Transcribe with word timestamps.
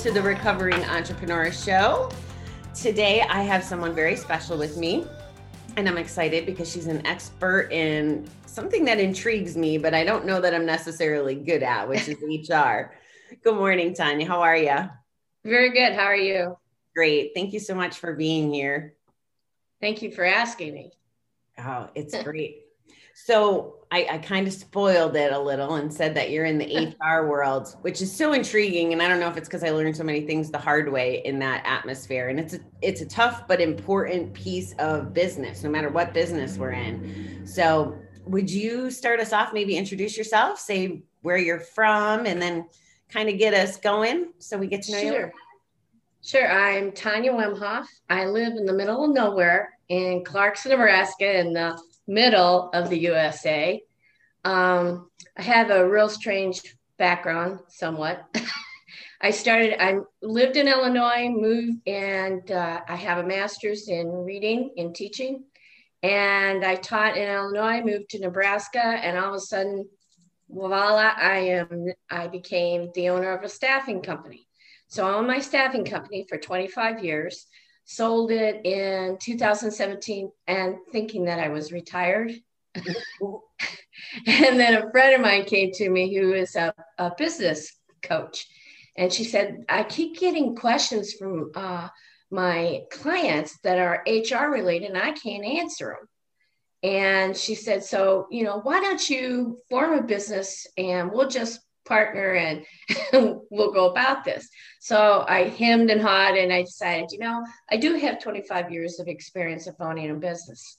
to 0.00 0.10
the 0.10 0.22
Recovering 0.22 0.82
Entrepreneur 0.84 1.52
Show. 1.52 2.10
Today, 2.74 3.20
I 3.20 3.42
have 3.42 3.62
someone 3.62 3.94
very 3.94 4.16
special 4.16 4.56
with 4.56 4.78
me, 4.78 5.04
and 5.76 5.86
I'm 5.86 5.98
excited 5.98 6.46
because 6.46 6.72
she's 6.72 6.86
an 6.86 7.06
expert 7.06 7.70
in 7.70 8.26
something 8.46 8.86
that 8.86 8.98
intrigues 8.98 9.58
me, 9.58 9.76
but 9.76 9.92
I 9.92 10.02
don't 10.02 10.24
know 10.24 10.40
that 10.40 10.54
I'm 10.54 10.64
necessarily 10.64 11.34
good 11.34 11.62
at, 11.62 11.86
which 11.86 12.08
is 12.08 12.16
HR. 12.48 12.94
Good 13.44 13.54
morning, 13.54 13.92
Tonya. 13.92 14.26
How 14.26 14.40
are 14.40 14.56
you? 14.56 14.88
Very 15.44 15.68
good. 15.68 15.92
How 15.92 16.04
are 16.04 16.16
you? 16.16 16.56
Great. 16.96 17.32
Thank 17.34 17.52
you 17.52 17.60
so 17.60 17.74
much 17.74 17.98
for 17.98 18.14
being 18.14 18.54
here. 18.54 18.94
Thank 19.82 20.00
you 20.00 20.12
for 20.12 20.24
asking 20.24 20.72
me. 20.72 20.92
Oh, 21.58 21.90
it's 21.94 22.16
great. 22.22 22.62
So 23.14 23.76
I, 23.92 24.06
I 24.10 24.18
kind 24.18 24.46
of 24.46 24.52
spoiled 24.52 25.16
it 25.16 25.32
a 25.32 25.38
little 25.38 25.74
and 25.74 25.92
said 25.92 26.14
that 26.14 26.30
you're 26.30 26.44
in 26.44 26.58
the 26.58 26.94
HR 27.00 27.26
world, 27.26 27.76
which 27.82 28.00
is 28.00 28.10
so 28.10 28.32
intriguing. 28.32 28.92
And 28.92 29.02
I 29.02 29.08
don't 29.08 29.18
know 29.18 29.28
if 29.28 29.36
it's 29.36 29.48
because 29.48 29.64
I 29.64 29.70
learned 29.70 29.96
so 29.96 30.04
many 30.04 30.22
things 30.22 30.50
the 30.50 30.58
hard 30.58 30.90
way 30.90 31.22
in 31.24 31.38
that 31.40 31.62
atmosphere. 31.66 32.28
And 32.28 32.38
it's 32.38 32.54
a 32.54 32.60
it's 32.82 33.00
a 33.00 33.06
tough 33.06 33.48
but 33.48 33.60
important 33.60 34.32
piece 34.32 34.74
of 34.78 35.12
business, 35.12 35.62
no 35.62 35.70
matter 35.70 35.88
what 35.88 36.14
business 36.14 36.56
we're 36.56 36.72
in. 36.72 37.46
So 37.46 37.96
would 38.26 38.50
you 38.50 38.90
start 38.90 39.20
us 39.20 39.32
off? 39.32 39.52
Maybe 39.52 39.76
introduce 39.76 40.16
yourself, 40.16 40.58
say 40.60 41.02
where 41.22 41.36
you're 41.36 41.60
from, 41.60 42.26
and 42.26 42.40
then 42.40 42.66
kind 43.08 43.28
of 43.28 43.38
get 43.38 43.54
us 43.54 43.76
going 43.76 44.32
so 44.38 44.56
we 44.56 44.68
get 44.68 44.82
to 44.82 44.92
know 44.92 44.98
you. 44.98 45.12
Sure. 45.12 45.32
Sure. 46.22 46.50
I'm 46.50 46.92
Tonya 46.92 47.30
Wemhoff. 47.30 47.86
I 48.08 48.26
live 48.26 48.52
in 48.52 48.66
the 48.66 48.74
middle 48.74 49.04
of 49.04 49.10
nowhere 49.10 49.72
in 49.88 50.22
Clarkson, 50.22 50.70
Nebraska, 50.70 51.40
in 51.40 51.54
the 51.54 51.80
middle 52.10 52.70
of 52.74 52.90
the 52.90 52.98
USA. 52.98 53.82
Um, 54.44 55.10
I 55.38 55.42
have 55.42 55.70
a 55.70 55.88
real 55.88 56.08
strange 56.08 56.60
background, 56.98 57.60
somewhat. 57.68 58.24
I 59.22 59.30
started, 59.30 59.80
I 59.80 60.00
lived 60.20 60.56
in 60.56 60.66
Illinois, 60.66 61.28
moved, 61.28 61.86
and 61.86 62.50
uh, 62.50 62.80
I 62.88 62.96
have 62.96 63.18
a 63.18 63.26
master's 63.26 63.88
in 63.88 64.08
reading 64.08 64.72
and 64.76 64.94
teaching. 64.94 65.44
And 66.02 66.64
I 66.64 66.76
taught 66.76 67.16
in 67.16 67.28
Illinois, 67.28 67.82
moved 67.82 68.10
to 68.10 68.18
Nebraska, 68.18 68.82
and 68.82 69.16
all 69.16 69.28
of 69.28 69.34
a 69.34 69.40
sudden, 69.40 69.86
voila, 70.48 71.12
I 71.16 71.36
am, 71.36 71.86
I 72.10 72.26
became 72.26 72.90
the 72.94 73.10
owner 73.10 73.32
of 73.32 73.44
a 73.44 73.48
staffing 73.48 74.02
company. 74.02 74.48
So 74.88 75.06
I 75.06 75.14
owned 75.14 75.28
my 75.28 75.38
staffing 75.38 75.84
company 75.84 76.26
for 76.28 76.38
25 76.38 77.04
years, 77.04 77.46
sold 77.90 78.30
it 78.30 78.64
in 78.64 79.18
2017 79.20 80.30
and 80.46 80.76
thinking 80.92 81.24
that 81.24 81.40
I 81.40 81.48
was 81.48 81.72
retired. 81.72 82.32
and 82.76 82.86
then 84.26 84.74
a 84.74 84.90
friend 84.92 85.16
of 85.16 85.20
mine 85.20 85.44
came 85.44 85.72
to 85.72 85.90
me 85.90 86.14
who 86.14 86.32
is 86.32 86.54
a, 86.54 86.72
a 86.98 87.10
business 87.18 87.72
coach. 88.00 88.46
And 88.96 89.12
she 89.12 89.24
said, 89.24 89.64
I 89.68 89.82
keep 89.82 90.20
getting 90.20 90.54
questions 90.54 91.14
from 91.14 91.50
uh, 91.56 91.88
my 92.30 92.82
clients 92.92 93.58
that 93.64 93.80
are 93.80 94.04
HR 94.06 94.52
related 94.52 94.90
and 94.90 94.98
I 94.98 95.10
can't 95.10 95.44
answer 95.44 95.96
them. 95.98 96.08
And 96.92 97.36
she 97.36 97.56
said, 97.56 97.82
So, 97.82 98.28
you 98.30 98.44
know, 98.44 98.60
why 98.60 98.80
don't 98.80 99.10
you 99.10 99.58
form 99.68 99.98
a 99.98 100.02
business 100.02 100.64
and 100.78 101.10
we'll 101.10 101.28
just 101.28 101.58
partner 101.90 102.34
and 102.34 102.64
we'll 103.50 103.72
go 103.72 103.90
about 103.90 104.24
this. 104.24 104.48
So 104.78 105.24
I 105.28 105.48
hemmed 105.48 105.90
and 105.90 106.00
hawed 106.00 106.36
and 106.36 106.52
I 106.52 106.62
decided, 106.62 107.10
you 107.10 107.18
know, 107.18 107.44
I 107.70 107.76
do 107.76 107.94
have 107.94 108.22
25 108.22 108.70
years 108.70 109.00
of 109.00 109.08
experience 109.08 109.66
of 109.66 109.74
owning 109.80 110.10
a 110.10 110.14
business. 110.14 110.78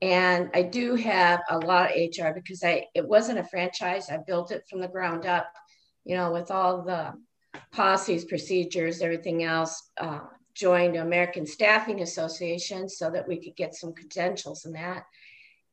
And 0.00 0.50
I 0.54 0.62
do 0.62 0.94
have 0.94 1.40
a 1.50 1.58
lot 1.58 1.90
of 1.90 1.96
HR 1.96 2.30
because 2.32 2.62
I 2.62 2.86
it 2.94 3.06
wasn't 3.06 3.38
a 3.38 3.44
franchise. 3.44 4.10
I 4.10 4.18
built 4.18 4.52
it 4.52 4.64
from 4.70 4.80
the 4.80 4.88
ground 4.88 5.26
up, 5.26 5.50
you 6.04 6.16
know, 6.16 6.30
with 6.32 6.50
all 6.50 6.82
the 6.82 7.14
policies, 7.72 8.24
procedures, 8.24 9.02
everything 9.02 9.42
else. 9.42 9.90
Uh, 9.98 10.20
joined 10.54 10.94
American 10.94 11.44
Staffing 11.46 12.00
Association 12.00 12.88
so 12.88 13.10
that 13.10 13.26
we 13.26 13.42
could 13.42 13.56
get 13.56 13.74
some 13.74 13.92
credentials 13.92 14.64
in 14.64 14.72
that. 14.74 15.04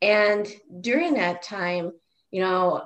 And 0.02 0.48
during 0.82 1.14
that 1.14 1.44
time, 1.44 1.92
you 2.32 2.42
know, 2.42 2.84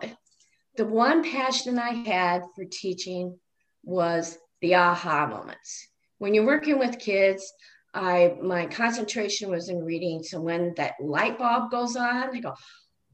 the 0.78 0.86
one 0.86 1.24
passion 1.24 1.80
I 1.80 1.92
had 1.92 2.44
for 2.56 2.66
teaching 2.66 3.38
was 3.84 4.38
the 4.62 4.76
aha 4.76 5.28
moments. 5.28 5.88
When 6.18 6.34
you're 6.34 6.46
working 6.46 6.80
with 6.80 7.00
kids, 7.00 7.52
I 7.94 8.36
my 8.42 8.66
concentration 8.66 9.50
was 9.50 9.70
in 9.70 9.84
reading. 9.84 10.24
So 10.24 10.42
when 10.42 10.74
that 10.76 10.96
light 11.00 11.38
bulb 11.38 11.72
goes 11.72 11.96
on, 11.96 12.32
they 12.32 12.40
go, 12.40 12.54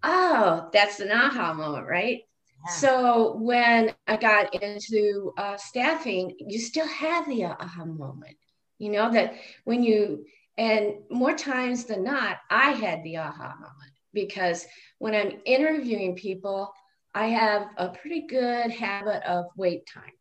"Oh, 0.03 0.69
that's 0.73 0.99
an 0.99 1.11
aha 1.11 1.53
moment, 1.53 1.87
right?" 1.87 2.21
Yeah. 2.65 2.71
So 2.73 3.35
when 3.37 3.93
I 4.07 4.17
got 4.17 4.53
into 4.55 5.33
uh, 5.37 5.57
staffing, 5.57 6.35
you 6.39 6.59
still 6.59 6.87
have 6.87 7.27
the 7.27 7.45
aha 7.45 7.85
moment. 7.85 8.37
You 8.79 8.91
know 8.91 9.11
that 9.11 9.35
when 9.65 9.83
you 9.83 10.25
and 10.57 10.95
more 11.09 11.35
times 11.35 11.85
than 11.85 12.03
not, 12.03 12.37
I 12.49 12.71
had 12.71 13.03
the 13.03 13.17
aha 13.17 13.55
moment 13.55 13.93
because 14.13 14.65
when 14.99 15.15
I'm 15.15 15.41
interviewing 15.45 16.15
people, 16.15 16.73
I 17.13 17.27
have 17.27 17.67
a 17.77 17.89
pretty 17.89 18.21
good 18.27 18.71
habit 18.71 19.23
of 19.23 19.45
wait 19.55 19.85
time. 19.85 20.13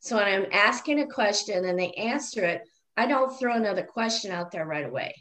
So 0.00 0.16
when 0.16 0.26
I'm 0.26 0.46
asking 0.52 1.00
a 1.00 1.06
question 1.06 1.64
and 1.64 1.78
they 1.78 1.90
answer 1.92 2.44
it, 2.44 2.62
I 2.96 3.06
don't 3.06 3.36
throw 3.36 3.54
another 3.54 3.82
question 3.82 4.30
out 4.30 4.50
there 4.52 4.64
right 4.64 4.86
away 4.86 5.14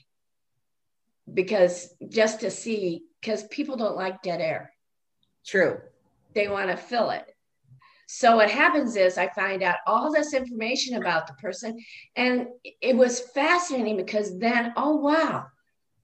because 1.33 1.93
just 2.09 2.41
to 2.41 2.51
see, 2.51 3.03
because 3.19 3.43
people 3.45 3.77
don't 3.77 3.95
like 3.95 4.21
dead 4.21 4.41
air. 4.41 4.71
True. 5.45 5.79
They 6.33 6.47
want 6.47 6.69
to 6.69 6.77
fill 6.77 7.09
it. 7.09 7.25
So 8.07 8.35
what 8.35 8.51
happens 8.51 8.95
is 8.95 9.17
I 9.17 9.29
find 9.29 9.63
out 9.63 9.77
all 9.87 10.11
this 10.11 10.33
information 10.33 10.97
about 10.97 11.27
the 11.27 11.33
person. 11.33 11.79
And 12.15 12.47
it 12.63 12.95
was 12.95 13.19
fascinating 13.19 13.97
because 13.97 14.37
then, 14.37 14.73
oh, 14.77 14.97
wow, 14.97 15.47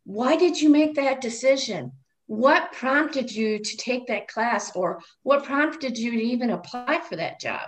why 0.03 0.35
did 0.35 0.59
you 0.59 0.69
make 0.69 0.95
that 0.95 1.21
decision? 1.21 1.91
What 2.31 2.71
prompted 2.71 3.29
you 3.29 3.59
to 3.59 3.75
take 3.75 4.07
that 4.07 4.29
class 4.29 4.73
or 4.73 5.01
what 5.21 5.43
prompted 5.43 5.97
you 5.97 6.11
to 6.11 6.17
even 6.17 6.51
apply 6.51 7.01
for 7.01 7.17
that 7.17 7.41
job? 7.41 7.67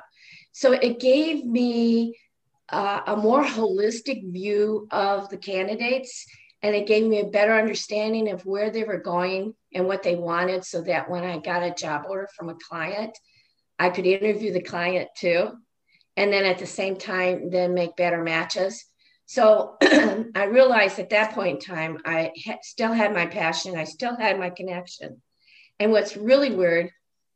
So 0.53 0.71
it 0.71 1.01
gave 1.01 1.43
me 1.43 2.17
uh, 2.69 3.01
a 3.07 3.17
more 3.17 3.43
holistic 3.43 4.31
view 4.31 4.87
of 4.89 5.27
the 5.27 5.35
candidates 5.35 6.25
and 6.61 6.73
it 6.73 6.87
gave 6.87 7.05
me 7.05 7.19
a 7.19 7.25
better 7.25 7.51
understanding 7.51 8.31
of 8.31 8.45
where 8.45 8.69
they 8.69 8.85
were 8.85 8.99
going 8.99 9.53
and 9.73 9.85
what 9.85 10.01
they 10.01 10.15
wanted 10.15 10.63
so 10.63 10.81
that 10.81 11.09
when 11.09 11.25
i 11.25 11.37
got 11.37 11.61
a 11.61 11.73
job 11.73 12.05
order 12.07 12.27
from 12.33 12.47
a 12.47 12.55
client 12.69 13.15
i 13.77 13.89
could 13.89 14.05
interview 14.05 14.53
the 14.53 14.61
client 14.61 15.09
too 15.17 15.49
and 16.15 16.31
then 16.31 16.45
at 16.45 16.57
the 16.57 16.65
same 16.65 16.95
time 16.95 17.49
then 17.49 17.73
make 17.73 17.97
better 17.97 18.23
matches 18.23 18.85
so 19.25 19.77
I 19.81 20.45
realized 20.45 20.99
at 20.99 21.09
that 21.11 21.33
point 21.33 21.63
in 21.63 21.75
time, 21.75 21.99
I 22.05 22.31
ha- 22.45 22.59
still 22.61 22.91
had 22.91 23.13
my 23.13 23.25
passion, 23.25 23.77
I 23.77 23.85
still 23.85 24.15
had 24.15 24.39
my 24.39 24.49
connection. 24.49 25.21
And 25.79 25.91
what's 25.91 26.17
really 26.17 26.51
weird 26.51 26.91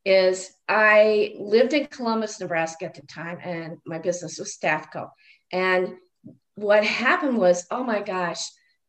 is 0.05 0.49
I 0.69 1.35
lived 1.37 1.73
in 1.73 1.87
Columbus, 1.87 2.39
Nebraska 2.39 2.85
at 2.85 2.93
the 2.93 3.01
time, 3.01 3.39
and 3.43 3.77
my 3.85 3.99
business 3.99 4.39
was 4.39 4.57
Staffco. 4.57 5.09
And 5.51 5.95
what 6.55 6.83
happened 6.83 7.37
was, 7.37 7.65
oh 7.71 7.83
my 7.83 8.01
gosh, 8.01 8.41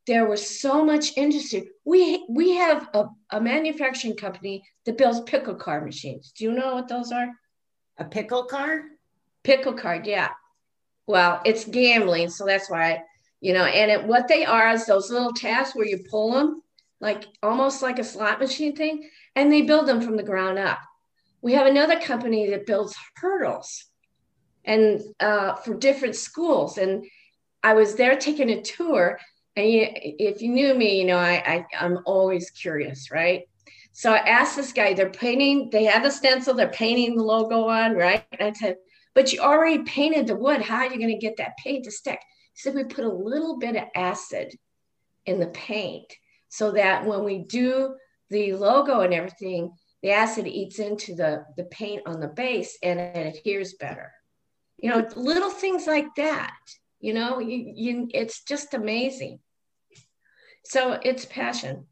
there 0.07 0.27
was 0.27 0.61
so 0.61 0.85
much 0.85 1.17
industry. 1.17 1.69
We 1.85 2.25
we 2.31 2.53
have 2.53 2.89
a, 2.95 3.07
a 3.31 3.41
manufacturing 3.41 4.17
company 4.17 4.65
that 4.87 4.97
builds 4.97 5.21
pickle 5.21 5.55
car 5.55 5.85
machines. 5.85 6.33
Do 6.37 6.45
you 6.45 6.53
know 6.53 6.75
what 6.75 6.89
those 6.89 7.13
are? 7.13 7.29
A 7.99 8.05
pickle 8.05 8.45
car? 8.45 8.85
Pickle 9.45 9.75
card, 9.75 10.07
yeah. 10.07 10.31
Well, 11.09 11.41
it's 11.47 11.65
gambling, 11.65 12.29
so 12.29 12.45
that's 12.45 12.69
why, 12.69 13.03
you 13.41 13.55
know, 13.55 13.65
and 13.65 13.91
it, 13.91 14.05
what 14.05 14.29
they 14.29 14.45
are 14.45 14.69
is 14.73 14.85
those 14.85 15.11
little 15.11 15.33
tabs 15.33 15.73
where 15.73 15.87
you 15.87 16.05
pull 16.11 16.33
them, 16.33 16.63
like 17.01 17.25
almost 17.43 17.83
like 17.83 17.99
a 17.99 18.05
slot 18.05 18.39
machine 18.39 18.77
thing, 18.77 19.09
and 19.35 19.51
they 19.51 19.63
build 19.63 19.87
them 19.89 20.03
from 20.03 20.19
the 20.19 20.23
ground 20.23 20.59
up. 20.59 20.79
We 21.41 21.55
have 21.55 21.67
another 21.67 21.99
company 21.99 22.51
that 22.51 22.67
builds 22.67 22.95
hurdles 23.17 23.87
and 24.67 25.01
uh, 25.19 25.55
for 25.55 25.75
different 25.75 26.15
schools. 26.15 26.77
And 26.77 27.07
I 27.63 27.73
was 27.73 27.95
there 27.95 28.17
taking 28.17 28.51
a 28.51 28.61
tour. 28.61 29.19
And 29.57 29.67
you, 29.67 29.89
if 29.95 30.43
you 30.43 30.51
knew 30.51 30.75
me, 30.75 30.99
you 31.01 31.07
know, 31.07 31.17
I, 31.17 31.43
I, 31.47 31.67
I'm 31.81 32.01
always 32.05 32.51
curious, 32.51 33.11
right? 33.11 33.49
So 33.93 34.13
I 34.13 34.19
asked 34.19 34.57
this 34.57 34.75
guy, 34.75 34.93
they're 34.93 35.09
painting, 35.09 35.71
they 35.71 35.85
have 35.85 36.03
the 36.03 36.11
stencil, 36.11 36.53
they're 36.53 36.69
painting 36.69 37.17
the 37.17 37.23
logo 37.23 37.67
on, 37.69 37.95
right? 37.95 38.25
And 38.39 38.51
I 38.51 38.53
said, 38.53 38.77
but 39.19 39.33
you 39.33 39.41
already 39.41 39.83
painted 39.83 40.29
the 40.29 40.37
wood. 40.37 40.63
How 40.63 40.77
are 40.77 40.85
you 40.85 40.97
going 40.97 41.09
to 41.09 41.19
get 41.19 41.39
that 41.39 41.57
paint 41.57 41.87
to 41.87 41.91
stick? 41.91 42.21
He 42.53 42.61
said, 42.61 42.77
we 42.77 42.85
put 42.85 43.05
a 43.05 43.13
little 43.13 43.59
bit 43.59 43.75
of 43.75 43.89
acid 43.97 44.55
in 45.27 45.41
the 45.41 45.49
paint. 45.49 46.15
so 46.49 46.71
that 46.71 47.05
when 47.05 47.25
we 47.25 47.39
do 47.41 47.97
the 48.31 48.53
logo 48.53 49.01
and 49.01 49.13
everything, 49.13 49.73
the 50.05 50.13
acid 50.13 50.47
eats 50.47 50.79
into 50.79 51.17
the, 51.17 51.45
the 51.57 51.65
paint 51.65 52.03
on 52.07 52.21
the 52.21 52.29
base 52.29 52.79
and 52.81 53.01
it 53.01 53.37
adheres 53.37 53.75
better. 53.75 54.13
You 54.77 54.91
know, 54.91 55.09
little 55.17 55.51
things 55.51 55.89
like 55.89 56.15
that, 56.15 56.55
you 57.01 57.13
know, 57.13 57.41
you, 57.41 57.73
you, 57.75 58.09
it's 58.15 58.45
just 58.45 58.73
amazing. 58.73 59.41
So 60.65 60.93
it's 60.93 61.25
passion. 61.25 61.87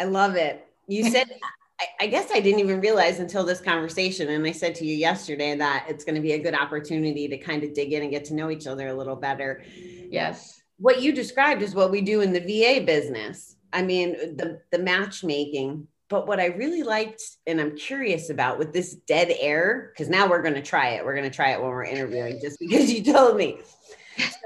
I 0.00 0.06
love 0.06 0.34
it. 0.34 0.66
You 0.88 1.08
said, 1.08 1.28
I, 2.00 2.06
guess 2.06 2.30
I 2.32 2.40
didn't 2.40 2.60
even 2.60 2.80
realize 2.80 3.18
until 3.18 3.44
this 3.44 3.60
conversation. 3.60 4.28
And 4.28 4.46
I 4.46 4.52
said 4.52 4.74
to 4.76 4.86
you 4.86 4.94
yesterday 4.94 5.56
that 5.56 5.86
it's 5.88 6.04
going 6.04 6.14
to 6.14 6.20
be 6.20 6.32
a 6.32 6.38
good 6.38 6.54
opportunity 6.54 7.28
to 7.28 7.36
kind 7.36 7.64
of 7.64 7.74
dig 7.74 7.92
in 7.92 8.02
and 8.02 8.10
get 8.10 8.24
to 8.26 8.34
know 8.34 8.50
each 8.50 8.66
other 8.66 8.88
a 8.88 8.94
little 8.94 9.16
better. 9.16 9.64
Yes. 10.08 10.62
What 10.78 11.02
you 11.02 11.12
described 11.12 11.62
is 11.62 11.74
what 11.74 11.90
we 11.90 12.00
do 12.00 12.20
in 12.20 12.32
the 12.32 12.40
VA 12.40 12.84
business. 12.84 13.56
I 13.72 13.82
mean, 13.82 14.36
the, 14.36 14.60
the 14.70 14.78
matchmaking. 14.78 15.88
But 16.08 16.28
what 16.28 16.38
I 16.38 16.46
really 16.46 16.82
liked 16.82 17.22
and 17.46 17.60
I'm 17.60 17.76
curious 17.76 18.30
about 18.30 18.58
with 18.58 18.72
this 18.72 18.94
dead 18.94 19.34
air, 19.40 19.90
because 19.92 20.08
now 20.08 20.28
we're 20.28 20.42
going 20.42 20.54
to 20.54 20.62
try 20.62 20.90
it. 20.90 21.04
We're 21.04 21.16
going 21.16 21.28
to 21.28 21.34
try 21.34 21.52
it 21.52 21.60
when 21.60 21.70
we're 21.70 21.84
interviewing 21.84 22.38
just 22.40 22.60
because 22.60 22.92
you 22.92 23.02
told 23.02 23.36
me. 23.36 23.58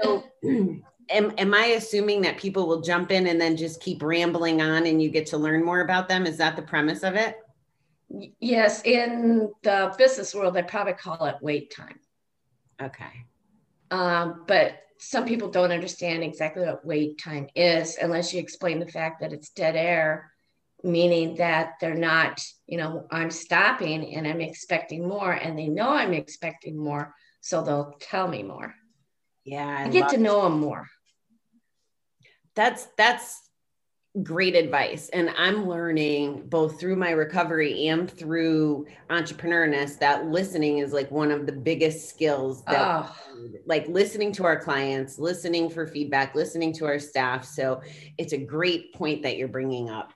So 0.01 0.23
am, 1.09 1.33
am 1.37 1.53
I 1.53 1.65
assuming 1.67 2.21
that 2.21 2.37
people 2.37 2.67
will 2.67 2.81
jump 2.81 3.11
in 3.11 3.27
and 3.27 3.39
then 3.39 3.57
just 3.57 3.81
keep 3.81 4.01
rambling 4.01 4.61
on 4.61 4.85
and 4.85 5.01
you 5.01 5.09
get 5.09 5.25
to 5.27 5.37
learn 5.37 5.63
more 5.63 5.81
about 5.81 6.07
them? 6.07 6.25
Is 6.25 6.37
that 6.37 6.55
the 6.55 6.61
premise 6.61 7.03
of 7.03 7.15
it? 7.15 7.37
Yes. 8.39 8.83
In 8.85 9.51
the 9.63 9.93
business 9.97 10.33
world, 10.33 10.55
they 10.55 10.63
probably 10.63 10.93
call 10.93 11.25
it 11.25 11.35
wait 11.41 11.71
time. 11.71 11.99
Okay. 12.81 13.25
Um, 13.91 14.43
but 14.47 14.79
some 14.99 15.25
people 15.25 15.49
don't 15.49 15.71
understand 15.71 16.23
exactly 16.23 16.65
what 16.65 16.85
wait 16.85 17.17
time 17.17 17.47
is 17.55 17.97
unless 18.01 18.33
you 18.33 18.39
explain 18.39 18.79
the 18.79 18.87
fact 18.87 19.21
that 19.21 19.33
it's 19.33 19.49
dead 19.49 19.75
air, 19.75 20.31
meaning 20.83 21.35
that 21.35 21.73
they're 21.79 21.95
not, 21.95 22.41
you 22.67 22.77
know, 22.77 23.05
I'm 23.11 23.31
stopping 23.31 24.15
and 24.15 24.27
I'm 24.27 24.41
expecting 24.41 25.07
more, 25.07 25.31
and 25.31 25.57
they 25.57 25.67
know 25.67 25.89
I'm 25.89 26.13
expecting 26.13 26.77
more, 26.77 27.13
so 27.41 27.63
they'll 27.63 27.95
tell 27.99 28.27
me 28.27 28.43
more. 28.43 28.73
Yeah. 29.45 29.65
I, 29.65 29.85
I 29.85 29.89
get 29.89 30.09
to 30.09 30.17
know 30.17 30.43
them 30.43 30.59
more. 30.59 30.87
That's 32.59 32.87
that's 32.97 33.49
great 34.23 34.55
advice 34.55 35.07
and 35.09 35.29
i'm 35.37 35.67
learning 35.67 36.43
both 36.49 36.79
through 36.79 36.95
my 36.95 37.11
recovery 37.11 37.87
and 37.87 38.11
through 38.11 38.85
entrepreneurness 39.09 39.97
that 39.99 40.25
listening 40.25 40.79
is 40.79 40.91
like 40.91 41.09
one 41.11 41.31
of 41.31 41.45
the 41.45 41.51
biggest 41.51 42.09
skills 42.09 42.63
that 42.65 43.05
Oh, 43.05 43.15
like 43.65 43.87
listening 43.87 44.31
to 44.33 44.43
our 44.43 44.59
clients 44.59 45.19
listening 45.19 45.69
for 45.69 45.87
feedback 45.87 46.35
listening 46.35 46.73
to 46.73 46.85
our 46.85 46.99
staff 46.99 47.45
so 47.45 47.81
it's 48.17 48.33
a 48.33 48.37
great 48.37 48.93
point 48.93 49.23
that 49.23 49.37
you're 49.37 49.47
bringing 49.47 49.89
up 49.89 50.11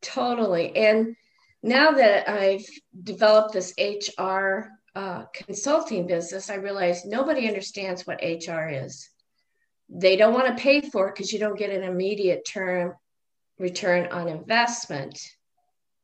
totally. 0.00 0.74
And 0.76 1.16
now 1.62 1.92
that 1.92 2.28
I've 2.28 2.66
developed 3.02 3.52
this 3.52 3.74
HR 3.78 4.68
uh, 4.94 5.24
consulting 5.34 6.06
business, 6.06 6.50
I 6.50 6.54
realize 6.54 7.04
nobody 7.04 7.48
understands 7.48 8.06
what 8.06 8.22
HR 8.22 8.68
is. 8.68 9.08
They 9.88 10.16
don't 10.16 10.34
want 10.34 10.46
to 10.48 10.62
pay 10.62 10.80
for 10.80 11.08
it 11.08 11.14
because 11.14 11.32
you 11.32 11.38
don't 11.38 11.58
get 11.58 11.70
an 11.70 11.82
immediate 11.82 12.46
term 12.46 12.94
return 13.58 14.08
on 14.12 14.28
investment. 14.28 15.18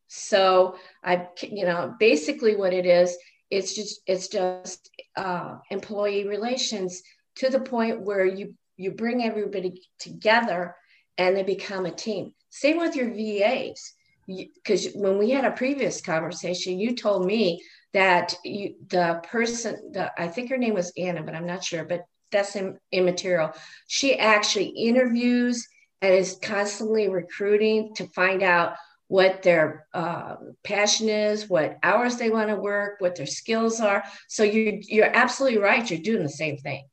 So 0.08 0.76
I, 1.02 1.28
you 1.42 1.64
know, 1.64 1.94
basically 1.98 2.56
what 2.56 2.72
it 2.72 2.86
is, 2.86 3.16
it's 3.50 3.74
just 3.74 4.00
it's 4.06 4.28
just 4.28 4.90
uh, 5.16 5.56
employee 5.70 6.26
relations 6.26 7.02
to 7.36 7.50
the 7.50 7.60
point 7.60 8.00
where 8.00 8.24
you 8.24 8.54
you 8.76 8.90
bring 8.90 9.22
everybody 9.22 9.82
together 9.98 10.74
and 11.18 11.36
they 11.36 11.42
become 11.42 11.86
a 11.86 11.92
team. 11.92 12.32
Same 12.50 12.78
with 12.78 12.96
your 12.96 13.10
VAs 13.10 13.92
because 14.26 14.88
when 14.94 15.18
we 15.18 15.30
had 15.30 15.44
a 15.44 15.50
previous 15.50 16.00
conversation, 16.00 16.78
you 16.78 16.94
told 16.94 17.26
me 17.26 17.62
that 17.92 18.34
you, 18.44 18.74
the 18.88 19.20
person, 19.30 19.92
the, 19.92 20.10
I 20.20 20.28
think 20.28 20.50
her 20.50 20.56
name 20.56 20.74
was 20.74 20.92
Anna, 20.96 21.22
but 21.22 21.34
I'm 21.34 21.46
not 21.46 21.62
sure, 21.62 21.84
but 21.84 22.04
that's 22.34 22.56
Im- 22.56 22.78
immaterial. 22.92 23.52
She 23.86 24.18
actually 24.18 24.66
interviews 24.66 25.66
and 26.02 26.12
is 26.14 26.38
constantly 26.42 27.08
recruiting 27.08 27.94
to 27.96 28.06
find 28.08 28.42
out 28.42 28.74
what 29.08 29.42
their 29.42 29.86
uh, 29.94 30.36
passion 30.64 31.08
is, 31.08 31.48
what 31.48 31.78
hours 31.82 32.16
they 32.16 32.30
want 32.30 32.50
to 32.50 32.56
work, 32.56 32.96
what 33.00 33.16
their 33.16 33.26
skills 33.26 33.80
are. 33.80 34.04
So 34.28 34.42
you, 34.44 34.80
you're 34.82 35.16
absolutely 35.16 35.58
right. 35.58 35.90
You're 35.90 36.00
doing 36.00 36.22
the 36.22 36.28
same 36.28 36.58
thing. 36.58 36.84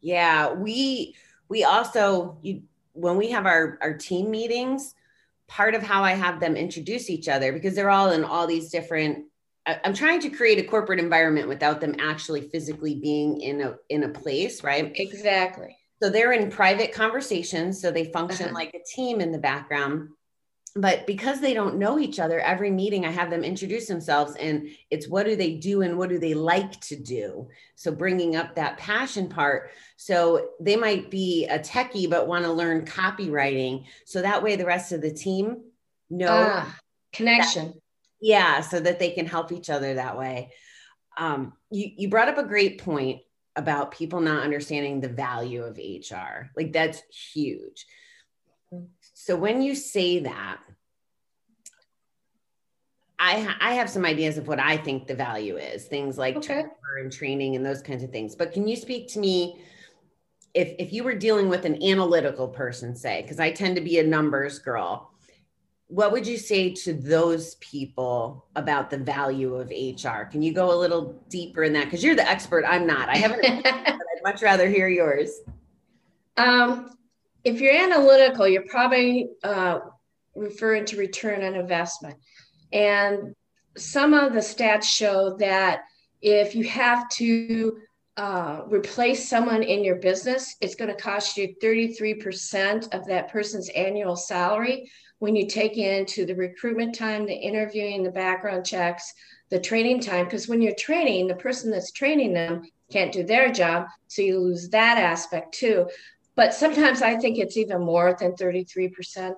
yeah 0.00 0.52
we 0.52 1.16
we 1.48 1.64
also 1.64 2.38
you 2.42 2.62
when 2.92 3.16
we 3.16 3.30
have 3.30 3.46
our 3.46 3.78
our 3.82 3.94
team 3.96 4.30
meetings 4.30 4.94
part 5.48 5.74
of 5.74 5.82
how 5.82 6.04
i 6.04 6.12
have 6.12 6.40
them 6.40 6.56
introduce 6.56 7.10
each 7.10 7.28
other 7.28 7.52
because 7.52 7.74
they're 7.74 7.90
all 7.90 8.12
in 8.12 8.24
all 8.24 8.46
these 8.46 8.70
different 8.70 9.24
i'm 9.84 9.94
trying 9.94 10.20
to 10.20 10.30
create 10.30 10.58
a 10.58 10.64
corporate 10.68 10.98
environment 11.00 11.48
without 11.48 11.80
them 11.80 11.94
actually 12.00 12.48
physically 12.48 12.96
being 13.00 13.40
in 13.40 13.60
a 13.60 13.76
in 13.88 14.04
a 14.04 14.08
place 14.08 14.62
right 14.64 14.92
Exactly. 14.96 15.76
so 16.02 16.10
they're 16.10 16.32
in 16.32 16.50
private 16.50 16.92
conversations 16.92 17.80
so 17.80 17.90
they 17.90 18.04
function 18.12 18.46
Uh-huh. 18.46 18.54
like 18.54 18.74
a 18.74 18.84
team 18.96 19.20
in 19.20 19.32
the 19.32 19.38
background 19.38 20.08
but 20.76 21.06
because 21.06 21.40
they 21.40 21.54
don't 21.54 21.78
know 21.78 21.98
each 21.98 22.18
other 22.20 22.38
every 22.40 22.70
meeting 22.70 23.04
i 23.06 23.10
have 23.10 23.30
them 23.30 23.42
introduce 23.42 23.86
themselves 23.88 24.36
and 24.36 24.68
it's 24.90 25.08
what 25.08 25.24
do 25.26 25.34
they 25.34 25.54
do 25.54 25.82
and 25.82 25.96
what 25.96 26.08
do 26.10 26.18
they 26.18 26.34
like 26.34 26.78
to 26.80 26.94
do 26.94 27.48
so 27.74 27.90
bringing 27.90 28.36
up 28.36 28.54
that 28.54 28.76
passion 28.78 29.28
part 29.28 29.70
so 29.96 30.50
they 30.60 30.76
might 30.76 31.10
be 31.10 31.46
a 31.46 31.58
techie 31.58 32.08
but 32.08 32.28
want 32.28 32.44
to 32.44 32.52
learn 32.52 32.84
copywriting 32.84 33.84
so 34.04 34.20
that 34.22 34.42
way 34.42 34.56
the 34.56 34.64
rest 34.66 34.92
of 34.92 35.00
the 35.00 35.10
team 35.12 35.62
know 36.10 36.48
Ah, 36.50 36.76
connection. 37.12 37.72
Yeah 38.20 38.60
so 38.60 38.80
that 38.80 38.98
they 38.98 39.10
can 39.10 39.26
help 39.26 39.52
each 39.52 39.70
other 39.70 39.94
that 39.94 40.18
way 40.18 40.52
um, 41.16 41.52
you, 41.70 41.90
you 41.96 42.08
brought 42.08 42.28
up 42.28 42.38
a 42.38 42.44
great 42.44 42.80
point 42.80 43.20
about 43.56 43.90
people 43.90 44.20
not 44.20 44.44
understanding 44.44 45.00
the 45.00 45.08
value 45.08 45.62
of 45.62 45.76
hr 45.76 46.50
like 46.56 46.72
that's 46.72 47.02
huge 47.10 47.86
so 49.14 49.36
when 49.36 49.62
you 49.62 49.74
say 49.74 50.20
that 50.20 50.58
I, 53.18 53.56
I 53.60 53.74
have 53.74 53.90
some 53.90 54.04
ideas 54.04 54.38
of 54.38 54.46
what 54.46 54.60
I 54.60 54.76
think 54.76 55.06
the 55.06 55.14
value 55.14 55.56
is, 55.56 55.86
things 55.86 56.18
like 56.18 56.36
Okay. 56.36 56.64
and 56.96 57.12
training 57.12 57.56
and 57.56 57.66
those 57.66 57.82
kinds 57.82 58.04
of 58.04 58.10
things. 58.10 58.36
But 58.36 58.52
can 58.52 58.68
you 58.68 58.76
speak 58.76 59.08
to 59.08 59.18
me 59.18 59.60
if 60.54 60.74
if 60.78 60.92
you 60.92 61.04
were 61.04 61.14
dealing 61.14 61.48
with 61.48 61.64
an 61.64 61.82
analytical 61.82 62.48
person, 62.48 62.94
say, 62.94 63.22
because 63.22 63.40
I 63.40 63.50
tend 63.50 63.76
to 63.76 63.82
be 63.82 63.98
a 63.98 64.04
numbers 64.04 64.58
girl, 64.58 65.07
what 65.88 66.12
would 66.12 66.26
you 66.26 66.36
say 66.36 66.70
to 66.70 66.92
those 66.92 67.54
people 67.56 68.46
about 68.56 68.90
the 68.90 68.98
value 68.98 69.54
of 69.54 69.70
HR? 69.70 70.24
Can 70.24 70.42
you 70.42 70.52
go 70.52 70.72
a 70.72 70.76
little 70.76 71.20
deeper 71.30 71.64
in 71.64 71.72
that? 71.72 71.86
Because 71.86 72.04
you're 72.04 72.14
the 72.14 72.28
expert. 72.28 72.64
I'm 72.66 72.86
not. 72.86 73.08
I 73.08 73.16
haven't, 73.16 73.40
but 73.64 73.66
I'd 73.66 74.22
much 74.22 74.42
rather 74.42 74.68
hear 74.68 74.88
yours. 74.88 75.40
Um, 76.36 76.90
if 77.42 77.60
you're 77.60 77.74
analytical, 77.74 78.46
you're 78.46 78.66
probably 78.68 79.30
uh, 79.42 79.80
referring 80.34 80.84
to 80.86 80.98
return 80.98 81.42
on 81.42 81.54
investment. 81.54 82.16
And 82.70 83.34
some 83.78 84.12
of 84.12 84.34
the 84.34 84.40
stats 84.40 84.84
show 84.84 85.36
that 85.38 85.84
if 86.20 86.54
you 86.54 86.64
have 86.64 87.08
to 87.10 87.78
uh, 88.18 88.62
replace 88.66 89.26
someone 89.26 89.62
in 89.62 89.84
your 89.84 89.96
business, 89.96 90.56
it's 90.60 90.74
going 90.74 90.94
to 90.94 91.02
cost 91.02 91.38
you 91.38 91.54
33% 91.62 92.92
of 92.92 93.06
that 93.06 93.30
person's 93.30 93.70
annual 93.70 94.16
salary 94.16 94.90
when 95.18 95.34
you 95.34 95.46
take 95.46 95.76
into 95.76 96.24
the 96.24 96.34
recruitment 96.34 96.94
time, 96.94 97.26
the 97.26 97.34
interviewing, 97.34 98.02
the 98.02 98.10
background 98.10 98.64
checks, 98.64 99.12
the 99.50 99.58
training 99.58 100.00
time. 100.00 100.24
Because 100.24 100.48
when 100.48 100.62
you're 100.62 100.74
training, 100.74 101.26
the 101.26 101.34
person 101.34 101.70
that's 101.70 101.92
training 101.92 102.32
them 102.32 102.62
can't 102.90 103.12
do 103.12 103.24
their 103.24 103.50
job. 103.50 103.86
So 104.06 104.22
you 104.22 104.38
lose 104.38 104.68
that 104.70 104.98
aspect 104.98 105.54
too 105.54 105.88
but 106.38 106.54
sometimes 106.54 107.02
I 107.02 107.16
think 107.16 107.36
it's 107.36 107.56
even 107.56 107.80
more 107.80 108.16
than 108.16 108.30
33% 108.30 109.34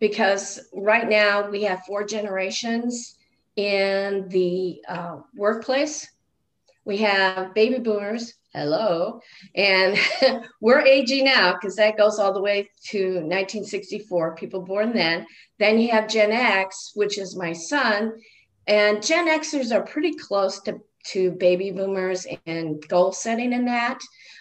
because 0.00 0.60
right 0.74 1.08
now 1.08 1.48
we 1.48 1.62
have 1.62 1.80
four 1.86 2.04
generations 2.04 3.16
in 3.56 4.28
the 4.28 4.82
uh, 4.86 5.20
workplace. 5.34 6.06
We 6.84 6.98
have 6.98 7.54
baby 7.54 7.78
boomers, 7.78 8.34
hello, 8.52 9.20
and 9.54 9.96
we're 10.60 10.80
aging 10.80 11.28
out 11.28 11.60
because 11.60 11.76
that 11.76 11.96
goes 11.96 12.18
all 12.18 12.32
the 12.32 12.40
way 12.40 12.68
to 12.86 13.04
1964, 13.04 14.34
people 14.34 14.62
born 14.62 14.92
then. 14.92 15.26
Then 15.58 15.78
you 15.78 15.90
have 15.90 16.08
Gen 16.08 16.32
X, 16.32 16.92
which 16.94 17.18
is 17.18 17.36
my 17.36 17.52
son, 17.52 18.12
and 18.66 19.04
Gen 19.04 19.28
Xers 19.28 19.74
are 19.74 19.82
pretty 19.82 20.14
close 20.14 20.60
to, 20.62 20.80
to 21.08 21.32
baby 21.32 21.70
boomers 21.70 22.26
and 22.46 22.86
goal 22.88 23.12
setting 23.12 23.52
in 23.52 23.64
that. 23.66 23.98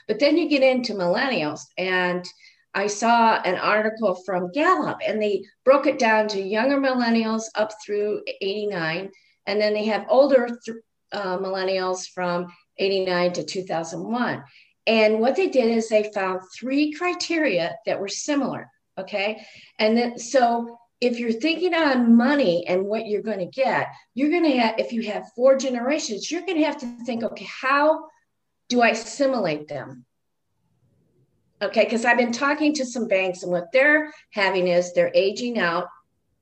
But 0.07 0.19
then 0.19 0.37
you 0.37 0.49
get 0.49 0.63
into 0.63 0.93
millennials, 0.93 1.61
and 1.77 2.25
I 2.73 2.87
saw 2.87 3.41
an 3.41 3.55
article 3.55 4.15
from 4.25 4.51
Gallup, 4.51 4.99
and 5.05 5.21
they 5.21 5.43
broke 5.63 5.85
it 5.87 5.99
down 5.99 6.27
to 6.29 6.41
younger 6.41 6.77
millennials 6.77 7.43
up 7.55 7.71
through 7.85 8.23
89, 8.41 9.11
and 9.45 9.61
then 9.61 9.73
they 9.73 9.85
have 9.85 10.05
older 10.09 10.47
th- 10.65 10.77
uh, 11.11 11.37
millennials 11.37 12.07
from 12.07 12.47
89 12.79 13.33
to 13.33 13.43
2001. 13.43 14.43
And 14.88 15.19
what 15.19 15.36
they 15.36 15.50
did 15.50 15.69
is 15.69 15.89
they 15.89 16.12
found 16.13 16.41
three 16.57 16.91
criteria 16.93 17.75
that 17.86 18.00
were 18.00 18.07
similar 18.07 18.69
Okay. 19.00 19.45
And 19.79 19.98
then, 19.98 20.19
so 20.19 20.77
if 21.00 21.19
you're 21.19 21.31
thinking 21.31 21.74
on 21.74 22.17
money 22.17 22.67
and 22.67 22.86
what 22.86 23.07
you're 23.07 23.21
going 23.21 23.39
to 23.39 23.45
get, 23.45 23.88
you're 24.13 24.29
going 24.29 24.43
to 24.43 24.57
have, 24.57 24.77
if 24.77 24.91
you 24.91 25.03
have 25.03 25.31
four 25.36 25.57
generations, 25.57 26.29
you're 26.29 26.41
going 26.41 26.57
to 26.57 26.65
have 26.65 26.79
to 26.79 27.05
think, 27.05 27.24
okay, 27.24 27.48
how 27.62 28.07
do 28.67 28.81
I 28.81 28.89
assimilate 28.89 29.69
them? 29.69 30.05
Okay. 31.62 31.86
Because 31.86 32.03
I've 32.03 32.17
been 32.17 32.33
talking 32.33 32.74
to 32.75 32.86
some 32.86 33.07
banks 33.07 33.43
and 33.43 33.51
what 33.51 33.71
they're 33.71 34.13
having 34.31 34.67
is 34.67 34.93
they're 34.93 35.12
aging 35.13 35.59
out. 35.59 35.88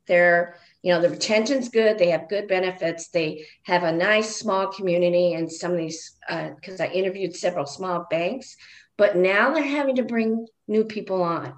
They're, 0.07 0.55
you 0.87 0.93
know, 0.93 1.01
the 1.01 1.09
retention's 1.09 1.67
good. 1.67 1.97
They 1.97 2.11
have 2.11 2.29
good 2.29 2.47
benefits. 2.47 3.09
They 3.09 3.45
have 3.63 3.83
a 3.83 3.91
nice 3.91 4.37
small 4.37 4.67
community 4.71 5.33
and 5.33 5.51
some 5.51 5.73
of 5.73 5.77
these, 5.77 6.15
because 6.29 6.79
uh, 6.79 6.85
I 6.85 6.87
interviewed 6.87 7.35
several 7.35 7.65
small 7.65 8.07
banks, 8.09 8.55
but 8.97 9.17
now 9.17 9.53
they're 9.53 9.63
having 9.63 9.97
to 9.97 10.03
bring 10.03 10.47
new 10.65 10.85
people 10.85 11.21
on. 11.21 11.55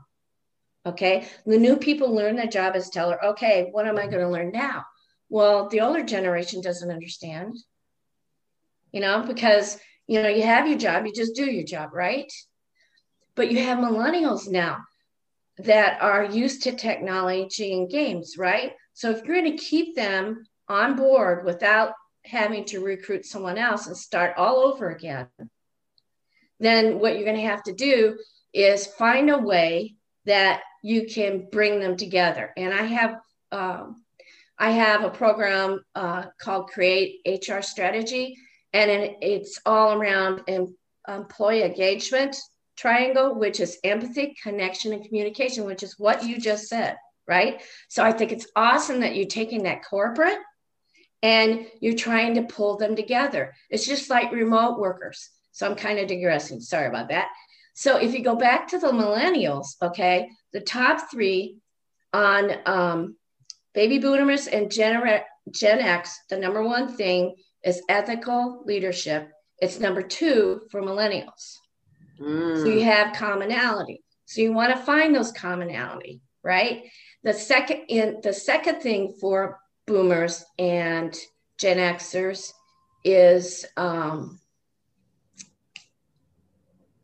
Okay. 0.83 1.27
The 1.45 1.59
new 1.59 1.77
people 1.77 2.12
learn 2.12 2.38
their 2.38 2.48
job 2.48 2.75
as 2.75 2.89
teller. 2.89 3.24
Okay. 3.24 3.67
What 3.71 3.86
am 3.86 4.00
I 4.00 4.07
going 4.07 4.25
to 4.25 4.29
learn 4.29 4.50
now? 4.51 4.86
Well, 5.29 5.69
the 5.69 5.81
older 5.81 6.01
generation 6.03 6.62
doesn't 6.62 6.89
understand, 6.89 7.55
you 8.91 9.00
know, 9.00 9.21
because, 9.21 9.77
you 10.07 10.24
know, 10.24 10.29
you 10.29 10.41
have 10.41 10.67
your 10.67 10.79
job, 10.79 11.05
you 11.05 11.13
just 11.13 11.36
do 11.36 11.45
your 11.45 11.65
job, 11.65 11.91
right? 11.93 12.33
But 13.36 13.51
you 13.51 13.59
have 13.59 13.77
millennials 13.77 14.50
now 14.50 14.79
that 15.59 16.01
are 16.01 16.24
used 16.24 16.63
to 16.63 16.71
technology 16.71 17.74
and 17.74 17.91
games, 17.91 18.36
right? 18.36 18.71
So 18.99 19.11
if 19.11 19.23
you're 19.23 19.41
going 19.41 19.55
to 19.55 19.63
keep 19.63 19.95
them 19.95 20.45
on 20.67 20.97
board 20.97 21.45
without 21.45 21.93
having 22.25 22.65
to 22.65 22.83
recruit 22.83 23.25
someone 23.25 23.57
else 23.57 23.87
and 23.87 23.95
start 23.95 24.33
all 24.35 24.57
over 24.57 24.89
again, 24.89 25.29
then 26.59 26.99
what 26.99 27.15
you're 27.15 27.23
going 27.23 27.37
to 27.37 27.43
have 27.43 27.63
to 27.63 27.73
do 27.73 28.19
is 28.53 28.87
find 28.87 29.29
a 29.29 29.37
way 29.37 29.95
that 30.25 30.63
you 30.83 31.07
can 31.07 31.47
bring 31.49 31.79
them 31.79 31.95
together. 31.95 32.51
And 32.57 32.73
I 32.73 32.83
have 32.83 33.15
um, 33.53 34.03
I 34.57 34.71
have 34.71 35.05
a 35.05 35.09
program 35.09 35.81
uh, 35.95 36.25
called 36.37 36.67
Create 36.67 37.21
HR 37.25 37.61
Strategy, 37.61 38.35
and 38.73 39.15
it's 39.21 39.61
all 39.65 39.93
around 39.93 40.41
em- 40.49 40.75
employee 41.07 41.63
engagement 41.63 42.35
triangle, 42.75 43.33
which 43.33 43.61
is 43.61 43.79
empathy, 43.85 44.35
connection, 44.43 44.91
and 44.91 45.05
communication, 45.05 45.63
which 45.63 45.83
is 45.83 45.97
what 45.97 46.25
you 46.25 46.37
just 46.37 46.67
said, 46.67 46.97
right? 47.29 47.62
So 47.88 48.03
I 48.03 48.12
think 48.12 48.31
it's 48.31 48.48
awesome 48.55 49.01
that 49.01 49.15
you're 49.15 49.27
taking 49.27 49.63
that 49.63 49.86
corporate 49.86 50.39
and 51.21 51.67
you're 51.79 51.95
trying 51.95 52.36
to 52.36 52.43
pull 52.43 52.77
them 52.77 52.95
together. 52.95 53.53
It's 53.69 53.86
just 53.86 54.09
like 54.09 54.31
remote 54.31 54.79
workers. 54.79 55.29
So 55.51 55.67
I'm 55.67 55.75
kind 55.75 56.00
of 56.00 56.07
digressing. 56.07 56.59
Sorry 56.59 56.88
about 56.88 57.09
that. 57.09 57.29
So 57.75 57.98
if 57.98 58.13
you 58.13 58.24
go 58.24 58.36
back 58.36 58.67
to 58.69 58.79
the 58.79 58.88
millennials, 58.88 59.75
okay, 59.81 60.29
the 60.51 60.62
top 60.62 61.12
three 61.12 61.57
on 62.12 62.51
um, 62.65 63.15
baby 63.74 64.00
boomers 64.00 64.48
and 64.48 64.71
Gen, 64.71 65.01
Gen 65.51 65.79
X, 65.79 66.19
the 66.29 66.38
number 66.38 66.63
one 66.63 66.88
thing 66.88 67.36
is 67.63 67.83
ethical 67.88 68.63
leadership. 68.65 69.29
It's 69.59 69.79
number 69.79 70.01
two 70.01 70.62
for 70.71 70.81
millennials. 70.81 71.57
Mm. 72.19 72.57
So 72.57 72.65
you 72.65 72.83
have 72.83 73.15
commonality. 73.15 74.03
So 74.25 74.41
you 74.41 74.53
want 74.53 74.75
to 74.75 74.81
find 74.83 75.15
those 75.15 75.31
commonality, 75.31 76.21
right? 76.43 76.84
The 77.24 77.34
second 77.34 77.86
in 77.89 78.19
the 78.24 78.34
second 78.34 78.81
thing 78.81 79.15
for 79.19 79.60
boomers 79.86 80.46
and 80.58 81.15
Gen 81.58 81.77
Xers 81.77 82.53
is 83.03 83.65
um, 83.75 84.39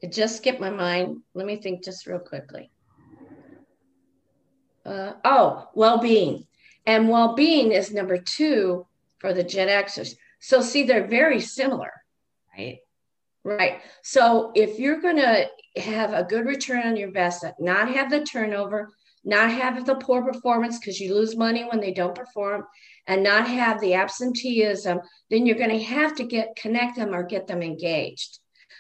it 0.02 0.12
just 0.12 0.38
skipped 0.38 0.62
my 0.62 0.70
mind. 0.70 1.22
Let 1.34 1.46
me 1.46 1.58
think 1.58 1.84
just 1.84 2.08
real 2.08 2.20
quickly. 2.20 2.72
Uh, 4.86 5.14
oh, 5.24 5.68
well-being, 5.74 6.46
and 6.86 7.10
well-being 7.10 7.72
is 7.72 7.92
number 7.92 8.20
two 8.20 8.86
for 9.18 9.34
the 9.34 9.44
Gen 9.44 9.68
Xers. 9.68 10.16
So 10.40 10.62
see, 10.62 10.84
they're 10.84 11.08
very 11.08 11.42
similar, 11.42 11.92
right? 12.56 12.78
Right. 13.44 13.82
So 14.04 14.52
if 14.56 14.80
you're 14.80 15.02
going 15.02 15.18
to 15.18 15.48
have 15.78 16.14
a 16.14 16.24
good 16.24 16.46
return 16.46 16.86
on 16.86 16.98
your 16.98 17.08
investment, 17.08 17.56
not 17.60 17.90
have 17.90 18.10
the 18.10 18.24
turnover, 18.24 18.92
not 19.26 19.52
have 19.52 19.86
the 19.86 19.96
poor 19.96 20.24
performance 20.24 20.80
because 20.80 21.00
you 21.00 21.14
lose 21.14 21.36
money 21.36 21.64
when 21.64 21.82
they 21.82 21.92
don't 21.92 22.16
perform, 22.16 22.66
and 23.08 23.24
not 23.24 23.48
have 23.48 23.82
the 23.82 23.96
absenteeism, 23.96 25.00
then 25.30 25.46
you're 25.46 25.58
going 25.58 25.78
to 25.78 25.84
have 25.84 26.16
to 26.16 26.24
get 26.24 26.56
connect 26.56 26.96
them 26.96 27.14
or 27.14 27.24
get 27.24 27.48
them 27.48 27.62
engaged. 27.62 28.40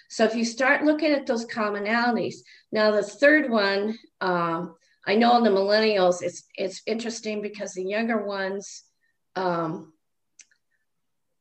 So 0.09 0.23
if 0.23 0.35
you 0.35 0.45
start 0.45 0.85
looking 0.85 1.11
at 1.11 1.25
those 1.25 1.45
commonalities, 1.45 2.35
now 2.71 2.91
the 2.91 3.03
third 3.03 3.49
one, 3.49 3.97
um, 4.21 4.75
I 5.05 5.15
know 5.15 5.37
in 5.37 5.43
the 5.43 5.49
millennials, 5.49 6.21
it's 6.21 6.43
it's 6.55 6.81
interesting 6.85 7.41
because 7.41 7.73
the 7.73 7.83
younger 7.83 8.25
ones 8.25 8.83
um, 9.35 9.93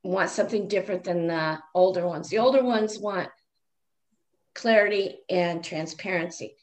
want 0.02 0.30
something 0.30 0.68
different 0.68 1.04
than 1.04 1.26
the 1.26 1.58
older 1.74 2.06
ones. 2.06 2.28
The 2.28 2.38
older 2.38 2.62
ones 2.62 2.98
want 2.98 3.28
clarity 4.54 5.18
and 5.28 5.64
transparency. 5.64 6.56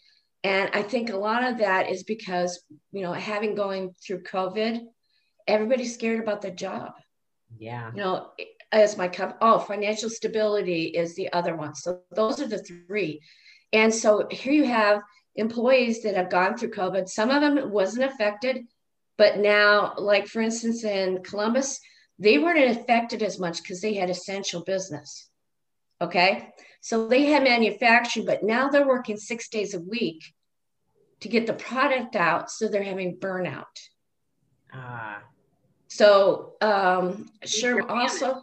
And 0.44 0.72
I 0.74 0.82
think 0.82 1.10
a 1.10 1.18
lot 1.18 1.44
of 1.44 1.60
that 1.60 1.90
is 1.90 2.04
because, 2.04 2.64
you 2.92 3.04
know, 3.04 3.14
having 3.14 3.54
going 3.54 3.94
through 4.06 4.24
COVID, 4.24 4.82
everybody's 5.48 5.94
scared 5.94 6.20
about 6.20 6.42
their 6.42 6.52
job. 6.52 6.94
Yeah. 7.58 7.92
You 7.92 7.98
know, 7.98 8.32
as 8.72 8.98
my 8.98 9.08
cup, 9.08 9.38
oh, 9.42 9.60
financial 9.60 10.10
stability 10.10 10.86
is 10.86 11.16
the 11.16 11.32
other 11.34 11.56
one. 11.56 11.76
So 11.76 12.00
those 12.12 12.42
are 12.42 12.48
the 12.48 12.64
three. 12.64 13.22
And 13.74 13.94
so 13.94 14.28
here 14.32 14.54
you 14.54 14.66
have 14.66 15.02
employees 15.36 16.04
that 16.04 16.16
have 16.16 16.30
gone 16.30 16.58
through 16.58 16.72
COVID. 16.72 17.08
Some 17.08 17.30
of 17.30 17.42
them 17.42 17.72
wasn't 17.72 18.12
affected, 18.12 18.66
but 19.18 19.38
now, 19.38 19.94
like 19.98 20.28
for 20.28 20.42
instance, 20.42 20.84
in 20.84 21.24
Columbus, 21.24 21.80
they 22.20 22.38
weren't 22.38 22.78
affected 22.78 23.24
as 23.24 23.40
much 23.40 23.62
because 23.62 23.82
they 23.82 23.94
had 23.94 24.10
essential 24.10 24.64
business. 24.64 25.30
Okay. 26.02 26.50
So 26.82 27.08
they 27.08 27.26
had 27.26 27.44
manufacturing, 27.44 28.26
but 28.26 28.44
now 28.44 28.70
they're 28.70 28.88
working 28.88 29.18
six 29.18 29.48
days 29.50 29.76
a 29.76 29.80
week 29.80 30.24
to 31.20 31.30
get 31.30 31.46
the 31.46 31.54
product 31.54 32.16
out. 32.16 32.50
So 32.50 32.68
they're 32.68 32.84
having 32.84 33.18
burnout. 33.18 33.66
Ah. 34.74 35.18
Uh, 35.18 35.20
so, 35.88 36.54
um, 36.62 37.30
sure. 37.44 37.90
Also, 37.90 38.42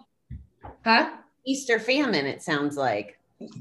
huh? 0.84 1.10
Easter 1.46 1.80
famine, 1.80 2.26
it 2.26 2.42
sounds 2.42 2.76
like. 2.76 3.18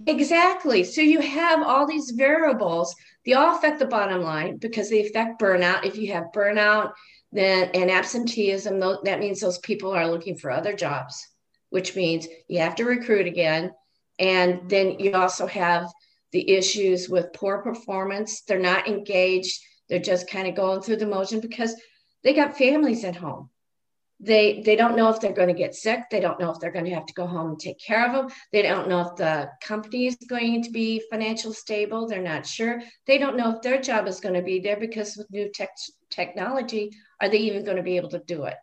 Exactly. 0.08 0.84
So 0.84 1.01
you 1.01 1.22
have 1.22 1.63
all 1.63 1.88
these 1.88 2.12
variables. 2.12 2.94
They 3.25 3.34
all 3.34 3.56
affect 3.56 3.80
the 3.80 3.86
bottom 3.86 4.22
line 4.22 4.58
because 4.58 4.89
they 4.89 5.06
affect 5.06 5.42
burnout. 5.42 5.86
If 5.86 5.98
you 5.98 6.12
have 6.12 6.25
burnout, 6.36 6.92
then 7.32 7.70
and 7.74 7.92
absenteeism 7.92 8.80
that 8.80 9.20
means 9.20 9.39
those 9.39 9.60
people 9.60 9.92
are 9.92 10.10
looking 10.10 10.38
for 10.38 10.50
other 10.50 10.74
jobs 10.74 11.27
which 11.70 11.96
means 11.96 12.27
you 12.48 12.60
have 12.60 12.75
to 12.75 12.86
recruit 12.86 13.27
again 13.27 13.72
and 14.19 14.69
then 14.69 15.00
you 15.00 15.13
also 15.13 15.47
have 15.47 15.91
the 16.31 16.50
issues 16.51 17.07
with 17.07 17.33
poor 17.33 17.62
performance. 17.62 18.41
They're 18.41 18.59
not 18.59 18.88
engaged. 18.88 19.59
They're 19.89 20.00
just 20.00 20.29
kind 20.29 20.47
of 20.47 20.55
going 20.55 20.81
through 20.81 20.97
the 20.97 21.07
motion 21.07 21.39
because 21.39 21.75
they 22.24 22.33
got 22.33 22.57
families 22.57 23.03
at 23.03 23.15
home. 23.15 23.50
They 24.19 24.63
they 24.65 24.75
don't 24.75 24.95
know 24.95 25.09
if 25.09 25.19
they're 25.19 25.31
going 25.31 25.50
to 25.50 25.53
get 25.53 25.75
sick. 25.75 26.00
They 26.09 26.19
don't 26.19 26.39
know 26.39 26.50
if 26.50 26.59
they're 26.59 26.71
going 26.71 26.86
to 26.86 26.95
have 26.95 27.05
to 27.05 27.13
go 27.13 27.27
home 27.27 27.50
and 27.50 27.59
take 27.59 27.79
care 27.79 28.05
of 28.07 28.13
them 28.13 28.36
they 28.51 28.63
don't 28.63 28.89
know 28.89 29.01
if 29.01 29.15
the 29.15 29.50
company 29.62 30.07
is 30.07 30.17
going 30.27 30.63
to 30.63 30.71
be 30.71 31.03
financial 31.12 31.53
stable. 31.53 32.07
They're 32.07 32.21
not 32.21 32.45
sure. 32.45 32.81
They 33.05 33.19
don't 33.19 33.38
know 33.38 33.55
if 33.55 33.62
their 33.62 33.79
job 33.79 34.07
is 34.07 34.19
going 34.19 34.33
to 34.33 34.41
be 34.41 34.59
there 34.59 34.77
because 34.77 35.15
with 35.15 35.31
new 35.31 35.51
tech 35.53 35.69
technology 36.09 36.89
are 37.21 37.29
they 37.29 37.38
even 37.38 37.63
going 37.63 37.77
to 37.77 37.83
be 37.83 37.97
able 37.97 38.09
to 38.09 38.24
do 38.25 38.45
it 38.45 38.55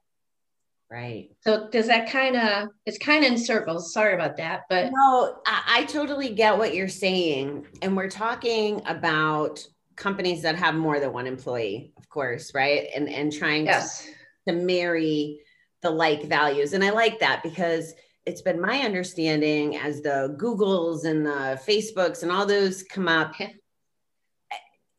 right 0.91 1.31
so 1.41 1.69
does 1.71 1.87
that 1.87 2.11
kind 2.11 2.37
of 2.37 2.69
it's 2.87 2.99
kind 2.99 3.25
of 3.25 3.33
in 3.33 3.39
circles 3.39 3.93
sorry 3.93 4.15
about 4.15 4.37
that 4.37 4.63
but 4.69 4.91
no 4.93 5.39
I, 5.47 5.63
I 5.79 5.85
totally 5.85 6.31
get 6.31 6.59
what 6.59 6.75
you're 6.75 6.89
saying 6.89 7.67
and 7.83 7.97
we're 7.97 8.11
talking 8.11 8.83
about 8.87 9.67
companies 9.97 10.43
that 10.43 10.57
have 10.57 10.75
more 10.75 11.01
than 11.01 11.13
one 11.13 11.27
employee 11.27 11.93
of 11.97 12.09
course 12.09 12.55
right 12.55 12.89
and 12.95 13.09
and 13.09 13.33
trying 13.33 13.67
yes. 13.67 14.05
to 14.05 14.11
to 14.47 14.53
marry 14.53 15.41
the 15.85 15.91
like 15.91 16.25
values. 16.25 16.73
And 16.73 16.83
I 16.83 16.91
like 16.91 17.21
that 17.21 17.43
because 17.45 17.95
it's 18.27 18.43
been 18.43 18.61
my 18.61 18.81
understanding 18.81 19.77
as 19.77 20.01
the 20.01 20.37
Googles 20.41 21.05
and 21.05 21.25
the 21.25 21.61
Facebooks 21.69 22.23
and 22.23 22.33
all 22.33 22.47
those 22.47 22.83
come 22.83 23.07
up. 23.07 23.35
and 23.39 23.53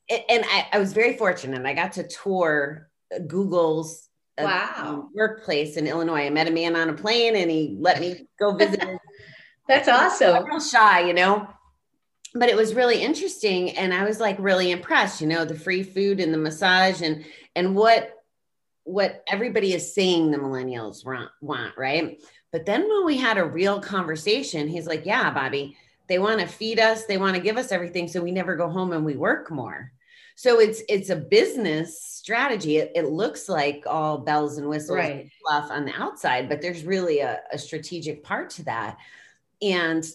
I, 0.10 0.68
I, 0.72 0.80
was 0.80 0.94
very 0.94 1.18
fortunate. 1.18 1.66
I 1.66 1.74
got 1.74 1.94
to 1.94 2.08
tour 2.08 2.90
Google's 3.26 4.08
uh, 4.38 4.44
wow. 4.44 5.10
workplace 5.14 5.78
in 5.78 5.88
Illinois. 5.88 6.26
I 6.26 6.30
met 6.30 6.48
a 6.48 6.52
man 6.52 6.76
on 6.76 6.90
a 6.90 6.94
plane 6.94 7.36
and 7.36 7.50
he 7.50 7.78
let 7.80 8.00
me 8.00 8.28
go 8.40 8.56
visit. 8.56 8.84
That's 9.68 9.88
awesome. 9.88 10.46
real 10.46 10.60
shy, 10.60 11.08
you 11.08 11.14
know. 11.14 11.48
But 12.34 12.50
it 12.50 12.58
was 12.58 12.76
really 12.76 13.02
interesting, 13.02 13.72
and 13.78 13.94
I 13.94 14.04
was 14.04 14.20
like 14.20 14.36
really 14.40 14.72
impressed. 14.72 15.22
You 15.22 15.28
know, 15.28 15.46
the 15.46 15.58
free 15.58 15.84
food 15.84 16.20
and 16.20 16.34
the 16.34 16.38
massage, 16.38 17.02
and 17.02 17.24
and 17.56 17.76
what 17.76 18.12
what 18.84 19.24
everybody 19.28 19.74
is 19.74 19.94
saying 19.94 20.32
the 20.32 20.38
millennials 20.38 21.06
want, 21.06 21.30
want 21.42 21.74
right? 21.78 22.20
But 22.52 22.66
then 22.66 22.88
when 22.88 23.06
we 23.06 23.18
had 23.18 23.38
a 23.38 23.44
real 23.44 23.82
conversation, 23.82 24.68
he's 24.68 24.86
like, 24.86 25.06
Yeah, 25.06 25.32
Bobby, 25.32 25.76
they 26.08 26.20
want 26.20 26.40
to 26.40 26.48
feed 26.48 26.80
us, 26.80 27.06
they 27.06 27.18
want 27.18 27.36
to 27.36 27.42
give 27.42 27.58
us 27.58 27.72
everything. 27.72 28.08
So 28.08 28.22
we 28.22 28.32
never 28.32 28.56
go 28.56 28.70
home 28.70 28.94
and 28.94 29.04
we 29.04 29.16
work 29.16 29.50
more. 29.50 29.92
So 30.36 30.60
it's 30.60 30.82
it's 30.90 31.10
a 31.10 31.16
business 31.16 32.02
strategy. 32.04 32.78
It, 32.78 32.92
it 32.96 33.06
looks 33.10 33.48
like 33.48 33.84
all 33.88 34.18
bells 34.18 34.58
and 34.58 34.68
whistles 34.68 34.98
Right. 34.98 35.22
and 35.22 35.32
fluff 35.42 35.72
on 35.72 35.86
the 35.86 35.94
outside, 35.94 36.50
but 36.50 36.62
there's 36.62 36.84
really 36.84 37.20
a, 37.20 37.40
a 37.52 37.58
strategic 37.58 38.24
part 38.24 38.50
to 38.52 38.66
that. 38.66 38.98
And 39.62 40.06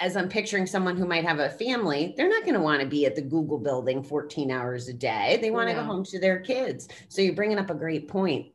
as 0.00 0.16
I'm 0.16 0.30
picturing 0.30 0.66
someone 0.66 0.96
who 0.96 1.06
might 1.06 1.24
have 1.26 1.40
a 1.40 1.50
family, 1.50 2.14
they're 2.16 2.28
not 2.30 2.44
going 2.44 2.54
to 2.54 2.60
want 2.60 2.80
to 2.80 2.86
be 2.88 3.04
at 3.04 3.14
the 3.14 3.20
Google 3.20 3.58
building 3.58 4.02
14 4.02 4.50
hours 4.50 4.88
a 4.88 4.94
day. 4.94 5.38
They 5.42 5.50
want 5.50 5.68
to 5.68 5.74
go 5.74 5.82
home 5.82 6.04
to 6.04 6.18
their 6.18 6.40
kids. 6.40 6.88
So 7.10 7.20
you're 7.20 7.34
bringing 7.34 7.58
up 7.58 7.68
a 7.68 7.74
great 7.74 8.08
point. 8.08 8.46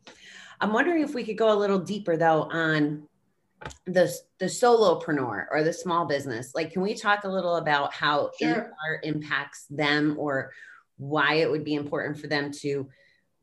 I'm 0.60 0.74
wondering 0.74 1.04
if 1.04 1.14
we 1.14 1.24
could 1.24 1.38
go 1.38 1.54
a 1.54 1.60
little 1.60 1.78
deeper 1.78 2.18
though 2.18 2.44
on 2.44 3.04
the 3.86 4.12
the 4.40 4.46
solopreneur 4.46 5.46
or 5.52 5.64
the 5.64 5.74
small 5.74 6.06
business. 6.06 6.54
Like, 6.56 6.72
can 6.74 6.82
we 6.82 6.96
talk 6.96 7.26
a 7.26 7.30
little 7.30 7.58
about 7.58 7.94
how 7.94 8.32
Sure. 8.40 8.72
Impacts 9.04 9.66
them 9.70 10.16
or 10.18 10.52
why 10.98 11.36
it 11.36 11.50
would 11.50 11.64
be 11.64 11.76
important 11.76 12.20
for 12.20 12.28
them 12.28 12.52
to 12.52 12.90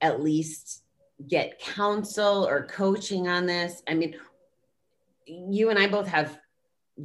at 0.00 0.23
least 0.23 0.82
get 1.26 1.59
counsel 1.61 2.47
or 2.47 2.66
coaching 2.66 3.28
on 3.28 3.47
this? 3.47 3.82
I 3.88 3.94
mean, 3.94 4.16
you 5.26 5.71
and 5.71 5.78
I 5.78 5.87
both 5.88 6.09
have 6.09 6.38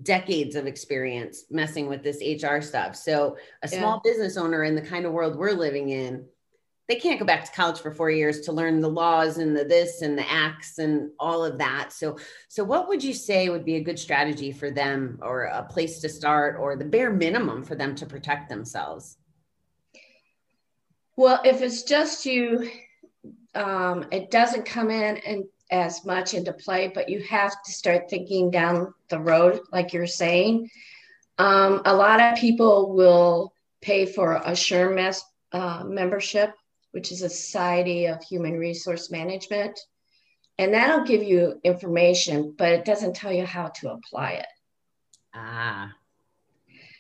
decades 0.04 0.56
of 0.56 0.68
experience 0.68 1.46
messing 1.50 1.88
with 1.88 2.04
this 2.04 2.22
HR 2.22 2.62
stuff. 2.62 2.96
So 2.96 3.38
a 3.63 3.68
Yeah. 3.68 3.80
small 3.80 4.01
business 4.04 4.38
owner 4.38 4.63
in 4.63 4.75
the 4.75 4.82
kind 4.82 5.06
of 5.06 5.13
world 5.13 5.38
we're 5.38 5.51
living 5.51 5.89
in, 5.89 6.27
they 6.88 6.96
can't 6.96 7.20
go 7.20 7.25
back 7.25 7.44
to 7.46 7.51
college 7.51 7.80
for 7.80 7.92
four 7.92 8.10
years 8.10 8.42
to 8.42 8.54
learn 8.54 8.80
the 8.80 8.89
laws 8.89 9.38
and 9.38 9.56
the 9.56 9.66
this 9.66 10.01
and 10.01 10.18
the 10.18 10.30
acts 10.30 10.77
and 10.77 11.12
all 11.20 11.44
of 11.44 11.58
that. 11.58 11.92
So, 11.92 12.18
so 12.48 12.63
what 12.63 12.88
would 12.88 13.04
you 13.04 13.13
say 13.13 13.50
would 13.50 13.66
be 13.66 13.75
a 13.75 13.84
good 13.84 14.00
strategy 14.00 14.51
for 14.54 14.72
them 14.72 15.20
or 15.22 15.44
a 15.44 15.63
place 15.63 16.00
to 16.01 16.10
start 16.10 16.58
or 16.58 16.77
the 16.77 16.86
bare 16.86 17.12
minimum 17.12 17.63
for 17.63 17.75
them 17.75 17.94
to 17.96 18.06
protect 18.06 18.50
themselves? 18.50 19.18
Well, 21.17 21.41
if 21.43 21.63
it's 21.63 21.81
just 21.81 22.25
you, 22.27 22.69
um, 23.55 24.05
it 24.12 24.29
doesn't 24.29 24.65
come 24.65 24.91
in 24.91 25.17
and 25.17 25.45
as 25.71 26.05
much 26.05 26.36
into 26.36 26.53
play, 26.53 26.91
but 26.93 27.09
you 27.09 27.21
have 27.24 27.62
to 27.63 27.71
start 27.71 28.09
thinking 28.09 28.51
down 28.51 28.93
the 29.09 29.19
road, 29.19 29.59
like 29.74 29.93
you're 29.93 30.07
saying. 30.07 30.69
Um, 31.39 31.81
a 31.86 31.93
lot 31.93 32.21
of 32.21 32.38
people 32.38 32.93
will 32.93 33.53
pay 33.81 34.05
for 34.05 34.36
a 34.36 34.51
SHRM 34.51 35.21
uh, 35.51 35.83
membership, 35.86 36.53
which 36.91 37.12
is 37.12 37.24
a 37.24 37.29
Society 37.29 38.05
of 38.05 38.24
Human 38.24 38.53
Resource 38.53 39.12
Management. 39.12 39.77
And 40.59 40.74
that'll 40.74 41.05
give 41.05 41.24
you 41.24 41.59
information, 41.63 42.55
but 42.57 42.71
it 42.71 42.86
doesn't 42.86 43.15
tell 43.15 43.33
you 43.33 43.45
how 43.45 43.67
to 43.67 43.91
apply 43.91 44.31
it. 44.33 44.47
Ah, 45.33 45.93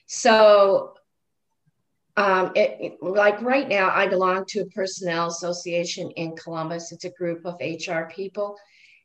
So, 0.07 0.96
um, 2.17 2.51
it, 2.55 2.97
like 3.01 3.41
right 3.43 3.67
now, 3.69 3.91
I 3.93 4.07
belong 4.07 4.45
to 4.47 4.61
a 4.61 4.65
personnel 4.65 5.27
association 5.27 6.09
in 6.11 6.35
Columbus. 6.35 6.91
It's 6.91 7.05
a 7.05 7.11
group 7.11 7.45
of 7.45 7.55
HR 7.61 8.09
people. 8.09 8.57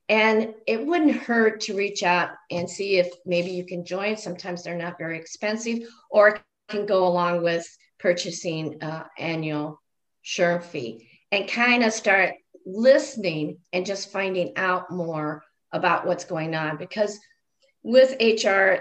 And 0.08 0.54
it 0.66 0.84
wouldn't 0.84 1.12
hurt 1.16 1.60
to 1.62 1.76
reach 1.76 2.02
out 2.02 2.30
and 2.50 2.68
see 2.68 2.96
if 2.96 3.08
maybe 3.26 3.50
you 3.50 3.64
can 3.64 3.84
join. 3.84 4.16
Sometimes 4.16 4.62
they're 4.62 4.76
not 4.76 4.98
very 4.98 5.18
expensive 5.18 5.80
or 6.10 6.40
can 6.68 6.86
go 6.86 7.06
along 7.06 7.42
with 7.42 7.66
purchasing 7.98 8.82
uh, 8.82 9.04
annual 9.18 9.80
SHRM 10.24 10.62
fee 10.62 11.08
and 11.30 11.48
kind 11.48 11.84
of 11.84 11.92
start 11.92 12.32
listening 12.64 13.58
and 13.72 13.84
just 13.84 14.10
finding 14.10 14.56
out 14.56 14.90
more 14.90 15.42
about 15.72 16.06
what's 16.06 16.24
going 16.24 16.54
on. 16.54 16.78
Because 16.78 17.18
with 17.82 18.16
HR, 18.20 18.80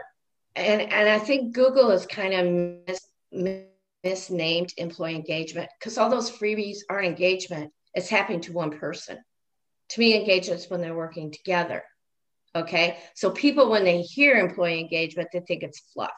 and 0.56 0.82
and 0.82 1.10
I 1.10 1.20
think 1.20 1.54
Google 1.54 1.92
is 1.92 2.06
kind 2.06 2.34
of 2.34 2.88
mis, 2.88 3.71
misnamed 4.04 4.74
employee 4.78 5.16
engagement 5.16 5.70
because 5.80 5.98
all 5.98 6.10
those 6.10 6.32
freebies 6.32 6.80
aren't 6.90 7.08
engagement. 7.08 7.72
It's 7.94 8.10
happening 8.10 8.42
to 8.42 8.54
one 8.54 8.78
person. 8.78 9.18
To 9.90 10.00
me, 10.00 10.16
engagement 10.16 10.62
is 10.62 10.70
when 10.70 10.82
they're 10.82 10.96
working 10.96 11.32
together. 11.32 11.84
Okay, 12.56 12.98
so 13.16 13.32
people 13.32 13.70
when 13.70 13.84
they 13.84 14.02
hear 14.02 14.36
employee 14.36 14.80
engagement, 14.80 15.30
they 15.32 15.40
think 15.40 15.64
it's 15.64 15.80
fluff. 15.94 16.12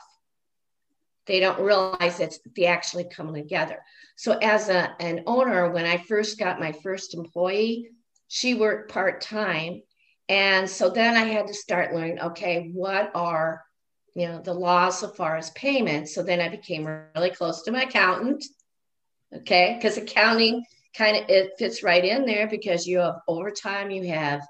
They 1.26 1.40
don't 1.40 1.62
realize 1.62 2.20
it's 2.20 2.40
they 2.56 2.66
actually 2.66 3.06
coming 3.06 3.36
together. 3.36 3.78
So 4.16 4.34
as 4.34 4.70
a, 4.70 4.96
an 5.00 5.24
owner, 5.28 5.72
when 5.72 5.86
I 5.86 5.98
first 5.98 6.40
got 6.40 6.60
my 6.60 6.72
first 6.72 7.14
employee, 7.14 7.90
she 8.28 8.56
worked 8.56 8.92
part 8.92 9.22
time, 9.22 9.84
and 10.28 10.70
so 10.70 10.90
then 10.90 11.16
I 11.16 11.26
had 11.26 11.48
to 11.48 11.54
start 11.54 11.94
learning. 11.94 12.20
Okay, 12.20 12.72
what 12.74 13.12
are 13.14 13.64
you 14.16 14.28
know 14.28 14.42
the 14.42 14.54
laws 14.54 15.00
so 15.00 15.10
far 15.10 15.38
as 15.38 15.50
payments. 15.52 16.14
So 16.14 16.24
then 16.24 16.40
i 16.40 16.50
became 16.50 16.86
really 17.16 17.30
close 17.30 17.64
to 17.64 17.72
my 17.72 17.84
accountant 17.84 18.44
okay? 19.36 19.76
Because 19.78 19.98
accounting 19.98 20.64
kind 20.96 21.18
of 21.18 21.30
it 21.30 21.52
fits 21.58 21.84
right 21.84 22.04
in 22.04 22.26
there 22.26 22.48
because 22.48 22.86
you 22.86 23.00
have 23.00 23.16
overtime 23.28 23.90
you 23.90 24.08
have 24.08 24.42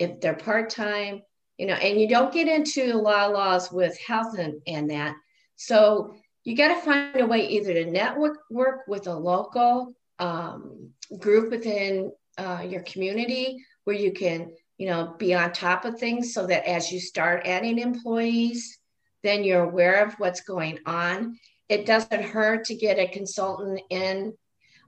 if 0.00 0.20
they're 0.20 0.34
part-time 0.34 1.22
you 1.56 1.66
know 1.66 1.74
and 1.74 2.00
you 2.00 2.08
don't 2.08 2.32
get 2.32 2.48
into 2.48 2.92
a 2.92 2.96
lot 2.96 3.28
of 3.28 3.32
laws 3.32 3.70
with 3.70 3.98
health 4.00 4.36
and, 4.38 4.60
and 4.66 4.90
that. 4.90 5.14
So 5.56 6.14
you 6.42 6.56
got 6.56 6.68
to 6.68 6.80
find 6.80 7.20
a 7.20 7.26
way 7.26 7.46
either 7.48 7.72
to 7.74 7.90
network 7.90 8.38
work 8.50 8.80
with 8.88 9.06
a 9.06 9.14
local 9.14 9.94
um, 10.18 10.90
group 11.18 11.50
within 11.50 12.12
uh, 12.38 12.64
your 12.68 12.82
community 12.82 13.64
where 13.84 13.96
you 13.96 14.12
can 14.12 14.52
you 14.78 14.88
know 14.88 15.14
be 15.18 15.32
on 15.32 15.52
top 15.52 15.84
of 15.84 15.98
things 15.98 16.34
so 16.34 16.46
that 16.46 16.68
as 16.68 16.90
you 16.90 16.98
start 16.98 17.46
adding 17.46 17.78
employees 17.78 18.78
then 19.24 19.42
you're 19.42 19.64
aware 19.64 20.04
of 20.04 20.14
what's 20.18 20.42
going 20.42 20.78
on. 20.86 21.38
It 21.68 21.86
doesn't 21.86 22.22
hurt 22.22 22.66
to 22.66 22.76
get 22.76 22.98
a 22.98 23.08
consultant 23.08 23.80
in. 23.90 24.34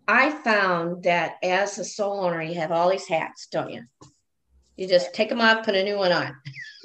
I 0.06 0.30
found 0.30 1.02
that 1.04 1.36
as 1.42 1.78
a 1.78 1.84
sole 1.84 2.20
owner, 2.20 2.42
you 2.42 2.54
have 2.60 2.70
all 2.70 2.90
these 2.90 3.08
hats, 3.08 3.48
don't 3.50 3.72
you? 3.72 3.82
You 4.76 4.86
just 4.86 5.14
take 5.14 5.30
them 5.30 5.40
off, 5.40 5.64
put 5.64 5.74
a 5.74 5.82
new 5.82 5.96
one 5.96 6.12
on. 6.12 6.36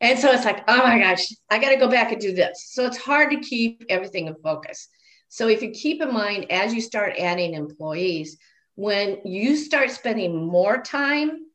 and 0.00 0.18
so 0.18 0.32
it's 0.32 0.46
like, 0.46 0.64
oh 0.66 0.78
my 0.78 0.98
gosh, 0.98 1.26
I 1.50 1.58
got 1.58 1.68
to 1.68 1.76
go 1.76 1.88
back 1.88 2.10
and 2.12 2.20
do 2.20 2.34
this. 2.34 2.70
So 2.72 2.86
it's 2.86 2.96
hard 2.96 3.30
to 3.30 3.36
keep 3.40 3.84
everything 3.90 4.26
in 4.26 4.34
focus. 4.36 4.88
So 5.28 5.48
if 5.48 5.62
you 5.62 5.70
keep 5.70 6.00
in 6.00 6.12
mind 6.12 6.50
as 6.50 6.72
you 6.72 6.80
start 6.80 7.14
adding 7.18 7.54
employees, 7.54 8.38
when 8.74 9.18
you 9.24 9.54
start 9.54 9.90
spending 9.90 10.46
more 10.46 10.80
time 10.80 11.46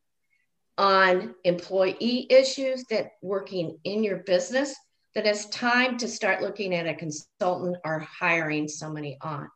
on 0.80 1.34
employee 1.44 2.26
issues 2.30 2.84
that 2.88 3.12
working 3.20 3.78
in 3.84 4.02
your 4.02 4.16
business, 4.18 4.74
that 5.14 5.26
it's 5.26 5.44
time 5.50 5.98
to 5.98 6.08
start 6.08 6.40
looking 6.40 6.74
at 6.74 6.86
a 6.86 6.94
consultant 6.94 7.76
or 7.84 7.98
hiring 7.98 8.66
somebody 8.66 9.18
on. 9.20 9.46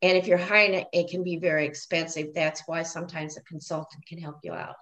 And 0.00 0.16
if 0.16 0.28
you're 0.28 0.38
hiring 0.38 0.74
it, 0.74 0.86
it 0.92 1.10
can 1.10 1.24
be 1.24 1.38
very 1.38 1.66
expensive. 1.66 2.28
That's 2.36 2.62
why 2.66 2.84
sometimes 2.84 3.36
a 3.36 3.42
consultant 3.42 4.06
can 4.06 4.18
help 4.18 4.36
you 4.44 4.52
out. 4.52 4.76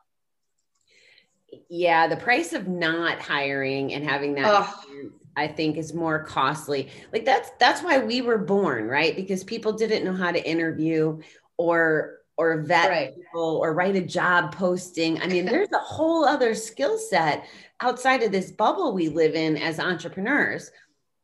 yeah, 1.71 2.07
the 2.07 2.17
price 2.17 2.53
of 2.53 2.69
not 2.69 3.19
hiring 3.21 3.95
and 3.95 4.05
having 4.05 4.35
that 4.35 4.45
Oh. 4.47 5.11
I 5.35 5.49
think 5.49 5.79
is 5.79 5.95
more 5.95 6.23
costly. 6.25 6.91
Like 7.13 7.25
that's 7.25 7.49
that's 7.59 7.83
why 7.83 7.99
we 7.99 8.21
were 8.21 8.37
born, 8.37 8.87
right? 8.87 9.17
Because 9.17 9.43
people 9.45 9.73
didn't 9.73 10.05
know 10.05 10.13
how 10.13 10.33
to 10.33 10.47
interview 10.47 11.21
or 11.57 12.18
or 12.39 12.63
vet 12.63 12.89
Right. 12.89 13.15
people 13.15 13.59
or 13.63 13.75
write 13.75 13.97
a 13.97 14.01
job 14.01 14.55
posting. 14.55 15.21
I 15.21 15.27
mean, 15.27 15.45
there's 15.45 15.73
a 15.73 15.79
whole 15.79 16.25
other 16.25 16.55
skill 16.55 16.97
set 16.97 17.45
outside 17.81 18.23
of 18.23 18.33
this 18.33 18.53
bubble 18.53 18.95
we 18.95 19.09
live 19.09 19.35
in 19.35 19.57
as 19.57 19.79
entrepreneurs. 19.79 20.71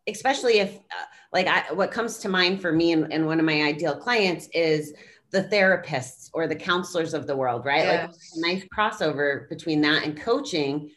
Especially 0.06 0.58
if, 0.58 0.76
uh, 0.76 1.06
like, 1.32 1.46
I, 1.46 1.72
what 1.72 1.90
comes 1.90 2.18
to 2.18 2.28
mind 2.28 2.60
for 2.60 2.72
me 2.72 2.92
and, 2.92 3.10
and 3.10 3.26
one 3.26 3.38
of 3.40 3.46
my 3.46 3.62
ideal 3.62 3.96
clients 3.96 4.48
is 4.52 4.92
the 5.30 5.44
therapists 5.44 6.28
or 6.34 6.46
the 6.46 6.54
counselors 6.54 7.14
of 7.14 7.26
the 7.26 7.34
world, 7.34 7.64
right? 7.64 7.86
Like, 7.86 8.10
a 8.10 8.40
nice 8.40 8.64
crossover 8.76 9.48
between 9.48 9.80
that 9.80 10.04
and 10.04 10.20
coaching. 10.20 10.90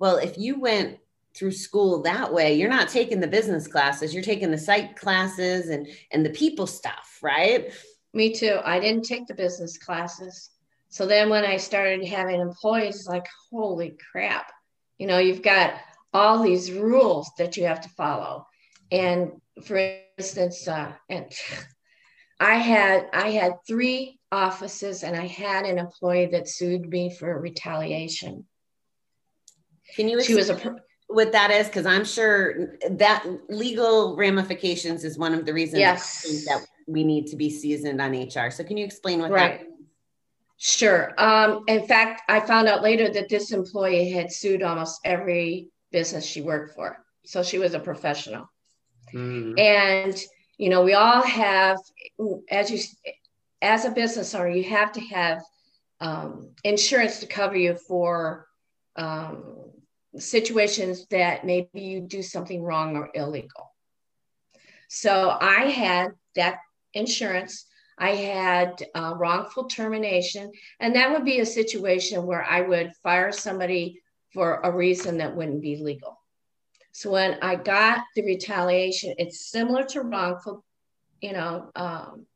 Well, 0.00 0.16
if 0.16 0.36
you 0.36 0.58
went 0.58 0.98
through 1.36 1.52
school 1.52 2.02
that 2.02 2.32
way, 2.32 2.54
you're 2.54 2.68
not 2.68 2.88
taking 2.88 3.20
the 3.20 3.28
business 3.28 3.68
classes, 3.68 4.12
you're 4.12 4.24
taking 4.24 4.50
the 4.50 4.58
psych 4.58 4.96
classes 4.96 5.68
and 5.68 5.86
and 6.10 6.26
the 6.26 6.30
people 6.30 6.66
stuff, 6.66 7.18
right? 7.22 7.72
Me 8.14 8.32
too. 8.32 8.58
I 8.64 8.80
didn't 8.80 9.04
take 9.04 9.26
the 9.26 9.34
business 9.34 9.78
classes. 9.78 10.50
So 10.88 11.06
then 11.06 11.28
when 11.28 11.44
I 11.44 11.58
started 11.58 12.04
having 12.06 12.40
employees, 12.40 13.06
like, 13.06 13.26
holy 13.50 13.96
crap. 14.10 14.50
You 14.98 15.06
know, 15.06 15.18
you've 15.18 15.42
got 15.42 15.74
all 16.12 16.42
these 16.42 16.72
rules 16.72 17.30
that 17.38 17.56
you 17.56 17.64
have 17.64 17.82
to 17.82 17.88
follow. 17.90 18.46
And 18.90 19.32
for 19.64 19.76
instance, 20.16 20.66
uh, 20.66 20.92
and 21.08 21.30
I 22.40 22.54
had 22.54 23.08
I 23.12 23.30
had 23.30 23.54
three 23.66 24.20
offices 24.30 25.02
and 25.02 25.16
I 25.16 25.26
had 25.26 25.64
an 25.64 25.78
employee 25.78 26.26
that 26.26 26.48
sued 26.48 26.88
me 26.88 27.12
for 27.14 27.40
retaliation. 27.40 28.46
Can 29.96 30.08
you 30.08 30.22
She 30.22 30.34
was 30.34 30.48
a 30.48 30.52
explain 30.52 30.78
what 31.08 31.32
that 31.32 31.50
is? 31.50 31.66
Because 31.66 31.86
I'm 31.86 32.04
sure 32.04 32.76
that 32.90 33.26
legal 33.48 34.14
ramifications 34.16 35.04
is 35.04 35.18
one 35.18 35.34
of 35.34 35.46
the 35.46 35.54
reasons 35.54 35.80
Yes. 35.80 36.44
that 36.46 36.64
we 36.88 37.04
need 37.04 37.26
to 37.28 37.36
be 37.36 37.50
seasoned 37.50 38.00
on 38.00 38.12
HR. 38.12 38.50
So 38.50 38.64
can 38.64 38.76
you 38.76 38.84
explain 38.84 39.20
what 39.20 39.30
Right. 39.30 39.60
that 39.60 39.68
means? 39.68 39.74
Sure. 40.56 41.14
Um, 41.18 41.64
in 41.68 41.86
fact, 41.86 42.22
I 42.28 42.40
found 42.40 42.66
out 42.66 42.82
later 42.82 43.08
that 43.10 43.28
this 43.28 43.52
employee 43.52 44.10
had 44.10 44.32
sued 44.32 44.62
almost 44.62 45.00
every 45.04 45.68
business 45.92 46.26
she 46.26 46.40
worked 46.40 46.74
for. 46.74 47.04
So 47.24 47.42
she 47.42 47.58
was 47.58 47.74
a 47.74 47.78
professional. 47.78 48.50
Hmm. 49.12 49.56
And 49.56 50.20
you 50.58 50.70
know, 50.70 50.82
we 50.82 50.94
all 50.94 51.22
have, 51.22 51.78
as 52.50 52.70
you, 52.70 52.80
as 53.62 53.84
a 53.84 53.90
business 53.92 54.34
owner, 54.34 54.48
you 54.48 54.64
have 54.64 54.92
to 54.92 55.00
have 55.00 55.40
um, 56.00 56.50
insurance 56.64 57.20
to 57.20 57.26
cover 57.26 57.56
you 57.56 57.74
for 57.74 58.46
um, 58.96 59.70
situations 60.18 61.06
that 61.10 61.46
maybe 61.46 61.80
you 61.80 62.00
do 62.00 62.22
something 62.22 62.62
wrong 62.62 62.96
or 62.96 63.08
illegal. 63.14 63.72
So 64.88 65.36
I 65.40 65.66
had 65.66 66.12
that 66.34 66.58
insurance. 66.98 67.66
I 67.98 68.10
had 68.10 68.84
uh, 68.94 69.14
wrongful 69.16 69.64
termination, 69.64 70.52
and 70.80 70.94
that 70.94 71.10
would 71.10 71.24
be 71.24 71.40
a 71.40 71.46
situation 71.46 72.26
where 72.26 72.44
I 72.44 72.60
would 72.60 72.92
fire 73.02 73.32
somebody 73.32 74.00
for 74.32 74.60
a 74.62 74.70
reason 74.70 75.18
that 75.18 75.34
wouldn't 75.34 75.62
be 75.62 75.76
legal. 75.76 76.20
So 76.92 77.10
when 77.10 77.38
I 77.42 77.56
got 77.56 78.02
the 78.14 78.24
retaliation, 78.24 79.14
it's 79.18 79.50
similar 79.50 79.84
to 79.86 80.02
wrongful, 80.02 80.64
you 81.20 81.32
know, 81.32 81.70
um, 81.74 82.26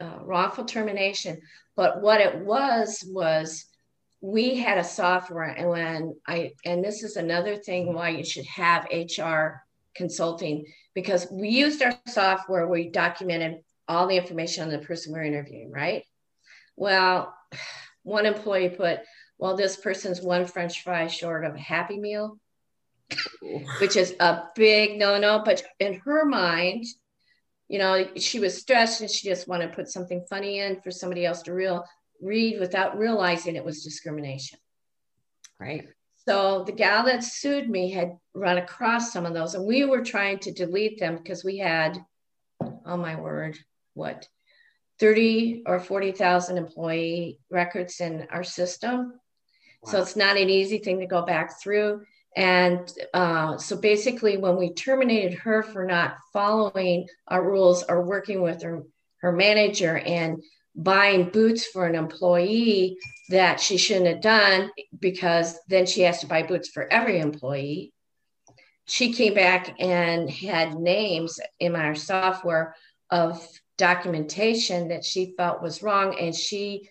uh, 0.00 0.18
wrongful 0.22 0.64
termination. 0.64 1.40
But 1.76 2.00
what 2.00 2.20
it 2.20 2.38
was 2.38 3.04
was 3.06 3.66
we 4.20 4.56
had 4.56 4.78
a 4.78 4.84
software, 4.84 5.42
and 5.44 5.68
when 5.68 6.16
I 6.26 6.52
and 6.64 6.84
this 6.84 7.02
is 7.02 7.16
another 7.16 7.56
thing 7.56 7.92
why 7.92 8.10
you 8.10 8.24
should 8.24 8.46
have 8.46 8.88
HR 8.90 9.63
consulting 9.94 10.66
because 10.94 11.26
we 11.30 11.48
used 11.48 11.82
our 11.82 11.98
software. 12.06 12.66
We 12.66 12.90
documented 12.90 13.60
all 13.88 14.06
the 14.06 14.16
information 14.16 14.64
on 14.64 14.70
the 14.70 14.78
person 14.78 15.12
we're 15.12 15.24
interviewing, 15.24 15.70
right? 15.70 16.04
Well, 16.76 17.34
one 18.02 18.26
employee 18.26 18.70
put, 18.70 19.00
well, 19.38 19.56
this 19.56 19.76
person's 19.76 20.20
one 20.20 20.46
French 20.46 20.82
fry 20.82 21.06
short 21.06 21.44
of 21.44 21.54
a 21.54 21.58
Happy 21.58 21.98
Meal, 21.98 22.38
which 23.80 23.96
is 23.96 24.14
a 24.20 24.44
big 24.54 24.98
no 24.98 25.18
no. 25.18 25.42
But 25.44 25.62
in 25.78 25.94
her 26.04 26.24
mind, 26.24 26.84
you 27.68 27.78
know, 27.78 28.06
she 28.16 28.40
was 28.40 28.60
stressed 28.60 29.00
and 29.00 29.10
she 29.10 29.28
just 29.28 29.48
wanted 29.48 29.68
to 29.68 29.74
put 29.74 29.88
something 29.88 30.24
funny 30.28 30.60
in 30.60 30.80
for 30.80 30.90
somebody 30.90 31.24
else 31.24 31.42
to 31.42 31.54
real 31.54 31.84
read 32.20 32.60
without 32.60 32.98
realizing 32.98 33.56
it 33.56 33.64
was 33.64 33.84
discrimination. 33.84 34.58
Right. 35.60 35.88
So 36.26 36.64
the 36.64 36.72
gal 36.72 37.04
that 37.04 37.22
sued 37.22 37.68
me 37.68 37.90
had 37.90 38.16
run 38.34 38.58
across 38.58 39.12
some 39.12 39.26
of 39.26 39.34
those, 39.34 39.54
and 39.54 39.64
we 39.64 39.84
were 39.84 40.02
trying 40.02 40.38
to 40.40 40.52
delete 40.52 40.98
them 40.98 41.16
because 41.16 41.44
we 41.44 41.58
had, 41.58 41.98
oh 42.84 42.96
my 42.96 43.18
word, 43.20 43.58
what, 43.94 44.28
30 45.00 45.62
or 45.66 45.80
40,000 45.80 46.58
employee 46.58 47.38
records 47.50 48.00
in 48.00 48.26
our 48.30 48.44
system. 48.44 49.14
Wow. 49.82 49.90
So 49.90 50.02
it's 50.02 50.16
not 50.16 50.36
an 50.36 50.50
easy 50.50 50.78
thing 50.78 51.00
to 51.00 51.06
go 51.06 51.22
back 51.22 51.60
through. 51.60 52.02
And 52.36 52.92
uh, 53.12 53.58
so 53.58 53.76
basically, 53.76 54.36
when 54.36 54.56
we 54.56 54.72
terminated 54.72 55.38
her 55.38 55.62
for 55.62 55.86
not 55.86 56.16
following 56.32 57.06
our 57.28 57.42
rules 57.42 57.84
or 57.88 58.02
working 58.02 58.42
with 58.42 58.62
her, 58.62 58.82
her 59.18 59.32
manager 59.32 59.98
and 59.98 60.42
buying 60.74 61.30
boots 61.30 61.66
for 61.66 61.86
an 61.86 61.94
employee 61.94 62.98
that 63.28 63.60
she 63.60 63.76
shouldn't 63.76 64.08
have 64.08 64.20
done 64.20 64.70
because 64.98 65.58
then 65.68 65.86
she 65.86 66.02
has 66.02 66.20
to 66.20 66.26
buy 66.26 66.42
boots 66.42 66.68
for 66.68 66.92
every 66.92 67.20
employee. 67.20 67.93
She 68.86 69.12
came 69.12 69.34
back 69.34 69.76
and 69.80 70.28
had 70.30 70.74
names 70.74 71.40
in 71.58 71.74
our 71.74 71.94
software 71.94 72.74
of 73.10 73.46
documentation 73.78 74.88
that 74.88 75.04
she 75.04 75.34
felt 75.36 75.62
was 75.62 75.82
wrong. 75.82 76.18
And 76.18 76.34
she 76.34 76.88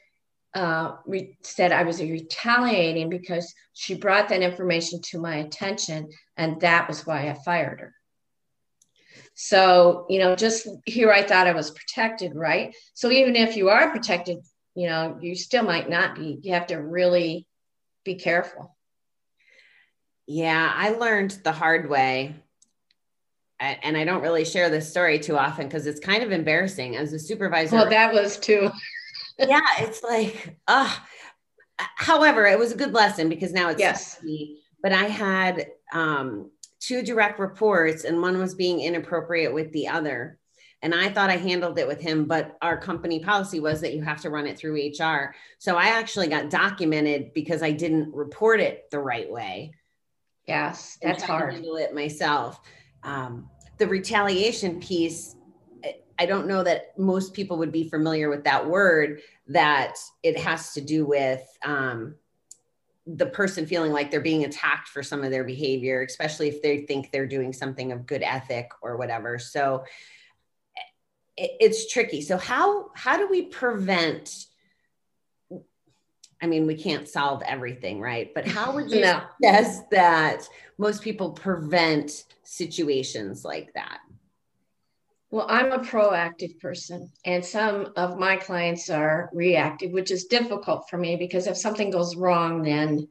uh, 0.53 0.93
re- 1.05 1.37
said 1.41 1.71
I 1.71 1.83
was 1.83 2.01
retaliating 2.01 3.09
because 3.09 3.53
she 3.73 3.95
brought 3.95 4.29
that 4.29 4.41
information 4.41 5.01
to 5.11 5.19
my 5.19 5.37
attention. 5.37 6.09
And 6.37 6.59
that 6.61 6.87
was 6.87 7.05
why 7.05 7.29
I 7.29 7.33
fired 7.45 7.79
her. 7.79 7.93
So, 9.35 10.05
you 10.09 10.19
know, 10.19 10.35
just 10.35 10.67
here 10.85 11.11
I 11.11 11.23
thought 11.23 11.47
I 11.47 11.53
was 11.53 11.71
protected, 11.71 12.35
right? 12.35 12.75
So 12.93 13.11
even 13.11 13.35
if 13.35 13.55
you 13.57 13.69
are 13.69 13.89
protected, 13.89 14.39
you 14.75 14.87
know, 14.87 15.17
you 15.21 15.35
still 15.35 15.63
might 15.63 15.89
not 15.89 16.15
be. 16.15 16.39
You 16.41 16.53
have 16.53 16.67
to 16.67 16.77
really 16.77 17.47
be 18.03 18.15
careful. 18.15 18.72
Yeah, 20.27 20.71
I 20.75 20.91
learned 20.91 21.31
the 21.43 21.51
hard 21.51 21.89
way. 21.89 22.35
And 23.59 23.95
I 23.95 24.03
don't 24.03 24.21
really 24.21 24.43
share 24.43 24.69
this 24.69 24.89
story 24.89 25.19
too 25.19 25.37
often 25.37 25.67
because 25.67 25.87
it's 25.87 25.99
kind 25.99 26.21
of 26.21 26.33
embarrassing 26.33 26.97
as 26.97 27.13
a 27.13 27.19
supervisor. 27.19 27.77
Well, 27.77 27.89
that 27.89 28.13
was 28.13 28.37
too. 28.37 28.69
yeah, 29.39 29.61
it's 29.79 30.03
like, 30.03 30.57
uh, 30.67 30.93
however, 31.77 32.45
it 32.45 32.59
was 32.59 32.73
a 32.73 32.77
good 32.77 32.93
lesson 32.93 33.29
because 33.29 33.53
now 33.53 33.69
it's 33.69 33.79
yes. 33.79 34.21
Me. 34.21 34.59
But 34.81 34.91
I 34.91 35.05
had 35.05 35.67
um, 35.93 36.51
two 36.81 37.03
direct 37.03 37.39
reports 37.39 38.03
and 38.03 38.21
one 38.21 38.37
was 38.37 38.53
being 38.53 38.81
inappropriate 38.81 39.53
with 39.53 39.71
the 39.71 39.87
other. 39.87 40.39
And 40.81 40.93
I 40.93 41.07
thought 41.07 41.29
I 41.29 41.37
handled 41.37 41.79
it 41.79 41.87
with 41.87 42.01
him, 42.01 42.25
but 42.25 42.57
our 42.61 42.77
company 42.77 43.21
policy 43.21 43.61
was 43.61 43.79
that 43.79 43.93
you 43.93 44.03
have 44.03 44.19
to 44.21 44.29
run 44.29 44.45
it 44.45 44.57
through 44.57 44.75
HR. 44.75 45.33
So 45.57 45.77
I 45.77 45.85
actually 45.85 46.27
got 46.27 46.49
documented 46.49 47.33
because 47.33 47.63
I 47.63 47.71
didn't 47.71 48.13
report 48.13 48.59
it 48.59 48.91
the 48.91 48.99
right 48.99 49.31
way. 49.31 49.71
Yes, 50.47 50.97
that's 51.01 51.23
hard. 51.23 51.53
handle 51.53 51.77
it 51.77 51.93
myself. 51.93 52.59
Um, 53.03 53.49
the 53.77 53.87
retaliation 53.87 54.79
piece, 54.79 55.35
I 56.19 56.25
don't 56.25 56.47
know 56.47 56.63
that 56.63 56.97
most 56.97 57.33
people 57.33 57.57
would 57.57 57.71
be 57.71 57.89
familiar 57.89 58.29
with 58.29 58.43
that 58.43 58.67
word. 58.67 59.21
That 59.47 59.95
it 60.21 60.39
has 60.39 60.73
to 60.73 60.81
do 60.81 61.05
with 61.05 61.45
um, 61.63 62.15
the 63.05 63.25
person 63.25 63.65
feeling 63.65 63.91
like 63.91 64.11
they're 64.11 64.21
being 64.21 64.45
attacked 64.45 64.87
for 64.87 65.03
some 65.03 65.23
of 65.23 65.31
their 65.31 65.43
behavior, 65.43 66.03
especially 66.03 66.47
if 66.47 66.61
they 66.61 66.81
think 66.81 67.11
they're 67.11 67.27
doing 67.27 67.51
something 67.51 67.91
of 67.91 68.05
good 68.05 68.21
ethic 68.21 68.71
or 68.81 68.95
whatever. 68.97 69.37
So 69.39 69.83
it, 71.35 71.51
it's 71.59 71.91
tricky. 71.91 72.21
So 72.21 72.37
how 72.37 72.91
how 72.95 73.17
do 73.17 73.27
we 73.27 73.43
prevent? 73.43 74.47
I 76.43 76.45
mean, 76.45 76.67
we 76.67 76.75
can't 76.75 77.07
solve 77.07 77.41
everything, 77.43 78.01
right? 78.01 78.33
But 78.35 78.45
how 78.45 78.75
would 78.75 78.91
you 78.91 78.99
no. 78.99 79.21
suggest 79.39 79.89
that 79.91 80.41
most 80.77 81.01
people 81.01 81.31
prevent 81.31 82.25
situations 82.43 83.45
like 83.45 83.71
that? 83.75 83.99
Well, 85.31 85.47
I'm 85.49 85.71
a 85.71 85.79
proactive 85.79 86.59
person, 86.59 87.09
and 87.23 87.45
some 87.45 87.93
of 87.95 88.19
my 88.19 88.35
clients 88.35 88.89
are 88.89 89.29
reactive, 89.33 89.93
which 89.93 90.11
is 90.11 90.25
difficult 90.25 90.89
for 90.89 90.97
me 90.97 91.15
because 91.15 91.47
if 91.47 91.55
something 91.55 91.89
goes 91.89 92.17
wrong, 92.17 92.61
then 92.61 93.07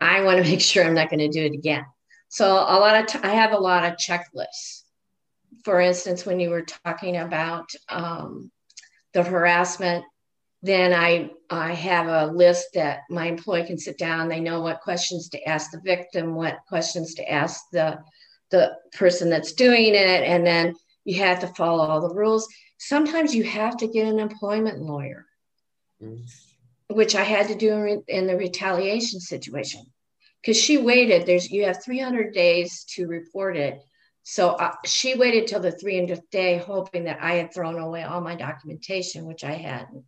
I 0.00 0.22
want 0.22 0.44
to 0.44 0.50
make 0.50 0.60
sure 0.60 0.84
I'm 0.84 0.94
not 0.94 1.08
going 1.08 1.20
to 1.20 1.28
do 1.28 1.44
it 1.44 1.54
again. 1.54 1.86
So 2.30 2.52
a 2.52 2.78
lot 2.80 3.00
of 3.00 3.06
t- 3.06 3.20
I 3.22 3.32
have 3.32 3.52
a 3.52 3.58
lot 3.58 3.84
of 3.84 3.96
checklists. 3.96 4.82
For 5.64 5.80
instance, 5.80 6.26
when 6.26 6.40
you 6.40 6.50
were 6.50 6.62
talking 6.62 7.16
about 7.16 7.70
um, 7.88 8.50
the 9.12 9.22
harassment, 9.22 10.04
then 10.62 10.92
I 10.92 11.30
I 11.48 11.72
have 11.72 12.06
a 12.06 12.32
list 12.32 12.68
that 12.74 13.00
my 13.08 13.26
employee 13.26 13.64
can 13.64 13.78
sit 13.78 13.98
down. 13.98 14.28
They 14.28 14.40
know 14.40 14.60
what 14.60 14.82
questions 14.82 15.28
to 15.30 15.42
ask 15.44 15.70
the 15.70 15.80
victim, 15.80 16.34
what 16.34 16.58
questions 16.68 17.14
to 17.14 17.30
ask 17.30 17.60
the 17.72 17.98
the 18.50 18.76
person 18.92 19.30
that's 19.30 19.52
doing 19.52 19.94
it, 19.94 20.22
and 20.24 20.46
then 20.46 20.74
you 21.04 21.20
have 21.20 21.40
to 21.40 21.46
follow 21.48 21.84
all 21.84 22.00
the 22.00 22.14
rules. 22.14 22.48
Sometimes 22.78 23.34
you 23.34 23.44
have 23.44 23.76
to 23.78 23.86
get 23.86 24.06
an 24.06 24.18
employment 24.18 24.80
lawyer, 24.80 25.26
mm. 26.02 26.22
which 26.88 27.14
I 27.14 27.22
had 27.22 27.48
to 27.48 27.54
do 27.54 27.72
in, 27.74 28.02
in 28.08 28.26
the 28.26 28.36
retaliation 28.36 29.20
situation 29.20 29.82
because 30.42 30.58
she 30.58 30.76
waited. 30.78 31.26
There's 31.26 31.50
you 31.50 31.64
have 31.66 31.82
300 31.82 32.34
days 32.34 32.84
to 32.96 33.06
report 33.06 33.56
it. 33.56 33.80
So 34.22 34.50
uh, 34.50 34.74
she 34.84 35.14
waited 35.16 35.46
till 35.46 35.60
the 35.60 35.72
300th 35.72 36.28
day, 36.30 36.58
hoping 36.58 37.04
that 37.04 37.22
I 37.22 37.34
had 37.34 37.54
thrown 37.54 37.78
away 37.78 38.02
all 38.02 38.20
my 38.20 38.34
documentation, 38.34 39.24
which 39.24 39.44
I 39.44 39.52
hadn't. 39.52 40.04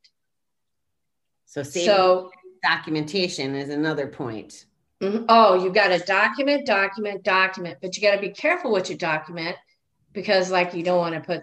So, 1.52 1.62
so 1.62 2.30
documentation 2.62 3.54
is 3.54 3.68
another 3.68 4.06
point. 4.06 4.66
Mm-hmm. 5.02 5.24
Oh, 5.28 5.62
you 5.62 5.70
got 5.70 5.88
to 5.88 5.98
document, 5.98 6.66
document, 6.66 7.24
document, 7.24 7.78
but 7.82 7.96
you 7.96 8.02
got 8.02 8.14
to 8.14 8.20
be 8.20 8.30
careful 8.30 8.70
what 8.70 8.88
you 8.88 8.96
document 8.96 9.56
because 10.12 10.50
like 10.50 10.74
you 10.74 10.82
don't 10.82 10.98
want 10.98 11.14
to 11.14 11.20
put 11.20 11.42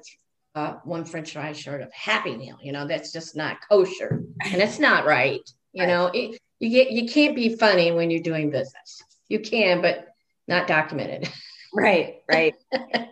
uh, 0.56 0.76
one 0.84 1.06
french 1.06 1.34
fry 1.34 1.54
short 1.54 1.80
of 1.80 1.94
happy 1.94 2.36
meal 2.36 2.58
you 2.60 2.72
know 2.72 2.88
that's 2.88 3.12
just 3.12 3.36
not 3.36 3.58
kosher 3.70 4.24
and 4.44 4.56
it's 4.56 4.80
not 4.80 5.06
right 5.06 5.48
you 5.74 5.86
know? 5.86 6.08
It, 6.14 6.40
you 6.60 6.70
get 6.70 6.92
you 6.92 7.08
can't 7.10 7.36
be 7.36 7.56
funny 7.56 7.92
when 7.92 8.12
you're 8.12 8.22
doing 8.22 8.50
business. 8.50 9.02
You 9.30 9.40
can 9.40 9.82
but 9.82 10.08
not 10.48 10.68
documented. 10.68 11.30
Right 11.74 12.22
right. 12.28 12.56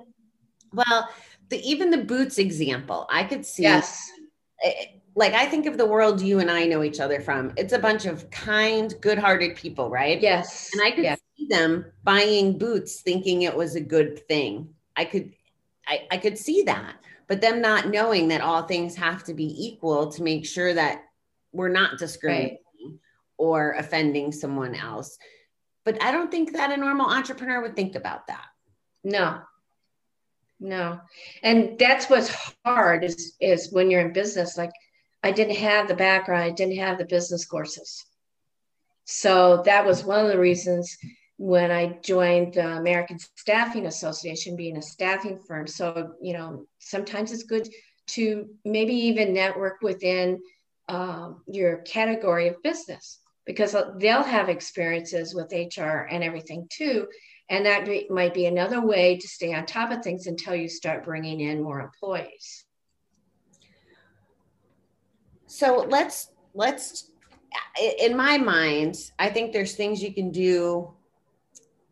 Well 0.74 1.10
the 1.50 1.62
even 1.62 1.92
the 1.92 2.04
boots 2.04 2.38
example 2.38 3.08
i 3.10 3.24
could 3.24 3.46
see 3.46 3.64
yes. 3.64 4.12
it, 4.60 4.97
like 5.18 5.34
I 5.34 5.48
think 5.48 5.66
of 5.66 5.80
the 5.80 5.86
world 5.86 6.22
you 6.22 6.40
and 6.40 6.50
I 6.50 6.66
know 6.66 6.84
each 6.84 7.00
other 7.00 7.20
from, 7.20 7.52
it's 7.58 7.74
a 7.74 7.80
bunch 7.80 8.06
of 8.06 8.30
kind, 8.30 8.94
good-hearted 9.02 9.56
people, 9.56 9.90
right? 9.90 10.22
Yes. 10.22 10.70
And 10.74 10.84
I 10.84 10.92
could 10.92 11.06
yes. 11.06 11.20
see 11.36 11.48
them 11.48 11.86
buying 12.04 12.60
boots 12.60 13.02
thinking 13.02 13.42
it 13.42 13.56
was 13.56 13.76
a 13.76 13.82
good 13.82 14.28
thing. 14.28 14.70
I 14.96 15.06
could 15.06 15.34
I, 15.88 16.06
I 16.12 16.18
could 16.18 16.38
see 16.38 16.64
that, 16.64 16.98
but 17.28 17.42
them 17.42 17.62
not 17.62 17.90
knowing 17.90 18.28
that 18.28 18.42
all 18.42 18.64
things 18.64 18.96
have 18.96 19.24
to 19.24 19.34
be 19.34 19.66
equal 19.66 20.12
to 20.12 20.22
make 20.22 20.46
sure 20.46 20.74
that 20.74 21.06
we're 21.52 21.70
not 21.70 21.98
discriminating 21.98 22.60
right. 22.84 23.00
or 23.38 23.72
offending 23.72 24.32
someone 24.32 24.76
else. 24.76 25.18
But 25.84 26.04
I 26.04 26.12
don't 26.12 26.30
think 26.30 26.54
that 26.54 26.72
a 26.72 26.78
normal 26.78 27.10
entrepreneur 27.10 27.62
would 27.62 27.76
think 27.76 27.96
about 27.96 28.28
that. 28.28 28.46
No. 29.04 29.40
no 30.60 31.00
and 31.42 31.80
that's 31.80 32.08
what's 32.08 32.54
hard 32.64 33.04
is 33.04 33.34
is 33.40 33.72
when 33.72 33.90
you're 33.90 34.02
in 34.02 34.14
business 34.14 34.58
like 34.58 34.74
i 35.28 35.32
didn't 35.32 35.58
have 35.70 35.88
the 35.88 36.02
background 36.08 36.44
i 36.44 36.50
didn't 36.60 36.78
have 36.78 36.98
the 36.98 37.14
business 37.16 37.46
courses. 37.46 38.06
So 39.10 39.62
that 39.66 39.86
was 39.86 40.04
one 40.04 40.26
of 40.26 40.32
the 40.32 40.40
reasons 40.50 40.98
when 41.38 41.70
i 41.72 41.84
joined 42.14 42.54
the 42.56 42.68
american 42.84 43.20
staffing 43.44 43.86
association 43.86 44.56
being 44.56 44.78
a 44.78 44.82
staffing 44.82 45.38
firm. 45.48 45.68
So 45.68 46.14
you 46.22 46.34
know 46.34 46.66
sometimes 46.80 47.32
it's 47.32 47.52
good 47.54 47.68
to 48.16 48.26
maybe 48.64 48.96
even 49.10 49.34
network 49.34 49.78
within 49.82 50.40
um, 50.88 51.42
your 51.48 51.78
category 51.80 52.48
of 52.48 52.64
business 52.64 53.20
because 53.46 53.76
they'll 53.98 54.24
have 54.38 54.50
experiences 54.50 55.34
with 55.34 55.52
hr 55.52 56.08
and 56.14 56.24
everything 56.24 56.68
too. 56.70 57.08
And 57.50 57.66
that 57.66 57.86
be, 57.86 58.08
might 58.10 58.34
be 58.34 58.46
another 58.46 58.82
way 58.86 59.18
to 59.18 59.28
stay 59.28 59.54
on 59.54 59.66
top 59.66 59.92
of 59.92 60.04
things 60.04 60.28
until 60.28 60.56
you 60.56 60.68
start 60.68 61.06
bringing 61.06 61.40
in 61.40 61.64
more 61.64 61.80
employees. 61.80 62.67
So 65.58 65.88
let's 65.90 66.30
let's 66.54 67.10
in 68.00 68.16
my 68.16 68.38
mind, 68.38 68.96
I 69.18 69.30
think 69.30 69.52
there's 69.52 69.74
things 69.74 70.04
you 70.04 70.14
can 70.14 70.30
do 70.30 70.94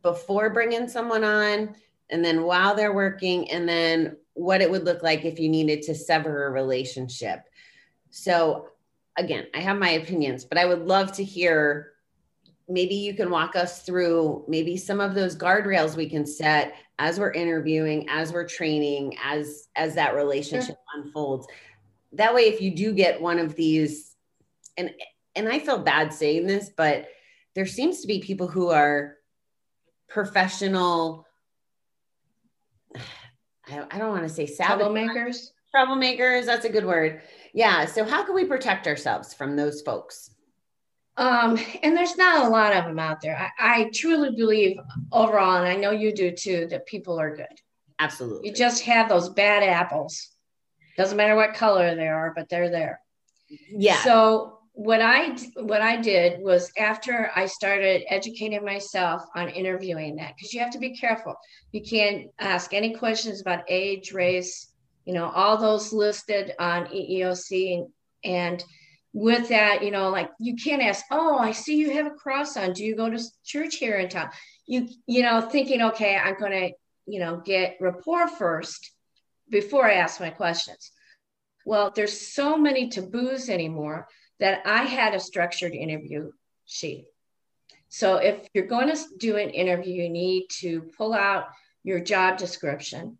before 0.03 0.51
bringing 0.51 0.87
someone 0.87 1.23
on 1.23 1.75
and 2.11 2.23
then 2.23 2.43
while 2.43 2.75
they're 2.75 2.93
working 2.93 3.49
and 3.49 3.67
then 3.67 4.17
what 4.35 4.61
it 4.61 4.69
would 4.69 4.83
look 4.83 5.01
like 5.01 5.25
if 5.25 5.39
you 5.39 5.49
needed 5.49 5.81
to 5.83 5.95
sever 5.95 6.45
a 6.45 6.51
relationship. 6.51 7.39
So 8.11 8.67
again, 9.17 9.47
I 9.55 9.61
have 9.61 9.79
my 9.79 9.91
opinions, 9.91 10.45
but 10.45 10.59
I 10.59 10.65
would 10.65 10.85
love 10.85 11.11
to 11.13 11.23
hear 11.23 11.93
maybe 12.69 12.93
you 12.93 13.15
can 13.15 13.31
walk 13.31 13.55
us 13.55 13.81
through 13.81 14.45
maybe 14.47 14.77
some 14.77 14.99
of 14.99 15.15
those 15.15 15.35
guardrails 15.35 15.95
we 15.95 16.07
can 16.07 16.27
set 16.27 16.75
as 16.99 17.19
we're 17.19 17.33
interviewing 17.33 18.07
as 18.09 18.31
we're 18.31 18.47
training 18.47 19.17
as 19.23 19.69
as 19.75 19.95
that 19.95 20.13
relationship 20.13 20.67
sure. 20.67 21.03
unfolds 21.03 21.47
that 22.15 22.33
way 22.33 22.43
if 22.43 22.61
you 22.61 22.75
do 22.75 22.93
get 22.93 23.21
one 23.21 23.39
of 23.39 23.55
these 23.55 24.15
and 24.77 24.91
and 25.35 25.47
i 25.49 25.59
feel 25.59 25.77
bad 25.77 26.13
saying 26.13 26.45
this 26.45 26.71
but 26.75 27.07
there 27.53 27.65
seems 27.65 28.01
to 28.01 28.07
be 28.07 28.19
people 28.19 28.47
who 28.47 28.69
are 28.69 29.15
professional 30.07 31.25
i, 33.67 33.85
I 33.91 33.97
don't 33.97 34.11
want 34.11 34.23
to 34.23 34.29
say 34.29 34.45
troublemakers 34.45 35.49
troublemakers 35.75 36.45
that's 36.45 36.65
a 36.65 36.69
good 36.69 36.85
word 36.85 37.21
yeah 37.53 37.85
so 37.85 38.05
how 38.05 38.23
can 38.23 38.35
we 38.35 38.45
protect 38.45 38.87
ourselves 38.87 39.33
from 39.33 39.55
those 39.55 39.81
folks 39.81 40.31
um, 41.17 41.57
and 41.81 41.95
there's 41.95 42.17
not 42.17 42.45
a 42.45 42.49
lot 42.49 42.73
of 42.73 42.83
them 42.83 42.99
out 42.99 43.21
there. 43.21 43.37
I, 43.37 43.83
I, 43.83 43.89
truly 43.93 44.35
believe 44.35 44.77
overall, 45.13 45.55
and 45.55 45.65
I 45.65 45.75
know 45.75 45.91
you 45.91 46.13
do 46.13 46.31
too, 46.31 46.67
that 46.69 46.85
people 46.87 47.17
are 47.17 47.33
good. 47.33 47.45
Absolutely. 47.99 48.49
You 48.49 48.53
just 48.55 48.83
have 48.83 49.07
those 49.07 49.29
bad 49.29 49.63
apples. 49.63 50.34
Doesn't 50.97 51.17
matter 51.17 51.35
what 51.35 51.53
color 51.53 51.95
they 51.95 52.07
are, 52.07 52.33
but 52.35 52.49
they're 52.49 52.69
there. 52.69 53.01
Yeah. 53.69 54.01
So 54.03 54.59
what 54.73 55.01
I 55.01 55.29
what 55.55 55.81
I 55.81 56.01
did 56.01 56.41
was 56.41 56.71
after 56.77 57.31
I 57.35 57.45
started 57.45 58.03
educating 58.09 58.63
myself 58.65 59.23
on 59.35 59.49
interviewing 59.49 60.17
that, 60.17 60.33
because 60.35 60.53
you 60.53 60.59
have 60.59 60.71
to 60.71 60.79
be 60.79 60.95
careful. 60.95 61.35
You 61.71 61.81
can't 61.81 62.27
ask 62.39 62.73
any 62.73 62.93
questions 62.93 63.41
about 63.41 63.63
age, 63.69 64.11
race, 64.11 64.73
you 65.05 65.13
know, 65.13 65.29
all 65.29 65.57
those 65.57 65.93
listed 65.93 66.53
on 66.59 66.87
EEOC 66.87 67.77
and, 67.77 67.87
and 68.25 68.63
with 69.13 69.47
that, 69.47 69.81
you 69.81 69.91
know, 69.91 70.09
like 70.09 70.29
you 70.41 70.55
can't 70.55 70.81
ask, 70.81 71.05
oh, 71.09 71.37
I 71.37 71.51
see 71.51 71.77
you 71.77 71.91
have 71.91 72.07
a 72.07 72.11
cross 72.11 72.57
on. 72.57 72.73
Do 72.73 72.83
you 72.83 72.97
go 72.97 73.09
to 73.09 73.23
church 73.45 73.75
here 73.75 73.95
in 73.95 74.09
town? 74.09 74.29
You, 74.65 74.89
you 75.07 75.21
know, 75.21 75.39
thinking, 75.39 75.81
okay, 75.81 76.17
I'm 76.17 76.37
going 76.37 76.51
to, 76.51 76.71
you 77.05 77.19
know, 77.21 77.37
get 77.37 77.77
rapport 77.79 78.27
first 78.27 78.91
before 79.49 79.85
I 79.85 79.95
ask 79.95 80.19
my 80.19 80.29
questions. 80.29 80.91
Well, 81.65 81.91
there's 81.95 82.33
so 82.33 82.57
many 82.57 82.89
taboos 82.89 83.49
anymore 83.49 84.07
that 84.39 84.61
I 84.65 84.83
had 84.83 85.15
a 85.15 85.19
structured 85.19 85.73
interview 85.73 86.31
sheet. 86.65 87.05
So 87.89 88.17
if 88.17 88.47
you're 88.53 88.67
going 88.67 88.89
to 88.89 88.97
do 89.17 89.37
an 89.37 89.49
interview, 89.49 90.03
you 90.03 90.09
need 90.09 90.47
to 90.59 90.91
pull 90.97 91.13
out 91.13 91.45
your 91.83 91.99
job 91.99 92.37
description, 92.37 93.17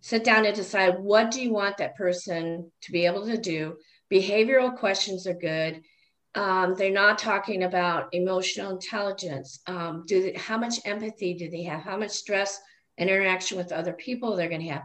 sit 0.00 0.24
down 0.24 0.46
and 0.46 0.54
decide 0.54 0.98
what 0.98 1.30
do 1.30 1.42
you 1.42 1.52
want 1.52 1.76
that 1.78 1.96
person 1.96 2.70
to 2.82 2.92
be 2.92 3.06
able 3.06 3.26
to 3.26 3.36
do 3.36 3.76
behavioral 4.12 4.76
questions 4.76 5.26
are 5.26 5.34
good. 5.34 5.82
Um, 6.34 6.74
they're 6.76 6.90
not 6.90 7.18
talking 7.18 7.62
about 7.62 8.08
emotional 8.12 8.70
intelligence. 8.70 9.60
Um, 9.66 10.04
do 10.06 10.22
they, 10.22 10.32
how 10.34 10.58
much 10.58 10.80
empathy 10.84 11.34
do 11.34 11.48
they 11.50 11.62
have? 11.64 11.82
How 11.82 11.96
much 11.96 12.10
stress 12.10 12.60
and 12.98 13.08
interaction 13.08 13.56
with 13.56 13.72
other 13.72 13.92
people 13.92 14.36
they're 14.36 14.48
going 14.48 14.60
to 14.60 14.72
have? 14.72 14.82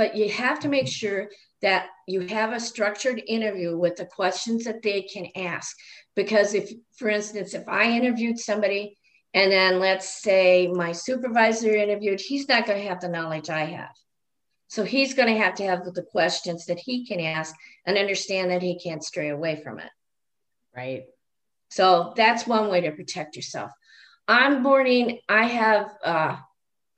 But 0.00 0.16
you 0.16 0.30
have 0.30 0.60
to 0.60 0.68
make 0.70 0.88
sure 0.88 1.28
that 1.60 1.88
you 2.08 2.20
have 2.22 2.54
a 2.54 2.58
structured 2.58 3.22
interview 3.28 3.76
with 3.76 3.96
the 3.96 4.06
questions 4.06 4.64
that 4.64 4.80
they 4.80 5.02
can 5.02 5.26
ask. 5.36 5.76
Because 6.16 6.54
if, 6.54 6.72
for 6.96 7.10
instance, 7.10 7.52
if 7.52 7.68
I 7.68 7.90
interviewed 7.90 8.38
somebody 8.38 8.96
and 9.34 9.52
then 9.52 9.78
let's 9.78 10.22
say 10.22 10.68
my 10.68 10.92
supervisor 10.92 11.74
interviewed, 11.74 12.18
he's 12.18 12.48
not 12.48 12.64
going 12.64 12.80
to 12.80 12.88
have 12.88 13.02
the 13.02 13.10
knowledge 13.10 13.50
I 13.50 13.66
have. 13.66 13.94
So 14.68 14.84
he's 14.84 15.12
going 15.12 15.28
to 15.34 15.38
have 15.38 15.56
to 15.56 15.64
have 15.64 15.84
the 15.84 16.06
questions 16.10 16.64
that 16.64 16.78
he 16.78 17.04
can 17.04 17.20
ask 17.20 17.54
and 17.84 17.98
understand 17.98 18.52
that 18.52 18.62
he 18.62 18.78
can't 18.78 19.04
stray 19.04 19.28
away 19.28 19.60
from 19.62 19.80
it. 19.80 19.90
Right. 20.74 21.02
So 21.68 22.14
that's 22.16 22.46
one 22.46 22.70
way 22.70 22.80
to 22.80 22.92
protect 22.92 23.36
yourself. 23.36 23.70
Onboarding, 24.26 25.20
I 25.28 25.44
have 25.44 25.90
uh, 26.02 26.36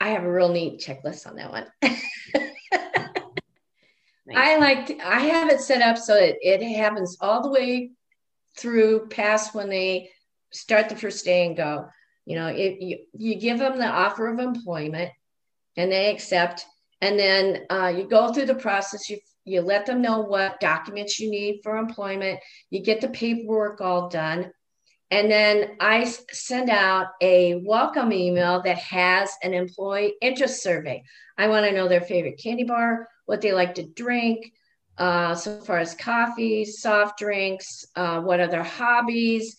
I 0.01 0.11
have 0.11 0.23
a 0.23 0.33
real 0.33 0.51
neat 0.51 0.79
checklist 0.81 1.27
on 1.27 1.35
that 1.35 1.51
one. 1.51 1.67
I 4.35 4.57
like 4.57 4.87
to, 4.87 4.99
I 5.07 5.21
have 5.21 5.51
it 5.51 5.61
set 5.61 5.83
up 5.83 5.99
so 5.99 6.15
that 6.15 6.37
it 6.41 6.63
happens 6.77 7.17
all 7.21 7.43
the 7.43 7.51
way 7.51 7.91
through 8.57 9.09
past 9.09 9.55
when 9.55 9.69
they 9.69 10.11
start 10.53 10.89
the 10.89 10.97
first 10.97 11.25
day 11.25 11.47
and 11.47 11.57
go. 11.57 11.87
You 12.25 12.37
know, 12.37 12.49
if 12.49 12.81
you, 12.81 12.99
you 13.15 13.35
give 13.35 13.59
them 13.59 13.79
the 13.79 13.87
offer 13.87 14.29
of 14.29 14.39
employment 14.39 15.11
and 15.77 15.91
they 15.91 16.11
accept, 16.11 16.65
and 17.01 17.19
then 17.19 17.67
uh, 17.69 17.93
you 17.97 18.05
go 18.05 18.33
through 18.33 18.47
the 18.47 18.55
process. 18.55 19.11
You 19.11 19.19
you 19.45 19.61
let 19.61 19.87
them 19.87 20.03
know 20.03 20.21
what 20.21 20.61
documents 20.61 21.19
you 21.19 21.31
need 21.31 21.61
for 21.63 21.77
employment. 21.77 22.39
You 22.71 22.81
get 22.81 23.01
the 23.01 23.09
paperwork 23.09 23.81
all 23.81 24.09
done. 24.09 24.53
And 25.11 25.31
then 25.31 25.77
I 25.81 26.05
send 26.05 26.71
out 26.71 27.09
a 27.21 27.57
welcome 27.67 28.13
email 28.13 28.63
that 28.63 28.79
has 28.79 29.31
an 29.43 29.53
employee 29.53 30.15
interest 30.23 30.63
survey. 30.63 31.03
I 31.43 31.49
want 31.49 31.67
to 31.67 31.73
know 31.73 31.89
their 31.89 32.01
favorite 32.01 32.41
candy 32.41 32.63
bar, 32.63 33.09
what 33.27 33.41
they 33.41 33.53
like 33.53 33.75
to 33.75 33.83
drink, 33.83 34.53
uh, 34.97 35.35
so 35.35 35.59
far 35.59 35.79
as 35.79 35.93
coffee, 35.93 36.65
soft 36.65 37.19
drinks, 37.19 37.85
uh, 37.97 38.21
what 38.21 38.39
are 38.39 38.47
their 38.47 38.63
hobbies. 38.63 39.57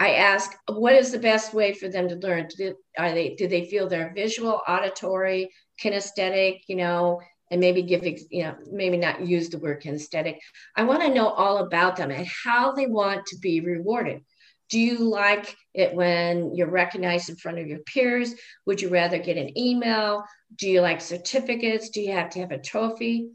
I 0.00 0.14
ask, 0.14 0.56
what 0.66 0.94
is 0.94 1.12
the 1.12 1.18
best 1.18 1.52
way 1.52 1.74
for 1.74 1.88
them 1.88 2.08
to 2.08 2.16
learn? 2.16 2.48
Do 2.48 2.56
they, 2.56 3.02
are 3.02 3.12
they 3.12 3.34
do 3.34 3.48
they 3.48 3.66
feel 3.66 3.86
they're 3.86 4.14
visual, 4.14 4.62
auditory, 4.66 5.50
kinesthetic, 5.78 6.60
you 6.68 6.76
know, 6.76 7.20
and 7.50 7.60
maybe 7.60 7.82
give, 7.82 8.06
you 8.30 8.44
know, 8.44 8.56
maybe 8.72 8.96
not 8.96 9.26
use 9.26 9.50
the 9.50 9.58
word 9.58 9.82
kinesthetic. 9.82 10.38
I 10.74 10.84
want 10.84 11.02
to 11.02 11.12
know 11.12 11.28
all 11.28 11.58
about 11.58 11.96
them 11.96 12.10
and 12.10 12.26
how 12.44 12.72
they 12.72 12.86
want 12.86 13.26
to 13.26 13.38
be 13.40 13.60
rewarded. 13.60 14.22
Do 14.68 14.78
you 14.78 14.98
like 14.98 15.56
it 15.74 15.94
when 15.94 16.54
you're 16.54 16.70
recognized 16.70 17.28
in 17.28 17.36
front 17.36 17.58
of 17.58 17.66
your 17.66 17.78
peers? 17.80 18.34
Would 18.66 18.80
you 18.80 18.88
rather 18.88 19.18
get 19.18 19.36
an 19.36 19.56
email? 19.56 20.24
Do 20.56 20.68
you 20.68 20.80
like 20.80 21.00
certificates? 21.00 21.90
Do 21.90 22.00
you 22.00 22.12
have 22.12 22.30
to 22.30 22.40
have 22.40 22.50
a 22.50 22.58
trophy? 22.58 23.30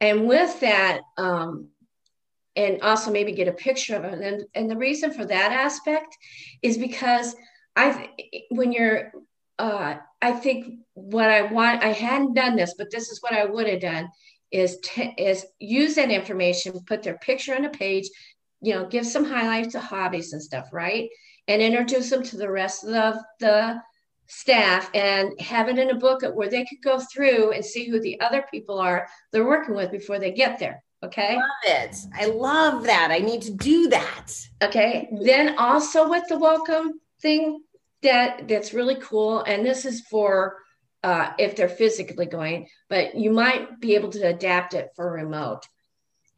And 0.00 0.26
with 0.26 0.60
that, 0.60 1.00
um, 1.16 1.68
and 2.54 2.82
also 2.82 3.10
maybe 3.10 3.32
get 3.32 3.48
a 3.48 3.52
picture 3.52 3.96
of 3.96 4.04
it. 4.04 4.20
And, 4.20 4.44
and 4.54 4.70
the 4.70 4.76
reason 4.76 5.12
for 5.12 5.24
that 5.24 5.52
aspect 5.52 6.16
is 6.62 6.78
because 6.78 7.34
I, 7.74 8.10
when 8.50 8.72
you're 8.72 9.12
uh, 9.58 9.96
I 10.20 10.32
think 10.32 10.80
what 10.94 11.28
I 11.28 11.42
want, 11.42 11.82
I 11.82 11.92
hadn't 11.92 12.34
done 12.34 12.56
this, 12.56 12.74
but 12.76 12.90
this 12.90 13.10
is 13.10 13.22
what 13.22 13.32
I 13.32 13.44
would 13.44 13.68
have 13.68 13.80
done 13.80 14.08
is, 14.50 14.78
t- 14.82 15.14
is 15.18 15.44
use 15.58 15.94
that 15.96 16.10
information, 16.10 16.78
put 16.86 17.02
their 17.02 17.18
picture 17.18 17.54
on 17.54 17.64
a 17.64 17.70
page, 17.70 18.08
you 18.66 18.74
know, 18.74 18.86
give 18.86 19.06
some 19.06 19.24
highlights 19.24 19.74
of 19.74 19.82
hobbies 19.82 20.32
and 20.32 20.42
stuff, 20.42 20.72
right? 20.72 21.08
And 21.48 21.62
introduce 21.62 22.10
them 22.10 22.22
to 22.24 22.36
the 22.36 22.50
rest 22.50 22.84
of 22.84 23.16
the, 23.38 23.80
staff 24.28 24.90
and 24.94 25.40
have 25.40 25.68
it 25.68 25.78
in 25.78 25.90
a 25.90 25.94
book 25.94 26.22
where 26.34 26.50
they 26.50 26.64
could 26.64 26.82
go 26.82 26.98
through 26.98 27.52
and 27.52 27.64
see 27.64 27.88
who 27.88 28.00
the 28.00 28.20
other 28.20 28.44
people 28.50 28.78
are 28.78 29.06
they're 29.32 29.46
working 29.46 29.74
with 29.74 29.90
before 29.90 30.18
they 30.18 30.32
get 30.32 30.58
there. 30.58 30.82
Okay. 31.04 31.36
Love 31.36 31.42
it. 31.64 31.96
I 32.14 32.26
love 32.26 32.84
that. 32.84 33.10
I 33.12 33.18
need 33.18 33.42
to 33.42 33.52
do 33.52 33.88
that. 33.90 34.32
Okay. 34.62 35.08
Then 35.22 35.56
also 35.58 36.08
with 36.08 36.24
the 36.28 36.38
welcome 36.38 37.00
thing, 37.22 37.62
that 38.02 38.48
that's 38.48 38.74
really 38.74 38.96
cool. 38.96 39.42
And 39.42 39.64
this 39.64 39.84
is 39.84 40.00
for 40.10 40.56
uh, 41.04 41.32
if 41.38 41.54
they're 41.54 41.68
physically 41.68 42.26
going, 42.26 42.66
but 42.88 43.14
you 43.14 43.30
might 43.30 43.80
be 43.80 43.94
able 43.94 44.10
to 44.10 44.26
adapt 44.26 44.74
it 44.74 44.88
for 44.96 45.12
remote. 45.12 45.64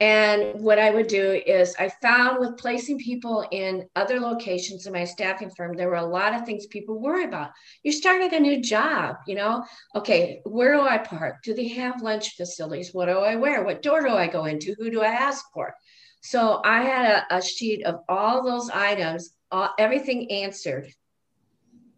And 0.00 0.60
what 0.60 0.78
I 0.78 0.90
would 0.90 1.08
do 1.08 1.32
is 1.44 1.74
I 1.76 1.88
found 2.00 2.38
with 2.38 2.56
placing 2.56 2.98
people 2.98 3.44
in 3.50 3.88
other 3.96 4.20
locations 4.20 4.86
in 4.86 4.92
my 4.92 5.04
staffing 5.04 5.50
firm, 5.50 5.76
there 5.76 5.88
were 5.88 5.96
a 5.96 6.06
lot 6.06 6.34
of 6.34 6.46
things 6.46 6.66
people 6.66 7.00
worry 7.00 7.24
about. 7.24 7.50
You're 7.82 7.92
starting 7.92 8.32
a 8.32 8.38
new 8.38 8.62
job, 8.62 9.16
you 9.26 9.34
know? 9.34 9.64
Okay, 9.96 10.40
where 10.44 10.74
do 10.74 10.82
I 10.82 10.98
park? 10.98 11.42
Do 11.42 11.52
they 11.52 11.68
have 11.68 12.00
lunch 12.00 12.36
facilities? 12.36 12.94
What 12.94 13.06
do 13.06 13.18
I 13.18 13.34
wear? 13.34 13.64
What 13.64 13.82
door 13.82 14.02
do 14.02 14.10
I 14.10 14.28
go 14.28 14.44
into? 14.44 14.76
Who 14.78 14.88
do 14.88 15.02
I 15.02 15.08
ask 15.08 15.44
for? 15.52 15.74
So 16.20 16.60
I 16.64 16.82
had 16.82 17.24
a, 17.30 17.36
a 17.38 17.42
sheet 17.42 17.84
of 17.84 18.00
all 18.08 18.44
those 18.44 18.70
items, 18.70 19.30
all, 19.50 19.70
everything 19.78 20.30
answered. 20.30 20.92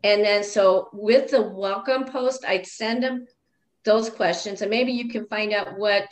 And 0.03 0.25
then 0.25 0.43
so 0.43 0.89
with 0.95 1.31
the 1.31 1.43
welcome 1.43 2.05
post, 2.05 2.47
I'd 2.47 2.67
send 2.67 3.03
them 3.03 3.27
those 3.85 4.09
questions, 4.11 4.63
and 4.63 4.71
maybe 4.71 4.93
you 4.93 5.09
can 5.09 5.27
find 5.27 5.53
out 5.53 5.79
what 5.79 6.11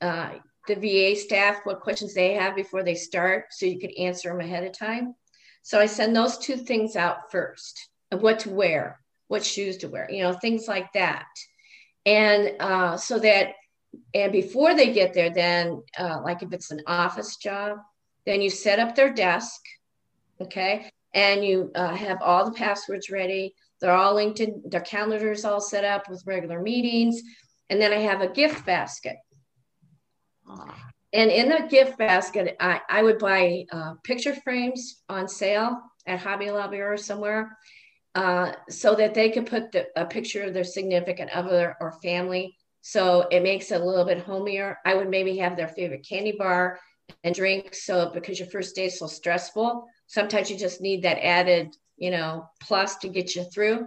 uh, 0.00 0.32
the 0.68 0.76
VA 0.76 1.18
staff, 1.18 1.60
what 1.64 1.80
questions 1.80 2.14
they 2.14 2.34
have 2.34 2.54
before 2.54 2.82
they 2.82 2.94
start, 2.94 3.46
so 3.50 3.66
you 3.66 3.80
could 3.80 3.96
answer 3.98 4.28
them 4.28 4.40
ahead 4.40 4.64
of 4.64 4.72
time. 4.72 5.14
So 5.62 5.80
I 5.80 5.86
send 5.86 6.14
those 6.14 6.38
two 6.38 6.56
things 6.56 6.96
out 6.96 7.30
first 7.30 7.88
of 8.12 8.22
what 8.22 8.38
to 8.40 8.50
wear, 8.50 9.00
what 9.26 9.44
shoes 9.44 9.76
to 9.78 9.88
wear, 9.88 10.08
you 10.10 10.22
know, 10.22 10.32
things 10.32 10.68
like 10.68 10.92
that. 10.92 11.26
And 12.06 12.52
uh, 12.60 12.96
so 12.96 13.18
that, 13.18 13.54
and 14.14 14.32
before 14.32 14.74
they 14.74 14.92
get 14.92 15.12
there, 15.12 15.30
then, 15.30 15.82
uh, 15.98 16.20
like 16.22 16.42
if 16.42 16.52
it's 16.52 16.70
an 16.70 16.82
office 16.86 17.36
job, 17.36 17.78
then 18.24 18.40
you 18.40 18.50
set 18.50 18.78
up 18.78 18.94
their 18.94 19.12
desk, 19.12 19.60
okay? 20.40 20.90
And 21.14 21.44
you 21.44 21.70
uh, 21.74 21.94
have 21.94 22.22
all 22.22 22.44
the 22.44 22.56
passwords 22.56 23.10
ready. 23.10 23.54
They're 23.80 23.92
all 23.92 24.14
linked 24.14 24.40
in, 24.40 24.62
their 24.66 24.80
calendars 24.80 25.44
all 25.44 25.60
set 25.60 25.84
up 25.84 26.08
with 26.08 26.26
regular 26.26 26.60
meetings. 26.60 27.22
And 27.70 27.80
then 27.80 27.92
I 27.92 27.98
have 27.98 28.20
a 28.20 28.28
gift 28.28 28.64
basket 28.64 29.16
and 31.12 31.30
in 31.30 31.48
the 31.48 31.66
gift 31.70 31.96
basket, 31.96 32.56
I, 32.60 32.80
I 32.88 33.02
would 33.02 33.18
buy 33.18 33.64
uh, 33.72 33.94
picture 34.04 34.34
frames 34.34 35.02
on 35.08 35.26
sale 35.26 35.80
at 36.06 36.20
Hobby 36.20 36.50
Lobby 36.50 36.80
or 36.80 36.96
somewhere 36.96 37.56
uh, 38.14 38.52
so 38.68 38.94
that 38.94 39.14
they 39.14 39.30
could 39.30 39.46
put 39.46 39.72
the, 39.72 39.86
a 39.96 40.04
picture 40.04 40.42
of 40.42 40.54
their 40.54 40.64
significant 40.64 41.30
other 41.30 41.76
or 41.80 41.92
family. 42.02 42.56
So 42.82 43.26
it 43.30 43.42
makes 43.42 43.70
it 43.70 43.80
a 43.80 43.84
little 43.84 44.04
bit 44.04 44.24
homier. 44.24 44.78
I 44.84 44.94
would 44.94 45.08
maybe 45.08 45.38
have 45.38 45.56
their 45.56 45.68
favorite 45.68 46.06
candy 46.06 46.32
bar 46.32 46.78
and 47.24 47.34
drink. 47.34 47.74
So 47.74 48.10
because 48.12 48.38
your 48.38 48.48
first 48.48 48.76
day 48.76 48.86
is 48.86 48.98
so 48.98 49.06
stressful, 49.06 49.86
sometimes 50.06 50.50
you 50.50 50.58
just 50.58 50.80
need 50.80 51.02
that 51.02 51.24
added, 51.24 51.74
you 51.96 52.10
know, 52.10 52.48
plus 52.62 52.96
to 52.98 53.08
get 53.08 53.34
you 53.34 53.44
through. 53.44 53.86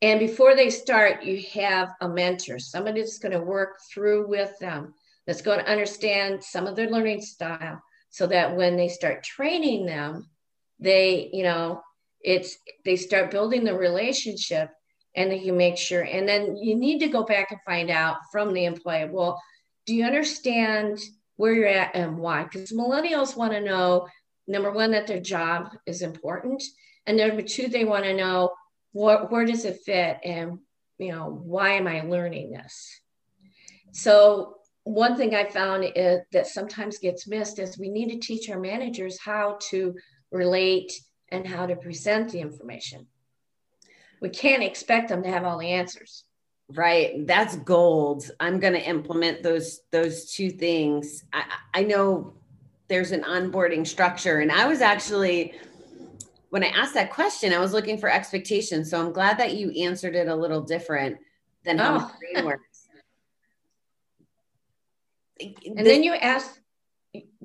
And 0.00 0.20
before 0.20 0.54
they 0.54 0.70
start, 0.70 1.24
you 1.24 1.42
have 1.54 1.90
a 2.00 2.08
mentor, 2.08 2.58
somebody 2.58 3.00
that's 3.00 3.18
going 3.18 3.32
to 3.32 3.40
work 3.40 3.78
through 3.92 4.28
with 4.28 4.58
them 4.60 4.94
that's 5.28 5.42
going 5.42 5.58
to 5.58 5.70
understand 5.70 6.42
some 6.42 6.66
of 6.66 6.74
their 6.74 6.88
learning 6.88 7.20
style 7.20 7.82
so 8.08 8.26
that 8.26 8.56
when 8.56 8.78
they 8.78 8.88
start 8.88 9.22
training 9.22 9.84
them, 9.84 10.26
they, 10.80 11.28
you 11.34 11.42
know, 11.42 11.82
it's 12.20 12.56
they 12.84 12.96
start 12.96 13.30
building 13.30 13.62
the 13.62 13.76
relationship 13.76 14.70
and 15.14 15.30
they 15.30 15.40
can 15.40 15.56
make 15.56 15.76
sure. 15.76 16.02
And 16.02 16.26
then 16.26 16.56
you 16.56 16.74
need 16.74 17.00
to 17.00 17.08
go 17.08 17.24
back 17.24 17.50
and 17.50 17.60
find 17.66 17.90
out 17.90 18.16
from 18.32 18.54
the 18.54 18.64
employee, 18.64 19.10
well, 19.10 19.38
do 19.84 19.94
you 19.94 20.04
understand 20.06 20.98
where 21.36 21.52
you're 21.52 21.66
at 21.66 21.94
and 21.94 22.16
why? 22.16 22.44
Because 22.44 22.72
millennials 22.72 23.36
want 23.36 23.52
to 23.52 23.60
know 23.60 24.08
number 24.46 24.72
one, 24.72 24.92
that 24.92 25.06
their 25.06 25.20
job 25.20 25.68
is 25.84 26.00
important. 26.00 26.62
And 27.06 27.18
number 27.18 27.42
two, 27.42 27.68
they 27.68 27.84
want 27.84 28.04
to 28.04 28.16
know 28.16 28.54
what, 28.92 29.30
where 29.30 29.44
does 29.44 29.66
it 29.66 29.80
fit 29.84 30.18
and 30.24 30.58
you 30.98 31.12
know 31.12 31.40
why 31.44 31.70
am 31.70 31.86
i 31.86 32.00
learning 32.00 32.50
this 32.50 33.00
so 33.92 34.57
one 34.88 35.16
thing 35.16 35.34
I 35.34 35.44
found 35.44 35.84
is, 35.94 36.20
that 36.32 36.46
sometimes 36.46 36.98
gets 36.98 37.28
missed 37.28 37.58
is 37.58 37.78
we 37.78 37.90
need 37.90 38.08
to 38.08 38.18
teach 38.18 38.48
our 38.48 38.58
managers 38.58 39.18
how 39.20 39.58
to 39.70 39.94
relate 40.30 40.92
and 41.30 41.46
how 41.46 41.66
to 41.66 41.76
present 41.76 42.32
the 42.32 42.40
information. 42.40 43.06
We 44.22 44.30
can't 44.30 44.62
expect 44.62 45.10
them 45.10 45.22
to 45.22 45.30
have 45.30 45.44
all 45.44 45.58
the 45.58 45.68
answers. 45.68 46.24
Right. 46.70 47.26
That's 47.26 47.56
gold. 47.56 48.30
I'm 48.40 48.60
going 48.60 48.72
to 48.72 48.82
implement 48.82 49.42
those 49.42 49.80
those 49.90 50.32
two 50.32 50.50
things. 50.50 51.24
I, 51.32 51.44
I 51.74 51.82
know 51.82 52.34
there's 52.88 53.12
an 53.12 53.22
onboarding 53.22 53.86
structure 53.86 54.38
and 54.40 54.50
I 54.50 54.66
was 54.66 54.80
actually 54.80 55.54
when 56.50 56.64
I 56.64 56.68
asked 56.68 56.94
that 56.94 57.10
question, 57.10 57.52
I 57.52 57.58
was 57.58 57.74
looking 57.74 57.98
for 57.98 58.10
expectations. 58.10 58.90
So 58.90 58.98
I'm 58.98 59.12
glad 59.12 59.38
that 59.38 59.54
you 59.54 59.70
answered 59.82 60.14
it 60.14 60.28
a 60.28 60.34
little 60.34 60.62
different 60.62 61.18
than 61.64 61.76
how 61.76 61.96
oh. 61.96 61.98
my 61.98 62.12
brain 62.32 62.46
works 62.46 62.67
and 65.40 65.86
then 65.86 66.02
you 66.02 66.14
ask, 66.14 66.60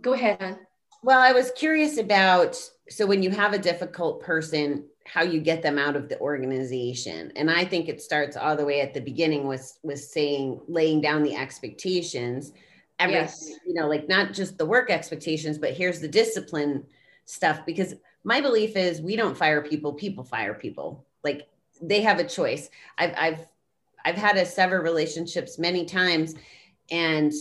go 0.02 0.14
ahead. 0.14 0.60
Well, 1.04 1.20
I 1.20 1.32
was 1.32 1.52
curious 1.52 1.98
about 1.98 2.58
so 2.90 3.06
when 3.06 3.24
you 3.24 3.30
have 3.32 3.54
a 3.54 3.60
difficult 3.60 4.22
person, 4.22 4.86
how 5.06 5.22
you 5.22 5.42
get 5.42 5.62
them 5.62 5.78
out 5.78 5.96
of 5.96 6.10
the 6.10 6.20
organization. 6.20 7.32
And 7.36 7.50
I 7.50 7.66
think 7.66 7.90
it 7.90 8.02
starts 8.02 8.38
all 8.38 8.56
the 8.56 8.66
way 8.66 8.82
at 8.82 8.94
the 8.94 9.02
beginning 9.02 9.48
with 9.48 9.78
with 9.84 10.00
saying 10.00 10.62
laying 10.68 11.02
down 11.02 11.24
the 11.24 11.36
expectations. 11.36 12.54
Everything, 13.00 13.24
yes. 13.24 13.52
you 13.66 13.74
know, 13.74 13.88
like 13.88 14.08
not 14.08 14.34
just 14.34 14.58
the 14.58 14.66
work 14.66 14.90
expectations, 14.90 15.58
but 15.58 15.72
here's 15.72 16.00
the 16.00 16.08
discipline 16.08 16.86
stuff. 17.26 17.66
Because 17.66 17.96
my 18.24 18.40
belief 18.40 18.78
is 18.78 19.02
we 19.02 19.16
don't 19.16 19.38
fire 19.38 19.62
people, 19.62 19.94
people 19.94 20.24
fire 20.24 20.54
people. 20.54 21.06
Like 21.24 21.48
they 21.82 22.02
have 22.02 22.20
a 22.20 22.24
choice. 22.24 22.70
I've 22.98 23.14
I've 23.18 23.48
I've 24.06 24.16
had 24.16 24.34
to 24.34 24.46
sever 24.46 24.82
relationships 24.82 25.58
many 25.58 25.86
times 25.86 26.36
and 26.92 27.34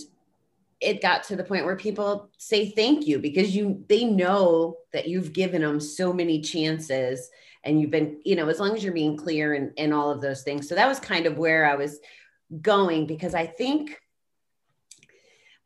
it 0.82 1.00
got 1.00 1.22
to 1.24 1.36
the 1.36 1.44
point 1.44 1.64
where 1.64 1.76
people 1.76 2.30
say 2.38 2.70
thank 2.70 3.06
you 3.06 3.18
because 3.18 3.54
you 3.54 3.84
they 3.88 4.04
know 4.04 4.76
that 4.92 5.08
you've 5.08 5.32
given 5.32 5.62
them 5.62 5.80
so 5.80 6.12
many 6.12 6.40
chances 6.40 7.30
and 7.64 7.80
you've 7.80 7.90
been 7.90 8.20
you 8.24 8.34
know 8.36 8.48
as 8.48 8.58
long 8.58 8.74
as 8.74 8.82
you're 8.82 8.92
being 8.92 9.16
clear 9.16 9.54
and, 9.54 9.72
and 9.78 9.94
all 9.94 10.10
of 10.10 10.20
those 10.20 10.42
things. 10.42 10.68
So 10.68 10.74
that 10.74 10.88
was 10.88 10.98
kind 10.98 11.26
of 11.26 11.38
where 11.38 11.66
i 11.66 11.74
was 11.74 12.00
going 12.60 13.06
because 13.06 13.34
i 13.34 13.46
think 13.46 13.98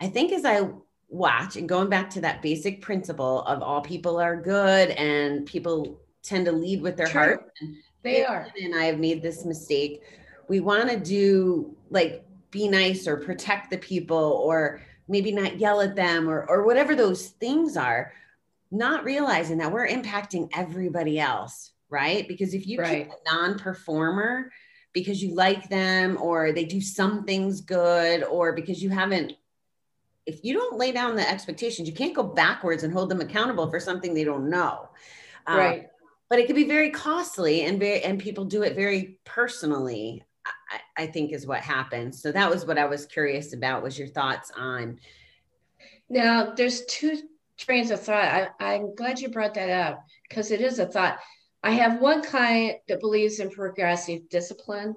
i 0.01 0.07
think 0.07 0.31
as 0.31 0.45
i 0.45 0.69
watch 1.09 1.57
and 1.57 1.69
going 1.69 1.89
back 1.89 2.11
to 2.11 2.21
that 2.21 2.43
basic 2.43 2.81
principle 2.81 3.43
of 3.43 3.63
all 3.63 3.81
people 3.81 4.21
are 4.21 4.41
good 4.41 4.91
and 4.91 5.47
people 5.47 5.99
tend 6.23 6.45
to 6.47 6.53
lead 6.53 6.83
with 6.83 6.97
their 6.97 7.07
True. 7.07 7.21
heart. 7.21 7.53
They 8.03 8.25
are. 8.25 8.49
and 8.63 8.75
i 8.75 8.85
have 8.85 8.99
made 8.99 9.23
this 9.23 9.45
mistake. 9.45 10.03
We 10.49 10.61
want 10.61 10.89
to 10.91 10.99
do 10.99 11.75
like 11.91 12.25
be 12.51 12.69
nice 12.69 13.09
or 13.09 13.17
protect 13.17 13.71
the 13.71 13.79
people 13.79 14.41
or 14.45 14.81
maybe 15.09 15.33
not 15.33 15.59
yell 15.59 15.81
at 15.81 15.97
them 15.97 16.29
or 16.29 16.45
or 16.49 16.65
whatever 16.65 16.95
those 16.95 17.29
things 17.29 17.77
are 17.77 18.13
not 18.71 19.05
realizing 19.05 19.59
that 19.59 19.73
we're 19.73 19.87
impacting 19.87 20.49
everybody 20.55 21.19
else 21.19 21.73
right? 21.89 22.27
Because 22.27 22.55
if 22.55 22.67
you 22.67 22.79
right. 22.79 23.05
keep 23.05 23.13
a 23.13 23.35
non-performer 23.35 24.51
because 24.93 25.23
you 25.23 25.35
like 25.35 25.69
them 25.69 26.17
or 26.21 26.53
they 26.53 26.65
do 26.65 26.81
some 26.81 27.25
things 27.25 27.61
good 27.61 28.25
or 28.25 28.53
because 28.53 28.83
you 28.83 28.91
haven't 28.91 29.35
if 30.25 30.43
you 30.43 30.55
don't 30.55 30.77
lay 30.77 30.91
down 30.91 31.15
the 31.15 31.29
expectations 31.29 31.89
you 31.89 31.95
can't 31.95 32.15
go 32.15 32.23
backwards 32.23 32.83
and 32.83 32.93
hold 32.93 33.09
them 33.09 33.21
accountable 33.21 33.71
for 33.71 33.79
something 33.79 34.15
they 34.15 34.25
don't 34.25 34.51
know. 34.51 34.89
Um, 35.47 35.59
right. 35.59 35.81
um, 35.81 35.87
but 36.29 36.39
it 36.41 36.47
could 36.47 36.57
be 36.57 36.65
very 36.65 36.91
costly 36.91 37.63
and 37.63 37.79
very 37.79 38.03
and 38.03 38.19
people 38.19 38.45
do 38.45 38.63
it 38.63 38.75
very 38.75 39.21
personally 39.25 40.25
I, 40.97 41.07
think 41.07 41.33
is 41.33 41.47
what 41.47 41.61
happens. 41.61 42.21
So 42.21 42.33
that 42.33 42.51
was 42.51 42.67
what 42.67 42.79
I 42.79 42.87
was 42.87 43.07
curious 43.07 43.53
about. 43.53 43.83
Was 43.83 43.99
your 43.99 44.09
thoughts 44.09 44.51
on? 44.57 44.99
Now, 46.09 46.53
there's 46.55 46.85
two 46.87 47.19
trains 47.57 47.91
of 47.91 48.01
thought. 48.01 48.25
I, 48.25 48.49
I'm 48.75 48.95
glad 48.95 49.21
you 49.21 49.29
brought 49.29 49.55
that 49.55 49.71
up 49.71 50.05
because 50.29 50.51
it 50.51 50.61
is 50.61 50.79
a 50.79 50.87
thought. 50.87 51.19
I 51.63 51.73
have 51.73 52.01
one 52.01 52.23
client 52.23 52.79
that 52.89 53.01
believes 53.01 53.41
in 53.41 53.51
progressive 53.51 54.29
discipline. 54.29 54.95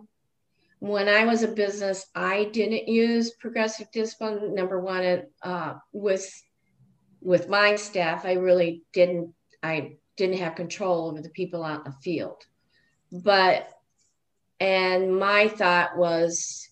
When 0.79 1.09
I 1.09 1.25
was 1.25 1.43
a 1.43 1.47
business, 1.47 2.05
I 2.15 2.45
didn't 2.45 2.87
use 2.87 3.31
progressive 3.31 3.91
discipline. 3.91 4.55
Number 4.55 4.79
one, 4.79 5.23
uh, 5.41 5.73
with 5.91 6.31
with 7.21 7.49
my 7.49 7.75
staff, 7.75 8.25
I 8.25 8.33
really 8.33 8.83
didn't. 8.93 9.33
I 9.61 9.97
didn't 10.15 10.37
have 10.37 10.55
control 10.55 11.09
over 11.09 11.21
the 11.21 11.29
people 11.29 11.63
out 11.63 11.85
in 11.85 11.91
the 11.91 11.97
field. 11.97 12.43
But 13.11 13.69
and 14.59 15.17
my 15.17 15.47
thought 15.47 15.97
was, 15.97 16.69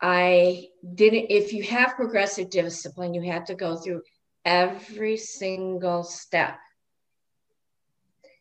I 0.00 0.68
didn't, 0.94 1.26
if 1.30 1.52
you 1.52 1.62
have 1.64 1.96
progressive 1.96 2.50
discipline, 2.50 3.14
you 3.14 3.22
have 3.30 3.46
to 3.46 3.54
go 3.54 3.76
through 3.76 4.02
every 4.44 5.16
single 5.16 6.04
step. 6.04 6.58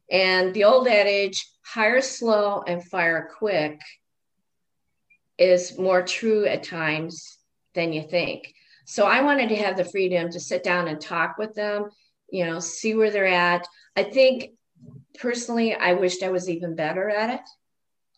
And 0.10 0.54
the 0.54 0.64
old 0.64 0.88
adage, 0.88 1.46
hire 1.66 2.02
slow 2.02 2.64
and 2.66 2.84
fire 2.84 3.30
quick, 3.38 3.82
is 5.38 5.78
more 5.78 6.02
true 6.02 6.46
at 6.46 6.64
times 6.64 7.40
than 7.74 7.92
you 7.92 8.04
think. 8.04 8.54
So 8.86 9.06
I 9.06 9.22
wanted 9.22 9.50
to 9.50 9.56
have 9.58 9.76
the 9.76 9.84
freedom 9.84 10.32
to 10.32 10.40
sit 10.40 10.64
down 10.64 10.88
and 10.88 11.02
talk 11.02 11.38
with 11.38 11.54
them, 11.56 11.90
you 12.30 12.46
know, 12.46 12.60
see 12.60 12.96
where 12.96 13.12
they're 13.12 13.26
at. 13.28 13.68
I 13.98 14.04
think 14.04 14.52
personally, 15.20 15.76
I 15.76 15.94
wished 15.94 16.24
I 16.24 16.30
was 16.30 16.50
even 16.50 16.76
better 16.76 17.10
at 17.10 17.32
it 17.32 17.50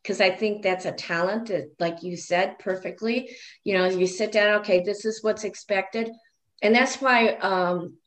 because 0.03 0.21
I 0.21 0.29
think 0.29 0.63
that's 0.63 0.85
a 0.85 0.91
talent, 0.91 1.47
that, 1.47 1.71
like 1.79 2.03
you 2.03 2.15
said 2.17 2.59
perfectly. 2.59 3.29
You 3.63 3.77
know, 3.77 3.85
you 3.85 4.07
sit 4.07 4.31
down, 4.31 4.59
okay, 4.59 4.81
this 4.81 5.05
is 5.05 5.23
what's 5.23 5.43
expected. 5.43 6.09
and 6.61 6.73
that's 6.75 7.01
why 7.01 7.29
um, 7.35 7.97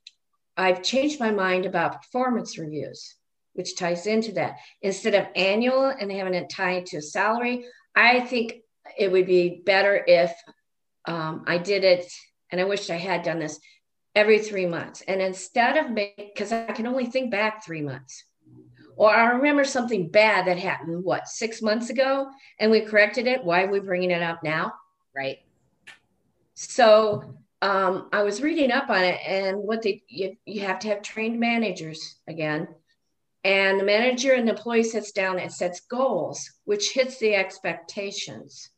I've 0.56 0.82
changed 0.82 1.20
my 1.20 1.30
mind 1.30 1.66
about 1.66 2.02
performance 2.02 2.58
reviews, 2.58 3.16
which 3.54 3.76
ties 3.76 4.06
into 4.06 4.32
that. 4.32 4.56
Instead 4.82 5.14
of 5.14 5.26
annual 5.34 5.86
and 5.86 6.10
having 6.12 6.34
it 6.34 6.50
tied 6.50 6.86
to 6.86 7.00
salary, 7.00 7.64
I 7.94 8.20
think 8.20 8.56
it 8.98 9.10
would 9.10 9.26
be 9.26 9.62
better 9.64 10.02
if 10.06 10.32
um, 11.06 11.44
I 11.46 11.58
did 11.58 11.84
it, 11.84 12.04
and 12.50 12.60
I 12.60 12.64
wish 12.64 12.90
I 12.90 12.96
had 12.96 13.22
done 13.22 13.38
this 13.38 13.58
every 14.14 14.38
three 14.38 14.66
months. 14.66 15.02
And 15.02 15.20
instead 15.22 15.76
of 15.76 15.94
because 15.94 16.52
I 16.52 16.72
can 16.72 16.86
only 16.86 17.06
think 17.06 17.30
back 17.30 17.64
three 17.64 17.82
months, 17.82 18.24
or 18.96 19.10
I 19.10 19.32
remember 19.32 19.64
something 19.64 20.08
bad 20.08 20.46
that 20.46 20.58
happened, 20.58 21.04
what, 21.04 21.28
six 21.28 21.62
months 21.62 21.90
ago, 21.90 22.28
and 22.58 22.70
we 22.70 22.80
corrected 22.80 23.26
it. 23.26 23.44
Why 23.44 23.64
are 23.64 23.70
we 23.70 23.80
bringing 23.80 24.10
it 24.10 24.22
up 24.22 24.42
now? 24.42 24.72
Right. 25.14 25.38
So 26.54 27.36
um, 27.62 28.08
I 28.12 28.22
was 28.22 28.42
reading 28.42 28.70
up 28.70 28.90
on 28.90 29.04
it, 29.04 29.20
and 29.26 29.58
what 29.58 29.82
they 29.82 30.02
you, 30.08 30.36
you 30.44 30.62
have 30.62 30.78
to 30.80 30.88
have 30.88 31.02
trained 31.02 31.38
managers 31.38 32.16
again. 32.26 32.68
And 33.44 33.80
the 33.80 33.84
manager 33.84 34.32
and 34.32 34.46
the 34.46 34.52
employee 34.52 34.84
sits 34.84 35.12
down 35.12 35.38
and 35.38 35.52
sets 35.52 35.80
goals, 35.80 36.48
which 36.64 36.92
hits 36.92 37.18
the 37.18 37.34
expectations. 37.34 38.70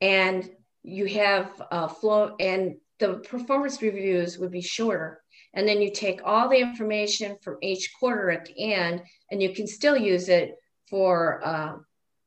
And 0.00 0.48
you 0.82 1.06
have 1.06 1.50
a 1.70 1.88
flow, 1.88 2.34
and 2.38 2.76
the 2.98 3.14
performance 3.14 3.80
reviews 3.80 4.38
would 4.38 4.50
be 4.50 4.62
shorter. 4.62 5.21
And 5.54 5.68
then 5.68 5.82
you 5.82 5.90
take 5.90 6.20
all 6.24 6.48
the 6.48 6.58
information 6.58 7.36
from 7.42 7.58
each 7.60 7.92
quarter 7.98 8.30
at 8.30 8.46
the 8.46 8.72
end, 8.72 9.02
and 9.30 9.42
you 9.42 9.52
can 9.54 9.66
still 9.66 9.96
use 9.96 10.28
it 10.28 10.56
for 10.88 11.40
uh, 11.44 11.74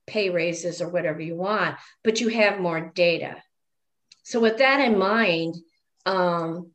pay 0.08 0.30
raises 0.30 0.82
or 0.82 0.90
whatever 0.90 1.22
you 1.22 1.36
want, 1.36 1.78
but 2.04 2.22
you 2.22 2.30
have 2.30 2.60
more 2.60 2.92
data. 2.94 3.36
So, 4.24 4.40
with 4.40 4.60
that 4.60 4.80
in 4.80 4.98
mind, 4.98 5.56
um, 6.06 6.72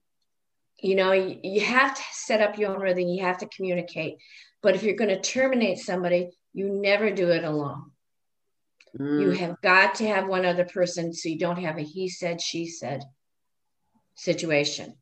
you 0.82 0.94
know, 0.94 1.12
you, 1.12 1.38
you 1.42 1.60
have 1.60 1.94
to 1.94 2.02
set 2.12 2.40
up 2.40 2.58
your 2.58 2.74
own 2.74 2.80
rhythm, 2.80 3.08
you 3.08 3.22
have 3.24 3.38
to 3.38 3.48
communicate. 3.48 4.16
But 4.62 4.74
if 4.74 4.82
you're 4.82 4.96
going 4.96 5.10
to 5.10 5.20
terminate 5.20 5.78
somebody, 5.78 6.30
you 6.52 6.68
never 6.68 7.10
do 7.10 7.30
it 7.30 7.44
alone. 7.44 7.90
Mm. 8.98 9.20
You 9.22 9.30
have 9.30 9.60
got 9.62 9.96
to 9.96 10.06
have 10.06 10.26
one 10.26 10.44
other 10.44 10.64
person 10.64 11.12
so 11.12 11.28
you 11.28 11.38
don't 11.38 11.62
have 11.62 11.78
a 11.78 11.82
he 11.82 12.08
said, 12.08 12.40
she 12.40 12.66
said 12.66 13.02
situation. 14.14 14.94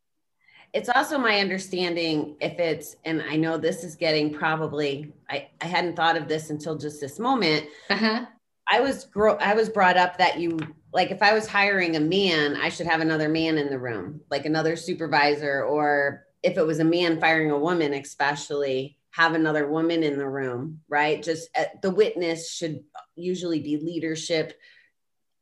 It's 0.75 0.89
also 0.89 1.19
my 1.19 1.41
understanding 1.41 2.37
if 2.41 2.59
it's, 2.59 2.97
and 3.05 3.23
I 3.23 3.37
know 3.37 3.57
this 3.57 3.85
is 3.85 3.97
getting 3.97 4.33
probably, 4.33 5.13
I, 5.31 5.49
I 5.61 5.67
hadn't 5.67 5.97
thought 5.97 6.17
of 6.17 6.29
this 6.29 6.51
until 6.51 6.77
just 6.77 7.01
this 7.01 7.19
moment. 7.19 7.67
Uh-huh. 7.91 8.27
I 8.71 8.81
was 8.81 9.05
grow 9.05 9.35
I 9.37 9.55
was 9.55 9.69
brought 9.69 9.97
up 9.97 10.19
that 10.19 10.39
you 10.39 10.59
like 10.93 11.11
if 11.11 11.23
I 11.23 11.33
was 11.33 11.47
hiring 11.47 11.97
a 11.97 12.01
man, 12.01 12.57
I 12.57 12.69
should 12.69 12.87
have 12.87 13.01
another 13.01 13.29
man 13.29 13.59
in 13.59 13.71
the 13.71 13.79
room, 13.79 14.21
like 14.31 14.45
another 14.45 14.77
supervisor, 14.77 15.65
or 15.65 16.27
if 16.43 16.57
it 16.57 16.67
was 16.67 16.79
a 16.79 16.85
man 16.85 17.21
firing 17.21 17.51
a 17.51 17.59
woman, 17.59 17.95
especially 17.95 18.99
have 19.11 19.35
another 19.35 19.69
woman 19.69 20.03
in 20.03 20.19
the 20.19 20.29
room, 20.29 20.81
right? 20.89 21.23
Just 21.23 21.49
uh, 21.59 21.65
the 21.83 21.91
witness 21.91 22.53
should 22.53 22.85
usually 23.17 23.61
be 23.61 23.79
leadership 23.79 24.59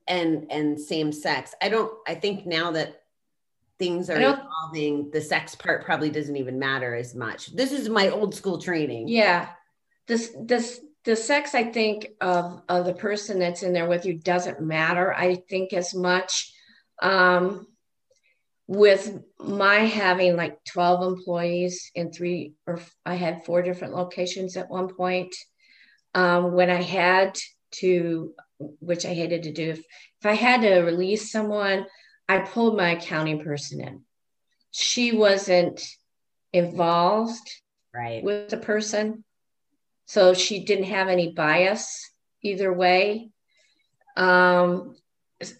and 0.06 0.46
and 0.50 0.80
same 0.80 1.12
sex. 1.12 1.54
I 1.60 1.68
don't 1.68 1.92
I 2.06 2.14
think 2.14 2.46
now 2.46 2.70
that 2.72 3.02
things 3.78 4.10
are 4.10 4.18
evolving, 4.20 5.10
the 5.10 5.20
sex 5.20 5.54
part 5.54 5.84
probably 5.84 6.10
doesn't 6.10 6.36
even 6.36 6.58
matter 6.58 6.94
as 6.94 7.14
much. 7.14 7.54
This 7.54 7.72
is 7.72 7.88
my 7.88 8.08
old 8.08 8.34
school 8.34 8.58
training. 8.58 9.08
Yeah. 9.08 9.48
This 10.06 10.34
this 10.40 10.80
the 11.04 11.16
sex 11.16 11.54
I 11.54 11.64
think 11.64 12.08
of 12.20 12.62
of 12.68 12.86
the 12.86 12.94
person 12.94 13.38
that's 13.38 13.62
in 13.62 13.72
there 13.72 13.88
with 13.88 14.06
you 14.06 14.14
doesn't 14.14 14.60
matter. 14.60 15.12
I 15.14 15.36
think 15.48 15.72
as 15.72 15.94
much 15.94 16.52
um 17.02 17.66
with 18.66 19.20
my 19.38 19.76
having 19.76 20.36
like 20.36 20.62
12 20.64 21.18
employees 21.18 21.90
in 21.94 22.10
three 22.10 22.54
or 22.66 22.80
I 23.04 23.14
had 23.14 23.44
four 23.44 23.62
different 23.62 23.94
locations 23.94 24.56
at 24.56 24.70
one 24.70 24.88
point. 24.88 25.34
Um, 26.14 26.52
when 26.52 26.70
I 26.70 26.82
had 26.82 27.36
to, 27.72 28.32
which 28.58 29.04
I 29.04 29.12
hated 29.12 29.44
to 29.44 29.52
do, 29.52 29.70
if, 29.70 29.78
if 29.78 30.24
I 30.24 30.32
had 30.32 30.62
to 30.62 30.80
release 30.80 31.30
someone, 31.30 31.86
I 32.28 32.38
pulled 32.38 32.76
my 32.76 32.90
accounting 32.90 33.42
person 33.42 33.80
in. 33.80 34.02
She 34.70 35.12
wasn't 35.12 35.86
involved 36.52 37.48
right. 37.94 38.22
with 38.22 38.48
the 38.48 38.56
person. 38.56 39.24
So 40.06 40.34
she 40.34 40.64
didn't 40.64 40.84
have 40.86 41.08
any 41.08 41.32
bias 41.32 42.10
either 42.42 42.72
way. 42.72 43.30
Um, 44.16 44.96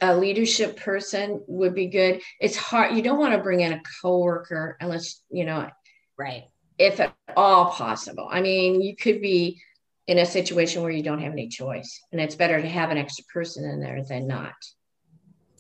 a 0.01 0.17
leadership 0.17 0.79
person 0.79 1.43
would 1.47 1.75
be 1.75 1.87
good. 1.87 2.23
It's 2.41 2.57
hard. 2.57 2.97
You 2.97 3.03
don't 3.03 3.19
want 3.19 3.35
to 3.35 3.43
bring 3.43 3.61
in 3.61 3.73
a 3.73 3.83
coworker 4.01 4.77
unless, 4.81 5.23
you 5.31 5.45
know, 5.45 5.69
right. 6.17 6.45
If 6.79 7.01
at 7.01 7.15
all 7.37 7.71
possible. 7.71 8.29
I 8.31 8.41
mean, 8.41 8.83
you 8.83 8.97
could 8.97 9.21
be 9.21 9.61
in 10.07 10.19
a 10.19 10.27
situation 10.27 10.83
where 10.83 10.91
you 10.91 11.03
don't 11.03 11.23
have 11.23 11.33
any 11.33 11.49
choice 11.49 12.01
and 12.13 12.21
it's 12.21 12.35
better 12.35 12.61
to 12.61 12.69
have 12.69 12.91
an 12.91 12.99
extra 12.99 13.25
person 13.33 13.65
in 13.65 13.81
there 13.81 14.03
than 14.05 14.27
not. 14.27 14.55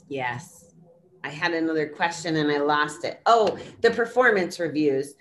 Yes. 0.09 0.66
I 1.27 1.31
had 1.31 1.55
another 1.55 1.89
question 1.89 2.37
and 2.37 2.53
I 2.53 2.59
lost 2.59 3.05
it. 3.05 3.21
Oh, 3.27 3.59
the 3.81 3.91
performance 3.91 4.61
reviews. 4.61 5.15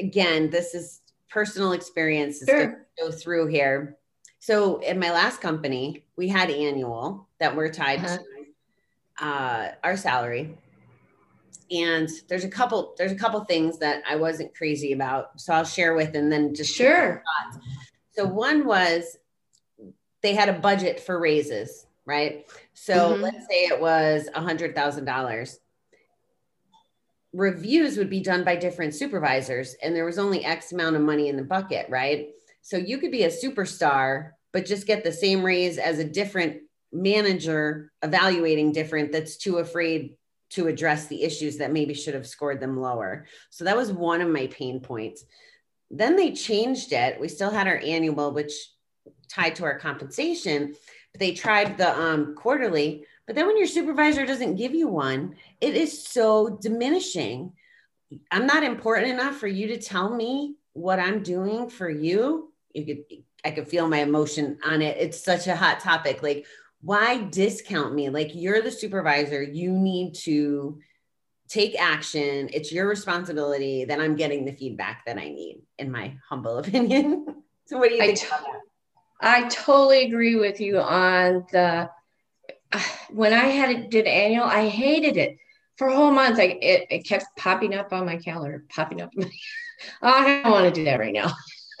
Again, 0.00 0.48
this 0.48 0.74
is 0.74 1.02
personal 1.28 1.72
experience 1.72 2.42
sure. 2.48 2.66
to 2.66 2.76
go 2.98 3.12
through 3.12 3.48
here. 3.48 3.98
So 4.38 4.78
in 4.78 4.98
my 4.98 5.10
last 5.10 5.42
company, 5.42 6.06
we 6.16 6.28
had 6.28 6.50
annual 6.50 7.28
that 7.40 7.54
were 7.54 7.68
tied 7.68 7.98
uh-huh. 7.98 8.16
to 9.18 9.26
uh, 9.26 9.72
our 9.84 9.98
salary. 9.98 10.56
And 11.70 12.08
there's 12.28 12.44
a 12.44 12.48
couple, 12.48 12.94
there's 12.96 13.12
a 13.12 13.16
couple 13.16 13.44
things 13.44 13.78
that 13.80 14.02
I 14.08 14.16
wasn't 14.16 14.54
crazy 14.54 14.94
about. 14.94 15.38
So 15.38 15.52
I'll 15.52 15.64
share 15.66 15.94
with 15.94 16.14
and 16.14 16.32
then 16.32 16.54
just 16.54 16.74
sure. 16.74 17.22
So 18.12 18.24
one 18.24 18.64
was 18.64 19.18
they 20.22 20.34
had 20.34 20.48
a 20.48 20.58
budget 20.58 21.00
for 21.00 21.20
raises 21.20 21.86
right? 22.06 22.46
So 22.74 22.94
mm-hmm. 22.94 23.22
let's 23.22 23.46
say 23.48 23.66
it 23.66 23.80
was 23.80 24.28
a 24.34 24.40
hundred 24.40 24.74
thousand 24.74 25.04
dollars. 25.04 25.58
Reviews 27.32 27.96
would 27.96 28.10
be 28.10 28.20
done 28.20 28.44
by 28.44 28.56
different 28.56 28.94
supervisors, 28.94 29.74
and 29.82 29.94
there 29.94 30.04
was 30.04 30.18
only 30.18 30.44
X 30.44 30.72
amount 30.72 30.96
of 30.96 31.02
money 31.02 31.28
in 31.28 31.36
the 31.36 31.42
bucket, 31.42 31.88
right? 31.88 32.28
So 32.62 32.76
you 32.76 32.98
could 32.98 33.10
be 33.10 33.24
a 33.24 33.28
superstar, 33.28 34.30
but 34.52 34.66
just 34.66 34.86
get 34.86 35.02
the 35.02 35.12
same 35.12 35.44
raise 35.44 35.78
as 35.78 35.98
a 35.98 36.04
different 36.04 36.62
manager 36.92 37.90
evaluating 38.02 38.72
different 38.72 39.10
that's 39.10 39.36
too 39.36 39.58
afraid 39.58 40.16
to 40.50 40.68
address 40.68 41.08
the 41.08 41.24
issues 41.24 41.58
that 41.58 41.72
maybe 41.72 41.92
should 41.92 42.14
have 42.14 42.26
scored 42.26 42.60
them 42.60 42.80
lower. 42.80 43.26
So 43.50 43.64
that 43.64 43.76
was 43.76 43.90
one 43.90 44.20
of 44.20 44.28
my 44.28 44.46
pain 44.46 44.78
points. 44.78 45.24
Then 45.90 46.14
they 46.14 46.32
changed 46.32 46.92
it. 46.92 47.20
We 47.20 47.26
still 47.26 47.50
had 47.50 47.66
our 47.66 47.78
annual, 47.78 48.32
which 48.32 48.52
tied 49.28 49.56
to 49.56 49.64
our 49.64 49.78
compensation, 49.78 50.74
they 51.18 51.32
tried 51.32 51.78
the 51.78 51.98
um, 51.98 52.34
quarterly, 52.34 53.06
but 53.26 53.36
then 53.36 53.46
when 53.46 53.56
your 53.56 53.66
supervisor 53.66 54.26
doesn't 54.26 54.56
give 54.56 54.74
you 54.74 54.88
one, 54.88 55.36
it 55.60 55.74
is 55.74 56.06
so 56.06 56.58
diminishing. 56.60 57.52
I'm 58.30 58.46
not 58.46 58.62
important 58.62 59.08
enough 59.08 59.36
for 59.36 59.46
you 59.46 59.68
to 59.68 59.78
tell 59.78 60.14
me 60.14 60.56
what 60.72 60.98
I'm 60.98 61.22
doing 61.22 61.68
for 61.68 61.88
you. 61.88 62.52
You 62.74 62.84
could, 62.84 62.98
I 63.44 63.50
could 63.52 63.68
feel 63.68 63.88
my 63.88 63.98
emotion 63.98 64.58
on 64.64 64.82
it. 64.82 64.96
It's 64.98 65.22
such 65.22 65.46
a 65.46 65.56
hot 65.56 65.80
topic. 65.80 66.22
Like, 66.22 66.46
why 66.80 67.22
discount 67.22 67.94
me? 67.94 68.10
Like, 68.10 68.34
you're 68.34 68.60
the 68.60 68.70
supervisor. 68.70 69.42
You 69.42 69.70
need 69.72 70.14
to 70.24 70.80
take 71.48 71.80
action. 71.80 72.50
It's 72.52 72.72
your 72.72 72.88
responsibility. 72.88 73.84
that 73.86 74.00
I'm 74.00 74.16
getting 74.16 74.44
the 74.44 74.52
feedback 74.52 75.04
that 75.06 75.16
I 75.16 75.28
need, 75.28 75.62
in 75.78 75.90
my 75.90 76.16
humble 76.28 76.58
opinion. 76.58 77.26
so, 77.66 77.78
what 77.78 77.88
do 77.88 77.94
you 77.94 78.02
think? 78.02 78.28
I 79.20 79.48
totally 79.48 80.04
agree 80.04 80.36
with 80.36 80.60
you 80.60 80.78
on 80.80 81.46
the 81.52 81.90
when 83.10 83.32
I 83.32 83.46
had 83.46 83.70
it 83.70 83.90
did 83.90 84.06
annual, 84.06 84.44
I 84.44 84.68
hated 84.68 85.16
it 85.16 85.36
for 85.76 85.88
a 85.88 85.96
whole 85.96 86.10
month. 86.10 86.38
Like 86.38 86.58
it, 86.62 86.86
it 86.90 87.06
kept 87.06 87.26
popping 87.36 87.74
up 87.74 87.92
on 87.92 88.06
my 88.06 88.16
calendar, 88.16 88.64
popping 88.74 89.00
up. 89.00 89.10
oh, 89.18 89.28
I 90.02 90.42
don't 90.42 90.52
want 90.52 90.72
to 90.72 90.80
do 90.80 90.84
that 90.84 91.00
right 91.00 91.12
now. 91.12 91.32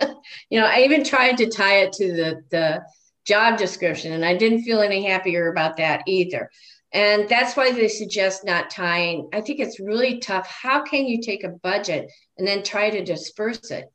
you 0.50 0.60
know, 0.60 0.66
I 0.66 0.80
even 0.80 1.04
tried 1.04 1.38
to 1.38 1.50
tie 1.50 1.78
it 1.80 1.92
to 1.94 2.12
the 2.12 2.42
the 2.50 2.82
job 3.26 3.58
description, 3.58 4.12
and 4.12 4.24
I 4.24 4.36
didn't 4.36 4.62
feel 4.62 4.80
any 4.80 5.04
happier 5.04 5.50
about 5.50 5.76
that 5.78 6.02
either. 6.06 6.50
And 6.92 7.28
that's 7.28 7.56
why 7.56 7.72
they 7.72 7.88
suggest 7.88 8.44
not 8.44 8.70
tying. 8.70 9.28
I 9.32 9.40
think 9.40 9.58
it's 9.58 9.80
really 9.80 10.20
tough. 10.20 10.46
How 10.46 10.84
can 10.84 11.06
you 11.06 11.20
take 11.20 11.42
a 11.42 11.48
budget 11.48 12.08
and 12.38 12.46
then 12.46 12.62
try 12.62 12.88
to 12.88 13.04
disperse 13.04 13.72
it? 13.72 13.86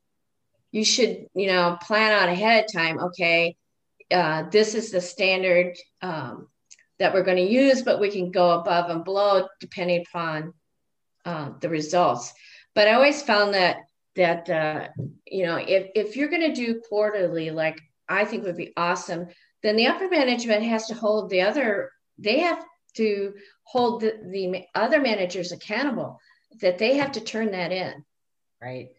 You 0.72 0.86
should, 0.86 1.28
you 1.34 1.48
know, 1.48 1.78
plan 1.82 2.12
out 2.12 2.30
ahead 2.30 2.66
of 2.66 2.74
time. 2.74 3.00
Okay, 3.00 3.56
uh, 4.12 4.44
this 4.50 4.76
is 4.76 4.92
the 4.92 5.02
standard 5.02 5.76
um, 6.02 6.48
that 7.00 7.14
we're 7.14 7.24
going 7.24 7.38
to 7.38 7.54
use, 7.54 7.82
but 7.82 8.00
we 8.00 8.12
can 8.12 8.32
go 8.32 8.52
above 8.52 8.90
and 8.90 9.04
below 9.04 9.48
depending 9.60 10.06
upon 10.08 10.54
uh, 11.26 11.52
the 11.60 11.70
results. 11.70 12.34
But 12.76 12.88
I 12.88 12.94
always 12.94 13.22
found 13.22 13.54
that 13.54 13.78
that 14.16 14.50
uh, 14.50 14.88
you 15.26 15.46
know 15.46 15.56
if 15.56 15.92
if 15.96 16.16
you're 16.16 16.30
going 16.30 16.54
to 16.54 16.54
do 16.54 16.82
quarterly, 16.88 17.52
like 17.52 17.80
I 18.08 18.26
think 18.26 18.44
would 18.44 18.58
be 18.58 18.74
awesome, 18.78 19.28
then 19.64 19.76
the 19.76 19.88
upper 19.88 20.10
management 20.10 20.64
has 20.64 20.88
to 20.88 20.94
hold 20.94 21.30
the 21.30 21.42
other. 21.42 21.92
They 22.18 22.40
have 22.40 22.64
to 22.96 23.34
hold 23.64 24.02
the, 24.02 24.20
the 24.26 24.66
other 24.76 25.00
managers 25.00 25.52
accountable 25.52 26.20
that 26.62 26.78
they 26.78 26.98
have 26.98 27.14
to 27.14 27.22
turn 27.22 27.52
that 27.52 27.72
in. 27.72 28.04
Right. 28.62 28.90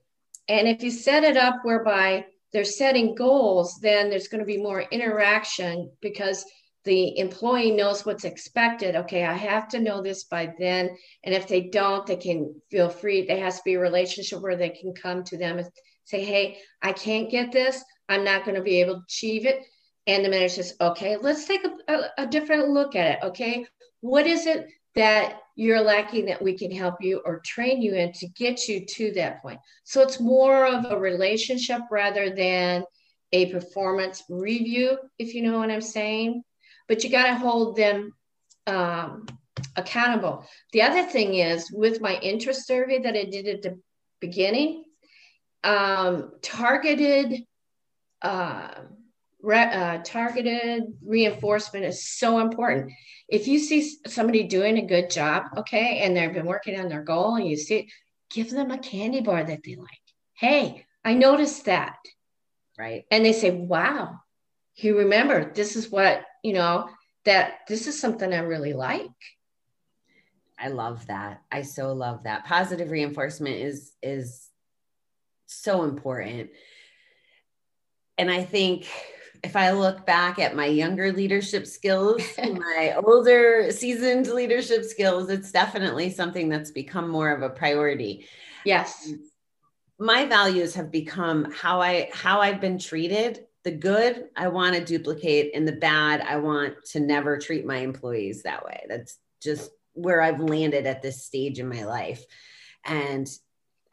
And 0.49 0.67
if 0.69 0.83
you 0.83 0.91
set 0.91 1.25
it 1.25 1.37
up 1.37 1.61
whereby 1.63 2.27
they're 2.53 2.65
setting 2.65 3.15
goals, 3.15 3.79
then 3.81 4.11
there's 4.11 4.29
going 4.29 4.41
to 4.41 4.47
be 4.47 4.59
more 4.59 4.83
interaction 4.83 5.91
because 6.01 6.45
the 6.85 7.19
employee 7.19 7.71
knows 7.71 8.07
what's 8.07 8.25
expected. 8.25 8.97
Okay, 8.97 9.25
I 9.25 9.35
have 9.35 9.69
to 9.69 9.81
know 9.81 10.03
this 10.03 10.25
by 10.25 10.53
then. 10.59 10.97
And 11.25 11.35
if 11.35 11.47
they 11.47 11.63
don't, 11.63 12.07
they 12.07 12.17
can 12.17 12.55
feel 12.71 12.89
free. 12.89 13.27
There 13.27 13.43
has 13.43 13.59
to 13.59 13.63
be 13.65 13.75
a 13.75 13.81
relationship 13.81 14.41
where 14.41 14.57
they 14.57 14.71
can 14.71 14.95
come 14.95 15.23
to 15.25 15.37
them 15.37 15.59
and 15.59 15.69
say, 16.05 16.25
Hey, 16.25 16.59
I 16.81 16.93
can't 16.93 17.31
get 17.31 17.53
this. 17.53 17.83
I'm 18.09 18.25
not 18.25 18.45
going 18.45 18.57
to 18.57 18.63
be 18.63 18.81
able 18.81 18.95
to 18.95 19.03
achieve 19.07 19.47
it. 19.47 19.65
And 20.07 20.25
the 20.25 20.31
manager 20.31 20.55
says, 20.55 20.75
Okay, 20.81 21.17
let's 21.19 21.45
take 21.45 21.65
a, 21.65 21.93
a, 21.93 22.25
a 22.25 22.27
different 22.27 22.71
look 22.71 22.97
at 22.97 23.19
it. 23.19 23.27
Okay, 23.27 23.67
what 24.01 24.27
is 24.27 24.47
it 24.47 24.67
that 24.95 25.41
you're 25.57 25.81
lacking 25.83 26.27
that 26.27 26.43
we 26.43 26.57
can 26.57 26.71
help 26.71 26.97
you 27.01 27.21
or 27.25 27.41
train 27.45 27.83
you 27.83 27.95
in 27.95 28.13
to 28.13 28.29
get 28.29 28.69
you 28.69 28.85
to 28.87 29.13
that 29.13 29.43
point? 29.43 29.61
So 29.85 30.03
it's 30.03 30.21
more 30.21 30.67
of 30.67 30.87
a 30.91 30.99
relationship 30.99 31.83
rather 31.91 32.31
than 32.31 32.85
a 33.33 33.53
performance 33.53 34.25
review, 34.29 34.99
if 35.19 35.35
you 35.35 35.43
know 35.43 35.59
what 35.59 35.71
I'm 35.71 35.81
saying 35.81 36.43
but 36.91 37.05
you 37.05 37.09
got 37.09 37.29
to 37.29 37.37
hold 37.37 37.77
them 37.77 38.13
um, 38.67 39.25
accountable. 39.77 40.45
The 40.73 40.83
other 40.83 41.05
thing 41.05 41.35
is 41.35 41.71
with 41.71 42.01
my 42.01 42.17
interest 42.17 42.67
survey 42.67 42.99
that 42.99 43.17
I 43.17 43.23
did 43.27 43.47
at 43.47 43.63
the 43.63 43.79
beginning, 44.21 44.83
um, 45.63 46.33
targeted 46.43 47.45
uh, 48.23 48.73
re- 49.43 49.73
uh, 49.73 49.99
targeted 50.05 50.85
reinforcement 51.05 51.85
is 51.85 52.07
so 52.07 52.41
important. 52.41 52.93
If 53.29 53.47
you 53.47 53.59
see 53.59 53.97
somebody 54.07 54.45
doing 54.45 54.79
a 54.79 54.87
good 54.87 55.11
job, 55.11 55.45
okay, 55.59 55.99
and 55.99 56.17
they've 56.17 56.33
been 56.33 56.47
working 56.47 56.79
on 56.79 56.89
their 56.89 57.03
goal, 57.03 57.37
and 57.37 57.47
you 57.47 57.57
see, 57.57 57.77
it, 57.77 57.87
give 58.31 58.51
them 58.51 58.71
a 58.71 58.79
candy 58.79 59.21
bar 59.21 59.45
that 59.45 59.63
they 59.65 59.77
like. 59.77 59.89
Hey, 60.35 60.87
I 61.05 61.15
noticed 61.15 61.65
that. 61.67 61.97
Right. 62.79 63.05
And 63.11 63.25
they 63.25 63.33
say, 63.33 63.51
wow, 63.51 64.21
you 64.77 64.99
remember 64.99 65.53
this 65.53 65.77
is 65.77 65.91
what 65.91 66.25
you 66.43 66.53
know 66.53 66.89
that 67.25 67.61
this 67.69 67.87
is 67.87 68.01
something 68.01 68.33
i 68.33 68.39
really 68.39 68.73
like 68.73 69.09
i 70.59 70.69
love 70.69 71.07
that 71.07 71.43
i 71.51 71.63
so 71.63 71.93
love 71.93 72.23
that 72.25 72.45
positive 72.45 72.91
reinforcement 72.91 73.57
is 73.57 73.93
is 74.03 74.49
so 75.47 75.83
important 75.83 76.51
and 78.19 78.31
i 78.31 78.43
think 78.43 78.89
if 79.43 79.57
i 79.57 79.71
look 79.71 80.05
back 80.07 80.39
at 80.39 80.57
my 80.57 80.67
younger 80.67 81.13
leadership 81.13 81.67
skills 81.67 82.23
my 82.39 82.95
older 83.05 83.71
seasoned 83.71 84.27
leadership 84.29 84.85
skills 84.85 85.29
it's 85.31 85.53
definitely 85.53 86.11
something 86.11 86.49
that's 86.49 86.71
become 86.71 87.09
more 87.09 87.31
of 87.31 87.43
a 87.43 87.51
priority 87.51 88.27
yes 88.65 89.09
um, 89.09 89.21
my 89.99 90.25
values 90.25 90.75
have 90.75 90.91
become 90.91 91.51
how 91.53 91.81
i 91.81 92.09
how 92.13 92.41
i've 92.41 92.61
been 92.61 92.79
treated 92.79 93.47
the 93.65 93.71
good 93.71 94.29
I 94.37 94.49
want 94.49 94.75
to 94.75 94.85
duplicate 94.85 95.53
and 95.55 95.67
the 95.67 95.73
bad 95.73 96.21
I 96.23 96.37
want 96.37 96.85
to 96.93 97.01
never 97.01 97.39
treat 97.39 97.67
my 97.67 97.79
employees 97.79 98.43
that 98.43 98.65
way. 98.65 98.85
That's 98.89 99.19
just 99.43 99.71
where 99.93 100.23
I've 100.23 100.41
landed 100.41 100.87
at 100.87 101.03
this 101.03 101.25
stage 101.25 101.59
in 101.59 101.69
my 101.69 101.85
life. 101.85 102.25
And 102.85 103.29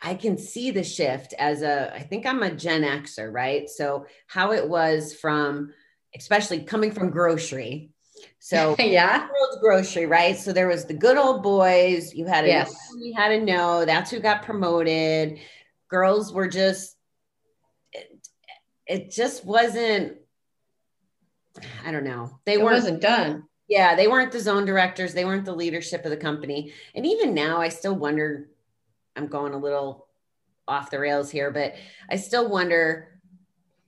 I 0.01 0.13
can 0.13 0.37
see 0.37 0.71
the 0.71 0.83
shift 0.83 1.33
as 1.39 1.61
a, 1.61 1.93
I 1.93 2.01
think 2.01 2.25
I'm 2.25 2.43
a 2.43 2.53
Gen 2.53 2.83
Xer, 2.83 3.31
right? 3.31 3.69
So, 3.69 4.05
how 4.27 4.51
it 4.51 4.67
was 4.67 5.13
from, 5.13 5.73
especially 6.15 6.63
coming 6.63 6.91
from 6.91 7.09
grocery. 7.09 7.89
So, 8.39 8.75
yeah, 8.79 9.27
grocery, 9.59 10.05
right? 10.05 10.37
So, 10.37 10.53
there 10.53 10.67
was 10.67 10.85
the 10.85 10.93
good 10.93 11.17
old 11.17 11.41
boys. 11.41 12.13
You 12.13 12.25
had 12.25 12.41
to, 12.41 12.47
yes. 12.47 12.75
you 12.99 13.13
had 13.15 13.29
to 13.29 13.43
know 13.43 13.85
that's 13.85 14.11
who 14.11 14.19
got 14.19 14.43
promoted. 14.43 15.39
Girls 15.89 16.31
were 16.31 16.47
just 16.47 16.97
it 18.87 19.11
just 19.11 19.45
wasn't 19.45 20.17
I 21.85 21.91
don't 21.91 22.03
know. 22.03 22.39
They 22.45 22.53
it 22.53 22.61
weren't 22.61 22.75
wasn't 22.75 23.01
done. 23.01 23.43
Yeah, 23.67 23.95
they 23.95 24.07
weren't 24.07 24.31
the 24.31 24.39
zone 24.39 24.65
directors, 24.65 25.13
they 25.13 25.25
weren't 25.25 25.45
the 25.45 25.55
leadership 25.55 26.05
of 26.05 26.11
the 26.11 26.17
company. 26.17 26.73
And 26.95 27.05
even 27.05 27.33
now 27.33 27.59
I 27.59 27.69
still 27.69 27.95
wonder 27.95 28.47
I'm 29.17 29.27
going 29.27 29.53
a 29.53 29.57
little 29.57 30.07
off 30.67 30.91
the 30.91 30.99
rails 30.99 31.29
here, 31.31 31.51
but 31.51 31.75
I 32.09 32.15
still 32.15 32.49
wonder 32.49 33.19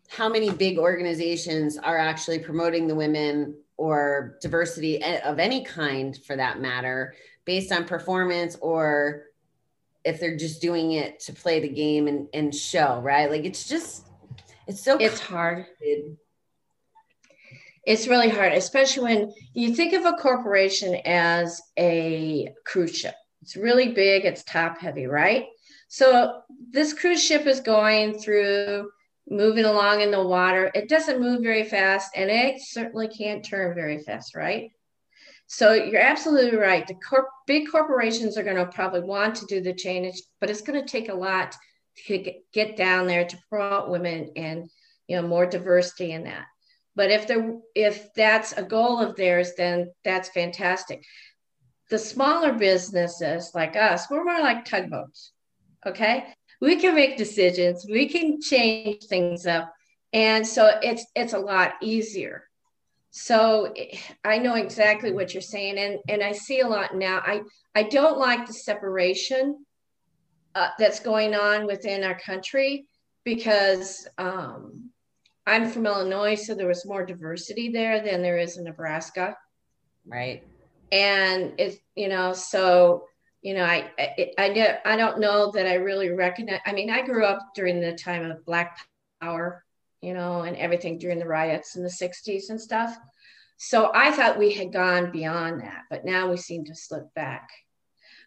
how 0.10 0.28
many 0.28 0.50
big 0.50 0.80
organizations 0.80 1.78
are 1.78 1.98
actually 1.98 2.40
promoting 2.40 2.88
the 2.88 2.96
women 2.96 3.56
or 3.78 4.38
diversity 4.42 5.02
of 5.04 5.40
any 5.40 5.64
kind 5.64 6.18
for 6.26 6.36
that 6.36 6.60
matter 6.60 7.14
based 7.46 7.72
on 7.72 7.86
performance 7.86 8.58
or 8.62 9.24
if 10.04 10.20
they're 10.20 10.38
just 10.38 10.62
doing 10.62 10.94
it 10.94 11.20
to 11.20 11.34
play 11.34 11.60
the 11.60 11.70
game 11.70 12.08
and, 12.08 12.28
and 12.34 12.54
show, 12.54 13.00
right? 13.02 13.30
Like 13.30 13.46
it's 13.46 13.68
just 13.68 14.08
it's 14.68 14.84
so 14.84 14.98
it's 14.98 15.20
hard. 15.20 15.66
It's 17.86 18.08
really 18.08 18.30
hard, 18.30 18.54
especially 18.54 19.04
when 19.04 19.34
you 19.54 19.74
think 19.76 19.94
of 19.94 20.06
a 20.06 20.14
corporation 20.14 20.96
as 21.06 21.62
a 21.78 22.50
cruise 22.66 22.96
ship. 22.96 23.16
It's 23.42 23.56
really 23.56 23.94
big, 23.94 24.26
it's 24.26 24.44
top 24.44 24.80
heavy, 24.80 25.06
right? 25.06 25.46
So 25.88 26.42
this 26.72 26.94
cruise 26.94 27.24
ship 27.24 27.46
is 27.48 27.62
going 27.62 28.20
through 28.20 28.90
moving 29.30 29.66
along 29.66 30.02
in 30.02 30.12
the 30.12 30.26
water. 30.26 30.72
It 30.74 30.90
doesn't 30.90 31.22
move 31.22 31.42
very 31.42 31.64
fast 31.64 32.12
and 32.16 32.30
it 32.30 32.62
certainly 32.62 33.08
can't 33.08 33.46
turn 33.46 33.76
very 33.76 34.00
fast, 34.00 34.36
right? 34.36 34.72
So 35.48 35.74
you're 35.74 36.02
absolutely 36.02 36.58
right. 36.58 36.86
The 36.86 36.96
corp- 36.96 37.30
big 37.48 37.72
corporations 37.72 38.38
are 38.38 38.44
going 38.44 38.58
to 38.58 38.68
probably 38.68 39.02
want 39.02 39.36
to 39.36 39.46
do 39.46 39.62
the 39.62 39.74
change, 39.74 40.22
but 40.40 40.50
it's 40.50 40.62
going 40.62 40.80
to 40.80 40.88
take 40.88 41.10
a 41.10 41.14
lot 41.14 41.56
to 42.08 42.34
get 42.54 42.78
down 42.78 43.08
there 43.08 43.26
to 43.26 43.40
promote 43.50 43.90
women 43.90 44.32
and 44.36 44.70
you 45.08 45.16
know 45.16 45.28
more 45.28 45.46
diversity 45.46 46.12
in 46.12 46.24
that 46.24 46.46
but 46.96 47.12
if 47.12 47.28
there 47.28 47.58
if 47.76 48.14
that's 48.14 48.54
a 48.54 48.64
goal 48.64 49.00
of 49.00 49.16
theirs 49.16 49.54
then 49.58 49.92
that's 50.04 50.30
fantastic 50.30 51.04
the 51.90 51.98
smaller 51.98 52.54
businesses 52.54 53.52
like 53.54 53.76
us 53.76 54.10
we're 54.10 54.24
more 54.24 54.40
like 54.40 54.66
tugboats 54.66 55.32
okay 55.86 56.34
we 56.62 56.76
can 56.76 56.96
make 56.96 57.18
decisions 57.18 57.86
we 57.90 58.08
can 58.08 58.40
change 58.42 59.04
things 59.06 59.46
up 59.46 59.74
and 60.14 60.46
so 60.46 60.80
it's 60.82 61.06
it's 61.16 61.34
a 61.34 61.40
lot 61.40 61.74
easier 61.82 62.44
so 63.12 63.74
i 64.24 64.38
know 64.38 64.56
exactly 64.56 65.12
what 65.12 65.34
you're 65.34 65.42
saying 65.42 65.78
and 65.78 65.98
and 66.08 66.24
i 66.24 66.32
see 66.32 66.60
a 66.60 66.68
lot 66.68 66.96
now 66.96 67.22
i 67.26 67.42
i 67.76 67.84
don't 67.84 68.20
like 68.20 68.46
the 68.46 68.54
separation 68.54 69.66
uh, 70.56 70.70
that's 70.78 71.00
going 71.00 71.36
on 71.36 71.66
within 71.66 72.04
our 72.04 72.20
country 72.20 72.86
because 73.24 74.08
um, 74.18 74.90
I'm 75.46 75.70
from 75.70 75.86
Illinois, 75.86 76.36
so 76.36 76.56
there 76.56 76.68
was 76.68 76.86
more 76.86 77.06
diversity 77.06 77.70
there 77.70 78.02
than 78.02 78.22
there 78.22 78.38
is 78.38 78.58
in 78.58 78.64
Nebraska. 78.64 79.36
Right. 80.06 80.44
And 80.92 81.54
it's, 81.58 81.78
you 81.96 82.08
know, 82.08 82.34
so, 82.34 83.06
you 83.42 83.54
know, 83.54 83.64
I, 83.64 83.92
I, 83.98 84.32
I, 84.38 84.80
I 84.86 84.96
don't 84.96 85.20
know 85.20 85.52
that 85.52 85.68
I 85.68 85.76
really 85.76 86.10
recognize, 86.10 86.60
I 86.66 86.74
mean, 86.74 86.90
I 86.90 87.02
grew 87.02 87.26
up 87.26 87.40
during 87.56 87.80
the 87.80 87.94
time 87.94 88.30
of 88.30 88.46
Black 88.46 88.78
Power, 89.22 89.64
you 90.02 90.14
know, 90.14 90.42
and 90.42 90.58
everything 90.58 90.98
during 90.98 91.20
the 91.20 91.28
riots 91.28 91.76
in 91.76 91.84
the 91.84 91.90
60s 91.90 92.50
and 92.50 92.60
stuff. 92.60 92.98
So 93.58 93.92
I 93.94 94.12
thought 94.12 94.40
we 94.40 94.54
had 94.54 94.72
gone 94.72 95.12
beyond 95.12 95.62
that, 95.62 95.84
but 95.90 96.06
now 96.06 96.30
we 96.30 96.38
seem 96.38 96.66
to 96.66 96.76
slip 96.76 97.14
back. 97.14 97.50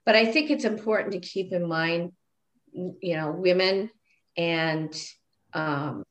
But 0.05 0.17
I 0.17 0.27
think 0.27 0.51
it's 0.51 0.65
important 0.65 1.13
to 1.13 1.21
keep 1.21 1.53
in 1.53 1.67
mind, 1.67 2.13
you 2.73 3.17
know, 3.17 3.31
women 3.31 3.91
and 4.37 4.95
um, 5.55 6.05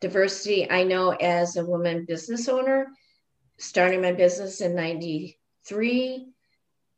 diversity. 0.00 0.70
I 0.70 0.84
know 0.84 1.10
as 1.10 1.56
a 1.56 1.64
woman 1.64 2.04
business 2.04 2.48
owner, 2.48 2.88
starting 3.58 4.02
my 4.02 4.12
business 4.12 4.60
in 4.60 4.74
93, 5.70 6.28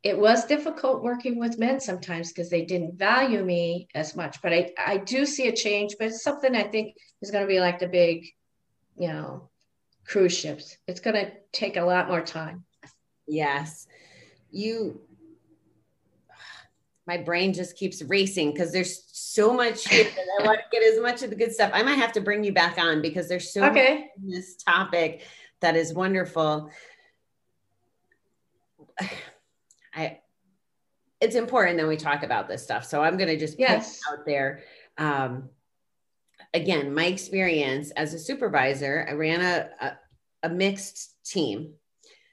it 0.03 0.17
was 0.17 0.45
difficult 0.45 1.03
working 1.03 1.39
with 1.39 1.57
men 1.57 1.79
sometimes 1.79 2.31
because 2.31 2.49
they 2.49 2.63
didn't 2.63 2.97
value 2.97 3.43
me 3.43 3.87
as 3.95 4.15
much. 4.15 4.41
But 4.41 4.53
I, 4.53 4.71
I 4.77 4.97
do 4.97 5.25
see 5.25 5.47
a 5.47 5.55
change, 5.55 5.95
but 5.97 6.07
it's 6.07 6.23
something 6.23 6.55
I 6.55 6.63
think 6.63 6.95
is 7.21 7.31
going 7.31 7.43
to 7.43 7.47
be 7.47 7.59
like 7.59 7.79
the 7.79 7.87
big, 7.87 8.25
you 8.97 9.07
know, 9.07 9.49
cruise 10.07 10.37
ships. 10.37 10.77
It's 10.87 10.99
going 10.99 11.15
to 11.15 11.31
take 11.51 11.77
a 11.77 11.81
lot 11.81 12.07
more 12.07 12.21
time. 12.21 12.65
Yes. 13.27 13.87
You 14.51 15.01
my 17.07 17.17
brain 17.17 17.53
just 17.53 17.77
keeps 17.77 18.01
racing 18.01 18.51
because 18.51 18.71
there's 18.71 19.03
so 19.11 19.53
much 19.53 19.91
I 19.93 20.09
want 20.39 20.59
to 20.59 20.65
get 20.71 20.81
as 20.81 20.99
much 20.99 21.21
of 21.21 21.29
the 21.29 21.35
good 21.35 21.53
stuff. 21.53 21.69
I 21.71 21.83
might 21.83 21.95
have 21.95 22.13
to 22.13 22.21
bring 22.21 22.43
you 22.43 22.51
back 22.51 22.79
on 22.79 23.01
because 23.01 23.29
there's 23.29 23.53
so 23.53 23.63
okay. 23.65 23.93
much 23.93 24.09
in 24.23 24.29
this 24.31 24.55
topic 24.55 25.21
that 25.61 25.75
is 25.75 25.93
wonderful. 25.93 26.71
I 29.95 30.19
it's 31.21 31.35
important 31.35 31.77
that 31.77 31.87
we 31.87 31.97
talk 31.97 32.23
about 32.23 32.47
this 32.47 32.63
stuff. 32.63 32.85
So 32.85 33.01
I'm 33.01 33.17
gonna 33.17 33.37
just 33.37 33.57
yes. 33.57 34.01
out 34.11 34.25
there. 34.25 34.63
Um, 34.97 35.49
again, 36.53 36.93
my 36.93 37.05
experience 37.05 37.91
as 37.91 38.13
a 38.13 38.19
supervisor, 38.19 39.05
I 39.09 39.13
ran 39.13 39.41
a, 39.41 39.69
a, 39.85 39.97
a 40.43 40.49
mixed 40.49 41.15
team. 41.25 41.73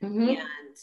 Mm-hmm. 0.03 0.29
And 0.29 0.77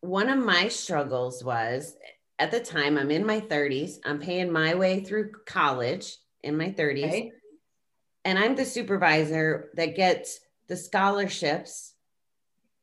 one 0.00 0.28
of 0.28 0.38
my 0.38 0.68
struggles 0.68 1.42
was 1.42 1.96
at 2.38 2.50
the 2.50 2.60
time 2.60 2.98
I'm 2.98 3.10
in 3.10 3.26
my 3.26 3.40
30s, 3.40 3.96
I'm 4.04 4.18
paying 4.18 4.52
my 4.52 4.74
way 4.74 5.00
through 5.00 5.32
college 5.46 6.16
in 6.42 6.56
my 6.56 6.70
30s. 6.70 7.10
Right? 7.10 7.30
And 8.24 8.38
I'm 8.38 8.56
the 8.56 8.64
supervisor 8.64 9.70
that 9.74 9.96
gets 9.96 10.40
the 10.68 10.76
scholarships 10.76 11.94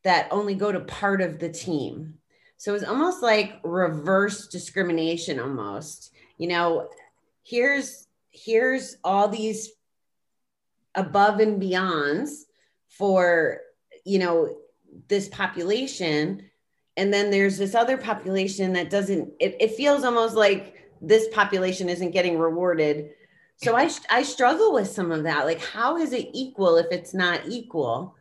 that 0.03 0.27
only 0.31 0.55
go 0.55 0.71
to 0.71 0.79
part 0.81 1.21
of 1.21 1.39
the 1.39 1.49
team. 1.49 2.15
So 2.57 2.73
it's 2.73 2.83
almost 2.83 3.21
like 3.21 3.59
reverse 3.63 4.47
discrimination 4.47 5.39
almost. 5.39 6.13
You 6.37 6.47
know, 6.47 6.89
here's 7.43 8.07
here's 8.31 8.97
all 9.03 9.27
these 9.27 9.71
above 10.95 11.39
and 11.39 11.61
beyonds 11.61 12.43
for, 12.89 13.59
you 14.05 14.19
know, 14.19 14.55
this 15.07 15.27
population 15.29 16.49
and 16.97 17.13
then 17.13 17.31
there's 17.31 17.57
this 17.57 17.75
other 17.75 17.97
population 17.97 18.73
that 18.73 18.89
doesn't 18.89 19.31
it, 19.39 19.55
it 19.59 19.75
feels 19.75 20.03
almost 20.03 20.35
like 20.35 20.89
this 21.01 21.27
population 21.29 21.89
isn't 21.89 22.11
getting 22.11 22.37
rewarded 22.37 23.09
so 23.57 23.75
I, 23.77 23.89
I 24.09 24.23
struggle 24.23 24.73
with 24.73 24.87
some 24.87 25.11
of 25.11 25.23
that 25.23 25.45
like 25.45 25.61
how 25.61 25.97
is 25.97 26.13
it 26.13 26.29
equal 26.33 26.77
if 26.77 26.87
it's 26.91 27.13
not 27.13 27.41
equal 27.47 28.15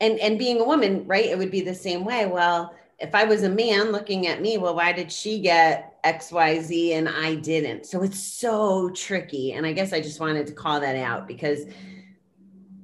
and 0.00 0.18
and 0.18 0.38
being 0.38 0.60
a 0.60 0.64
woman 0.64 1.06
right 1.06 1.26
it 1.26 1.38
would 1.38 1.50
be 1.50 1.60
the 1.60 1.74
same 1.74 2.04
way 2.04 2.26
well 2.26 2.74
if 2.98 3.14
i 3.14 3.24
was 3.24 3.42
a 3.42 3.48
man 3.48 3.92
looking 3.92 4.26
at 4.26 4.40
me 4.40 4.58
well 4.58 4.74
why 4.74 4.92
did 4.92 5.10
she 5.10 5.40
get 5.40 6.02
xyz 6.04 6.92
and 6.92 7.08
i 7.08 7.34
didn't 7.36 7.86
so 7.86 8.02
it's 8.02 8.22
so 8.22 8.90
tricky 8.90 9.52
and 9.52 9.64
i 9.66 9.72
guess 9.72 9.92
i 9.92 10.00
just 10.00 10.20
wanted 10.20 10.46
to 10.46 10.52
call 10.52 10.80
that 10.80 10.96
out 10.96 11.26
because 11.26 11.66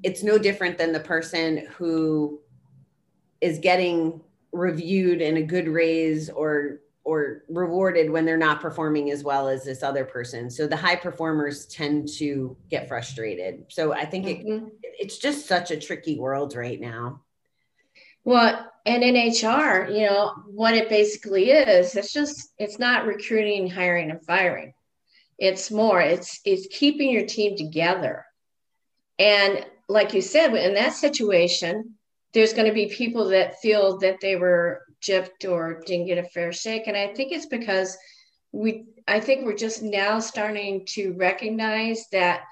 it's 0.02 0.22
no 0.22 0.38
different 0.38 0.78
than 0.78 0.92
the 0.92 1.00
person 1.00 1.66
who 1.76 2.40
is 3.40 3.58
getting 3.58 4.20
reviewed 4.52 5.20
and 5.20 5.36
a 5.36 5.42
good 5.42 5.68
raise 5.68 6.30
or 6.30 6.80
or 7.04 7.44
rewarded 7.48 8.10
when 8.10 8.24
they're 8.26 8.36
not 8.36 8.60
performing 8.60 9.10
as 9.10 9.24
well 9.24 9.48
as 9.48 9.64
this 9.64 9.82
other 9.82 10.04
person. 10.04 10.50
So 10.50 10.66
the 10.66 10.76
high 10.76 10.96
performers 10.96 11.64
tend 11.66 12.08
to 12.18 12.56
get 12.68 12.88
frustrated. 12.88 13.64
So 13.68 13.92
I 13.94 14.04
think 14.04 14.26
Mhm. 14.26 14.66
it, 14.79 14.79
it's 14.98 15.18
just 15.18 15.46
such 15.46 15.70
a 15.70 15.80
tricky 15.80 16.18
world 16.18 16.54
right 16.54 16.80
now. 16.80 17.22
Well, 18.24 18.70
and 18.86 19.02
in 19.02 19.14
HR, 19.14 19.88
you 19.90 20.06
know, 20.06 20.34
what 20.46 20.74
it 20.74 20.88
basically 20.88 21.50
is, 21.50 21.94
it's 21.96 22.12
just 22.12 22.52
it's 22.58 22.78
not 22.78 23.06
recruiting, 23.06 23.68
hiring, 23.68 24.10
and 24.10 24.24
firing. 24.24 24.74
It's 25.38 25.70
more, 25.70 26.00
it's 26.00 26.40
it's 26.44 26.66
keeping 26.70 27.10
your 27.10 27.26
team 27.26 27.56
together. 27.56 28.24
And 29.18 29.66
like 29.88 30.14
you 30.14 30.22
said, 30.22 30.54
in 30.54 30.74
that 30.74 30.94
situation, 30.94 31.94
there's 32.32 32.52
going 32.52 32.68
to 32.68 32.74
be 32.74 32.86
people 32.86 33.28
that 33.30 33.60
feel 33.60 33.98
that 33.98 34.20
they 34.20 34.36
were 34.36 34.82
gypped 35.02 35.50
or 35.50 35.82
didn't 35.86 36.06
get 36.06 36.18
a 36.18 36.28
fair 36.28 36.52
shake. 36.52 36.86
And 36.86 36.96
I 36.96 37.08
think 37.08 37.32
it's 37.32 37.46
because 37.46 37.96
we 38.52 38.84
I 39.08 39.20
think 39.20 39.44
we're 39.44 39.56
just 39.56 39.82
now 39.82 40.20
starting 40.20 40.84
to 40.90 41.12
recognize 41.12 42.06
that 42.12 42.42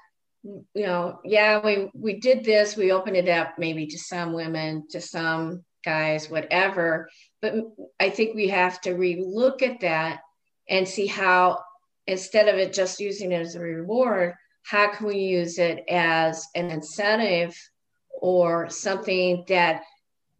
you 0.43 0.65
know, 0.75 1.19
yeah, 1.23 1.59
we 1.63 1.89
we 1.93 2.19
did 2.19 2.43
this, 2.43 2.77
we 2.77 2.91
opened 2.91 3.17
it 3.17 3.29
up 3.29 3.55
maybe 3.57 3.87
to 3.87 3.97
some 3.97 4.33
women, 4.33 4.87
to 4.91 5.01
some 5.01 5.63
guys, 5.83 6.29
whatever. 6.29 7.09
But 7.41 7.55
I 7.99 8.09
think 8.09 8.35
we 8.35 8.47
have 8.49 8.79
to 8.81 8.91
relook 8.91 9.61
at 9.61 9.81
that 9.81 10.21
and 10.69 10.87
see 10.87 11.07
how 11.07 11.59
instead 12.07 12.47
of 12.47 12.55
it 12.55 12.73
just 12.73 12.99
using 12.99 13.31
it 13.31 13.41
as 13.41 13.55
a 13.55 13.59
reward, 13.59 14.33
how 14.63 14.91
can 14.91 15.07
we 15.07 15.17
use 15.17 15.57
it 15.57 15.83
as 15.89 16.47
an 16.55 16.69
incentive 16.69 17.55
or 18.11 18.69
something 18.69 19.45
that 19.47 19.83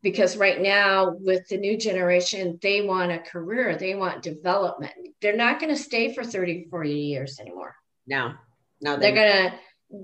because 0.01 0.37
right 0.37 0.61
now 0.61 1.15
with 1.19 1.47
the 1.49 1.57
new 1.57 1.77
generation 1.77 2.57
they 2.61 2.81
want 2.81 3.11
a 3.11 3.19
career 3.19 3.75
they 3.75 3.95
want 3.95 4.21
development 4.21 4.91
they're 5.21 5.35
not 5.35 5.59
going 5.59 5.73
to 5.73 5.81
stay 5.81 6.13
for 6.13 6.23
30 6.23 6.67
40 6.69 6.91
years 6.91 7.39
anymore 7.39 7.75
No, 8.07 8.33
no, 8.81 8.97
they're 8.97 9.15
going 9.15 9.51
to 9.51 9.57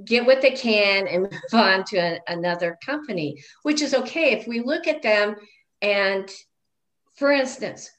get 0.06 0.26
what 0.26 0.42
they 0.42 0.52
can 0.52 1.08
and 1.08 1.22
move 1.32 1.54
on 1.54 1.84
to 1.86 2.20
another 2.28 2.78
company 2.86 3.42
which 3.64 3.82
is 3.82 3.94
okay. 3.94 4.32
If 4.32 4.48
we 4.48 4.62
look 4.62 4.88
at 4.88 5.02
them 5.02 5.36
and 5.82 6.30
for 7.16 7.32
instance 7.32 7.90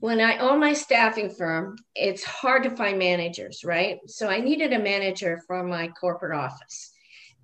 when 0.00 0.20
i 0.20 0.38
own 0.38 0.60
my 0.60 0.72
staffing 0.72 1.28
firm 1.28 1.76
it's 1.96 2.22
hard 2.22 2.62
to 2.62 2.70
find 2.70 2.98
managers 2.98 3.62
right? 3.64 3.98
So 4.06 4.28
i 4.28 4.40
needed 4.40 4.72
a 4.72 4.78
manager 4.78 5.42
for 5.46 5.62
my 5.64 5.88
corporate 5.88 6.38
office. 6.38 6.92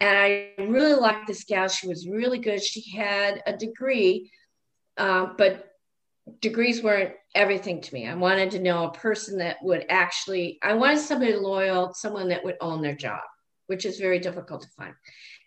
And 0.00 0.16
i 0.16 0.50
really 0.58 0.94
liked 0.94 1.26
this 1.26 1.44
gal. 1.44 1.68
She 1.68 1.88
was 1.88 2.08
really 2.08 2.38
good. 2.38 2.62
She 2.62 2.96
had 2.96 3.42
a 3.46 3.56
degree 3.56 4.30
um, 4.96 5.34
but 5.36 5.66
degrees 6.40 6.82
weren't 6.82 7.14
everything 7.34 7.80
to 7.80 7.94
me. 7.94 8.08
I 8.08 8.14
wanted 8.14 8.52
to 8.52 8.58
know 8.60 8.84
a 8.84 8.92
person 8.92 9.38
that 9.38 9.56
would 9.62 9.84
actually 9.88 10.58
i 10.62 10.72
wanted 10.72 11.00
somebody 11.00 11.34
loyal 11.34 11.92
someone 11.94 12.28
that 12.28 12.44
would 12.44 12.56
own 12.60 12.80
their 12.80 12.94
job 12.94 13.20
which 13.66 13.84
is 13.84 13.98
very 13.98 14.18
difficult 14.18 14.62
to 14.62 14.68
find. 14.76 14.94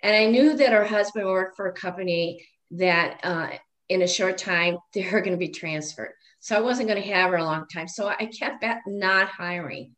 And 0.04 0.16
I 0.16 0.26
knew 0.26 0.56
that 0.56 0.74
her 0.74 0.86
husband 0.86 1.26
worked 1.26 1.56
for 1.56 1.68
a 1.68 1.74
company 1.74 2.46
that 2.72 3.20
uh, 3.24 3.50
in 3.90 4.02
a 4.02 4.08
short 4.08 4.38
time 4.38 4.78
they're 4.94 5.22
going 5.22 5.32
to 5.32 5.38
be 5.38 5.50
transferred. 5.50 6.14
So 6.40 6.56
I 6.56 6.62
wasn't 6.62 6.90
going 6.90 7.02
to 7.02 7.10
have 7.10 7.32
her 7.32 7.38
a 7.38 7.44
long 7.44 7.66
time. 7.68 7.88
So 7.88 8.08
I 8.08 8.26
kept 8.28 8.64
not 8.88 9.28
hiring, 9.28 9.96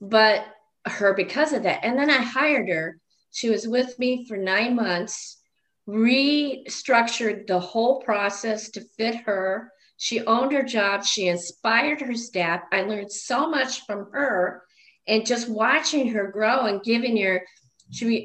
but 0.00 0.46
her 0.86 1.14
because 1.14 1.52
of 1.52 1.64
that. 1.64 1.84
And 1.84 1.98
then 1.98 2.10
I 2.10 2.18
hired 2.18 2.68
her. 2.68 2.98
She 3.32 3.50
was 3.50 3.66
with 3.66 3.98
me 3.98 4.26
for 4.28 4.36
nine 4.36 4.76
months, 4.76 5.42
restructured 5.88 7.46
the 7.46 7.58
whole 7.58 8.00
process 8.00 8.70
to 8.70 8.80
fit 8.96 9.16
her. 9.26 9.72
She 9.96 10.24
owned 10.24 10.52
her 10.52 10.62
job. 10.62 11.04
She 11.04 11.28
inspired 11.28 12.00
her 12.00 12.14
staff. 12.14 12.62
I 12.72 12.82
learned 12.82 13.12
so 13.12 13.50
much 13.50 13.84
from 13.86 14.10
her 14.12 14.62
and 15.06 15.26
just 15.26 15.48
watching 15.48 16.08
her 16.08 16.28
grow 16.28 16.66
and 16.66 16.82
giving 16.82 17.16
her 17.18 17.44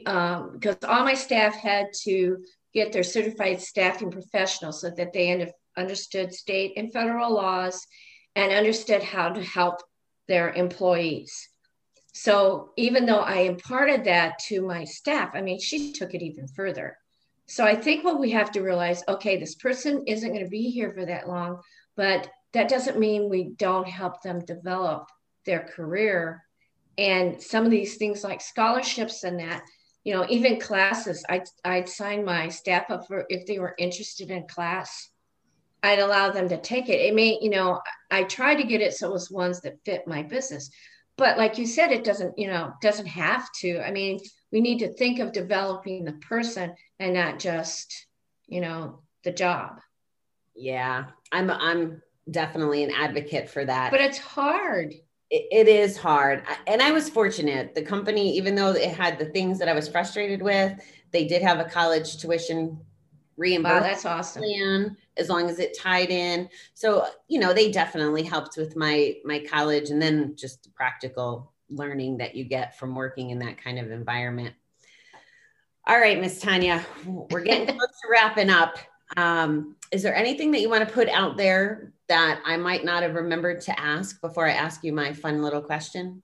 um 0.05 0.51
because 0.53 0.77
all 0.88 1.03
my 1.03 1.13
staff 1.13 1.55
had 1.55 1.88
to 1.93 2.38
get 2.73 2.91
their 2.91 3.03
certified 3.03 3.61
staffing 3.61 4.11
professional 4.11 4.71
so 4.71 4.89
that 4.89 5.11
they 5.11 5.32
under, 5.32 5.51
understood 5.77 6.34
state 6.34 6.73
and 6.77 6.93
federal 6.93 7.34
laws 7.34 7.86
and 8.36 8.51
understood 8.51 9.03
how 9.03 9.30
to 9.30 9.43
help 9.43 9.82
their 10.27 10.51
employees. 10.53 11.49
So 12.13 12.71
even 12.77 13.05
though 13.05 13.19
i 13.19 13.41
imparted 13.41 14.05
that 14.05 14.39
to 14.47 14.61
my 14.61 14.84
staff 14.84 15.32
i 15.34 15.41
mean 15.41 15.59
she 15.59 15.91
took 15.93 16.13
it 16.13 16.21
even 16.21 16.47
further. 16.47 16.97
So 17.47 17.65
i 17.65 17.75
think 17.75 18.03
what 18.03 18.19
we 18.19 18.32
have 18.32 18.51
to 18.53 18.61
realize 18.61 19.03
okay 19.07 19.38
this 19.38 19.55
person 19.55 20.03
isn't 20.07 20.34
going 20.34 20.43
to 20.43 20.49
be 20.49 20.69
here 20.69 20.91
for 20.93 21.05
that 21.05 21.27
long 21.27 21.59
but 21.95 22.30
that 22.53 22.69
doesn't 22.69 22.97
mean 22.97 23.30
we 23.30 23.51
don't 23.57 23.88
help 23.88 24.21
them 24.21 24.39
develop 24.39 25.07
their 25.45 25.59
career 25.59 26.43
and 27.00 27.41
some 27.41 27.64
of 27.64 27.72
these 27.72 27.95
things 27.95 28.24
like 28.26 28.41
scholarships 28.41 29.24
and 29.24 29.39
that 29.39 29.64
you 30.04 30.14
know 30.14 30.26
even 30.30 30.60
classes 30.60 31.24
i'd, 31.30 31.47
I'd 31.64 31.88
sign 31.88 32.26
my 32.26 32.50
staff 32.50 32.89
up 32.89 33.08
for 33.08 33.26
if 33.30 33.45
they 33.45 33.58
were 33.58 33.74
interested 33.78 34.30
in 34.30 34.47
class 34.47 35.10
i'd 35.84 36.00
allow 36.00 36.30
them 36.30 36.50
to 36.50 36.58
take 36.58 36.89
it. 36.89 37.00
It 37.00 37.16
may 37.16 37.39
you 37.41 37.50
know 37.50 37.80
i 38.12 38.24
try 38.24 38.54
to 38.54 38.64
get 38.64 38.82
it 38.82 38.93
so 38.93 39.08
it 39.08 39.14
was 39.14 39.32
ones 39.32 39.62
that 39.62 39.84
fit 39.86 40.08
my 40.08 40.24
business. 40.24 40.70
But 41.18 41.38
like 41.38 41.58
you 41.58 41.66
said 41.66 41.91
it 41.91 42.04
doesn't 42.04 42.38
you 42.38 42.47
know 42.47 42.74
doesn't 42.82 43.06
have 43.08 43.47
to. 43.62 43.80
I 43.80 43.91
mean 43.91 44.20
we 44.52 44.60
need 44.62 44.80
to 44.80 44.93
think 44.93 45.20
of 45.20 45.32
developing 45.32 46.04
the 46.04 46.14
person 46.14 46.76
and 47.00 47.14
not 47.14 47.39
just 47.39 48.08
you 48.47 48.62
know 48.62 49.02
the 49.24 49.32
job. 49.32 49.80
Yeah, 50.56 51.06
I'm 51.32 51.50
I'm 51.50 52.02
definitely 52.30 52.84
an 52.84 52.91
advocate 52.91 53.50
for 53.50 53.64
that. 53.64 53.91
but 53.91 54.02
it's 54.02 54.18
hard 54.18 54.93
it, 55.30 55.67
is 55.67 55.95
hard. 55.97 56.43
And 56.67 56.82
i 56.82 56.91
was 56.91 57.09
fortunate. 57.09 57.75
The 57.75 57.82
company 57.82 58.36
even 58.36 58.55
though 58.55 58.71
it 58.71 58.93
had 58.93 59.19
the 59.19 59.25
things 59.25 59.59
that 59.59 59.69
i 59.69 59.73
was 59.73 59.88
frustrated 59.88 60.41
with 60.41 60.80
they 61.11 61.25
did 61.25 61.41
have 61.41 61.59
a 61.59 61.65
college 61.65 62.17
tuition 62.17 62.67
wow 62.69 62.77
reimbursement 63.38 63.84
that's 63.84 64.05
awesome. 64.05 64.43
plan 64.43 64.97
as 65.17 65.30
long 65.30 65.49
as 65.49 65.59
it 65.59 65.77
tied 65.77 66.09
in. 66.09 66.49
So 66.73 67.07
you 67.27 67.39
know 67.39 67.53
they 67.53 67.71
definitely 67.71 68.23
helped 68.23 68.57
with 68.57 68.75
my 68.75 69.15
my 69.23 69.39
college 69.39 69.89
and 69.89 70.01
then 70.01 70.36
just 70.36 70.63
the 70.63 70.69
practical 70.71 71.53
learning 71.69 72.17
that 72.17 72.36
you 72.36 72.43
get 72.43 72.77
from 72.77 72.95
working 72.95 73.30
in 73.30 73.39
that 73.39 73.61
kind 73.61 73.80
of 73.80 73.91
environment. 73.91 74.55
All 75.88 75.99
right 75.99 76.19
miss 76.19 76.43
tonya 76.43 76.84
we're 77.05 77.41
getting 77.41 77.67
close 77.77 78.01
to 78.01 78.07
wrapping 78.11 78.49
up 78.49 78.77
um, 79.18 79.76
is 79.91 80.03
there 80.03 80.16
anything 80.16 80.51
that 80.51 80.62
you 80.62 80.70
want 80.70 80.88
to 80.88 80.93
put 80.93 81.10
out 81.10 81.38
there 81.38 81.91
that 82.07 82.41
i 82.45 82.57
might 82.57 82.84
not 82.84 83.03
have 83.03 83.16
remembered 83.16 83.62
to 83.62 83.80
ask 83.80 84.20
before 84.22 84.47
i 84.47 84.51
ask 84.51 84.84
you 84.84 84.93
my 84.93 85.14
fun 85.14 85.41
little 85.41 85.62
question 85.62 86.22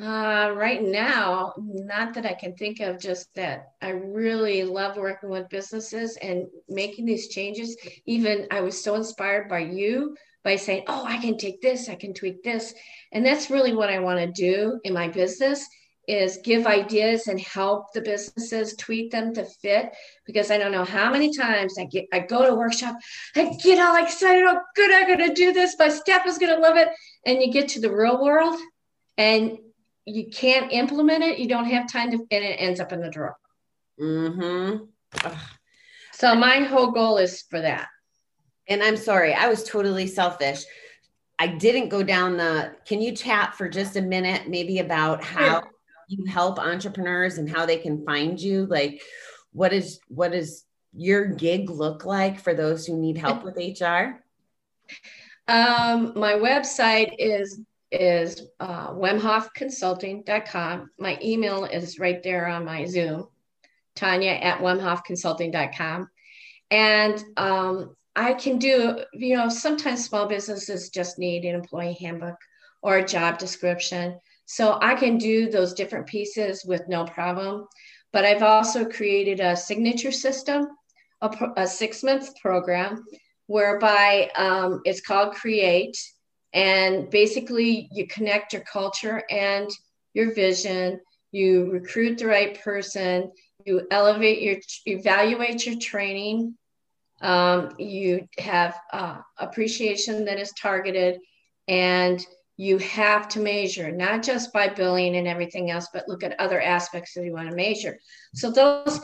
Uh, 0.00 0.52
right 0.56 0.82
now, 0.82 1.54
not 1.56 2.14
that 2.14 2.26
I 2.26 2.34
can 2.34 2.56
think 2.56 2.80
of, 2.80 2.98
just 2.98 3.32
that 3.36 3.74
I 3.80 3.90
really 3.90 4.64
love 4.64 4.96
working 4.96 5.30
with 5.30 5.48
businesses 5.48 6.16
and 6.16 6.48
making 6.68 7.04
these 7.06 7.28
changes. 7.28 7.76
Even 8.04 8.48
I 8.50 8.60
was 8.60 8.82
so 8.82 8.96
inspired 8.96 9.48
by 9.48 9.60
you 9.60 10.16
by 10.42 10.56
saying, 10.56 10.84
Oh, 10.88 11.04
I 11.06 11.18
can 11.18 11.38
take 11.38 11.62
this, 11.62 11.88
I 11.88 11.94
can 11.94 12.12
tweak 12.12 12.42
this. 12.42 12.74
And 13.12 13.24
that's 13.24 13.50
really 13.50 13.72
what 13.72 13.88
I 13.88 14.00
want 14.00 14.18
to 14.18 14.26
do 14.32 14.80
in 14.82 14.92
my 14.92 15.06
business 15.06 15.64
is 16.06 16.38
give 16.44 16.66
ideas 16.66 17.26
and 17.28 17.40
help 17.40 17.92
the 17.92 18.00
businesses 18.00 18.76
tweak 18.76 19.10
them 19.10 19.34
to 19.34 19.44
fit 19.44 19.94
because 20.26 20.50
I 20.50 20.58
don't 20.58 20.72
know 20.72 20.84
how 20.84 21.10
many 21.10 21.34
times 21.34 21.78
I 21.78 21.84
get 21.84 22.06
I 22.12 22.20
go 22.20 22.42
to 22.42 22.52
a 22.52 22.54
workshop, 22.54 22.96
I 23.34 23.56
get 23.62 23.78
all 23.78 24.02
excited, 24.02 24.44
oh 24.46 24.60
good, 24.74 24.92
I'm 24.92 25.08
gonna 25.08 25.34
do 25.34 25.52
this, 25.52 25.76
my 25.78 25.88
staff 25.88 26.26
is 26.26 26.38
gonna 26.38 26.58
love 26.58 26.76
it. 26.76 26.88
And 27.26 27.40
you 27.40 27.52
get 27.52 27.68
to 27.70 27.80
the 27.80 27.94
real 27.94 28.22
world 28.22 28.60
and 29.16 29.58
you 30.04 30.28
can't 30.30 30.72
implement 30.72 31.24
it, 31.24 31.38
you 31.38 31.48
don't 31.48 31.64
have 31.66 31.90
time 31.90 32.10
to 32.10 32.18
and 32.30 32.44
it 32.44 32.56
ends 32.60 32.80
up 32.80 32.92
in 32.92 33.00
the 33.00 33.10
drawer. 33.10 33.36
Mm-hmm. 34.00 34.84
So 36.12 36.34
my 36.34 36.60
whole 36.60 36.90
goal 36.90 37.18
is 37.18 37.42
for 37.50 37.60
that. 37.60 37.88
And 38.68 38.82
I'm 38.82 38.96
sorry, 38.96 39.34
I 39.34 39.48
was 39.48 39.64
totally 39.64 40.06
selfish. 40.06 40.64
I 41.38 41.48
didn't 41.48 41.88
go 41.88 42.02
down 42.02 42.36
the. 42.36 42.74
Can 42.86 43.02
you 43.02 43.12
chat 43.12 43.54
for 43.54 43.68
just 43.68 43.96
a 43.96 44.02
minute, 44.02 44.48
maybe 44.48 44.78
about 44.78 45.22
how. 45.22 45.64
You 46.08 46.24
help 46.24 46.58
entrepreneurs 46.58 47.38
and 47.38 47.48
how 47.48 47.66
they 47.66 47.78
can 47.78 48.04
find 48.04 48.40
you? 48.40 48.66
Like, 48.66 49.02
what 49.52 49.72
is 49.72 50.00
what 50.08 50.32
does 50.32 50.64
your 50.92 51.26
gig 51.26 51.70
look 51.70 52.04
like 52.04 52.40
for 52.40 52.54
those 52.54 52.86
who 52.86 52.96
need 52.96 53.18
help 53.18 53.42
with 53.42 53.56
HR? 53.56 54.20
Um, 55.46 56.12
my 56.16 56.34
website 56.34 57.14
is 57.18 57.60
is 57.90 58.48
uh, 58.58 58.90
wemhoffconsulting.com. 58.90 60.90
My 60.98 61.18
email 61.22 61.64
is 61.64 61.98
right 61.98 62.22
there 62.22 62.46
on 62.46 62.64
my 62.64 62.86
Zoom, 62.86 63.28
Tonya 63.96 64.42
at 64.42 64.60
wemhoffconsulting.com. 64.60 66.08
And 66.70 67.24
um, 67.36 67.94
I 68.16 68.34
can 68.34 68.58
do, 68.58 69.00
you 69.12 69.36
know, 69.36 69.48
sometimes 69.48 70.04
small 70.04 70.26
businesses 70.26 70.90
just 70.90 71.18
need 71.18 71.44
an 71.44 71.54
employee 71.54 71.96
handbook 72.00 72.36
or 72.82 72.98
a 72.98 73.06
job 73.06 73.38
description. 73.38 74.18
So 74.46 74.78
I 74.80 74.94
can 74.94 75.18
do 75.18 75.50
those 75.50 75.74
different 75.74 76.06
pieces 76.06 76.64
with 76.64 76.88
no 76.88 77.04
problem. 77.04 77.66
But 78.12 78.24
I've 78.24 78.42
also 78.42 78.84
created 78.84 79.40
a 79.40 79.56
signature 79.56 80.12
system, 80.12 80.68
a, 81.20 81.30
a 81.56 81.66
six 81.66 82.02
month 82.02 82.30
program 82.40 83.04
whereby 83.46 84.30
um, 84.36 84.80
it's 84.84 85.00
called 85.00 85.34
Create. 85.34 85.96
And 86.52 87.10
basically, 87.10 87.88
you 87.92 88.06
connect 88.06 88.52
your 88.52 88.62
culture 88.62 89.24
and 89.28 89.68
your 90.12 90.32
vision, 90.32 91.00
you 91.32 91.70
recruit 91.72 92.18
the 92.18 92.26
right 92.26 92.62
person, 92.62 93.32
you 93.66 93.86
elevate 93.90 94.40
your, 94.40 94.56
evaluate 94.86 95.66
your 95.66 95.78
training, 95.80 96.54
um, 97.20 97.74
you 97.78 98.28
have 98.38 98.78
uh, 98.92 99.18
appreciation 99.38 100.24
that 100.26 100.38
is 100.38 100.52
targeted, 100.52 101.18
and 101.66 102.24
you 102.56 102.78
have 102.78 103.28
to 103.28 103.40
measure 103.40 103.90
not 103.90 104.22
just 104.22 104.52
by 104.52 104.68
billing 104.68 105.16
and 105.16 105.26
everything 105.26 105.70
else, 105.70 105.88
but 105.92 106.08
look 106.08 106.22
at 106.22 106.38
other 106.40 106.60
aspects 106.60 107.14
that 107.14 107.24
you 107.24 107.32
want 107.32 107.48
to 107.48 107.56
measure. 107.56 107.98
So, 108.34 108.50
those 108.50 109.00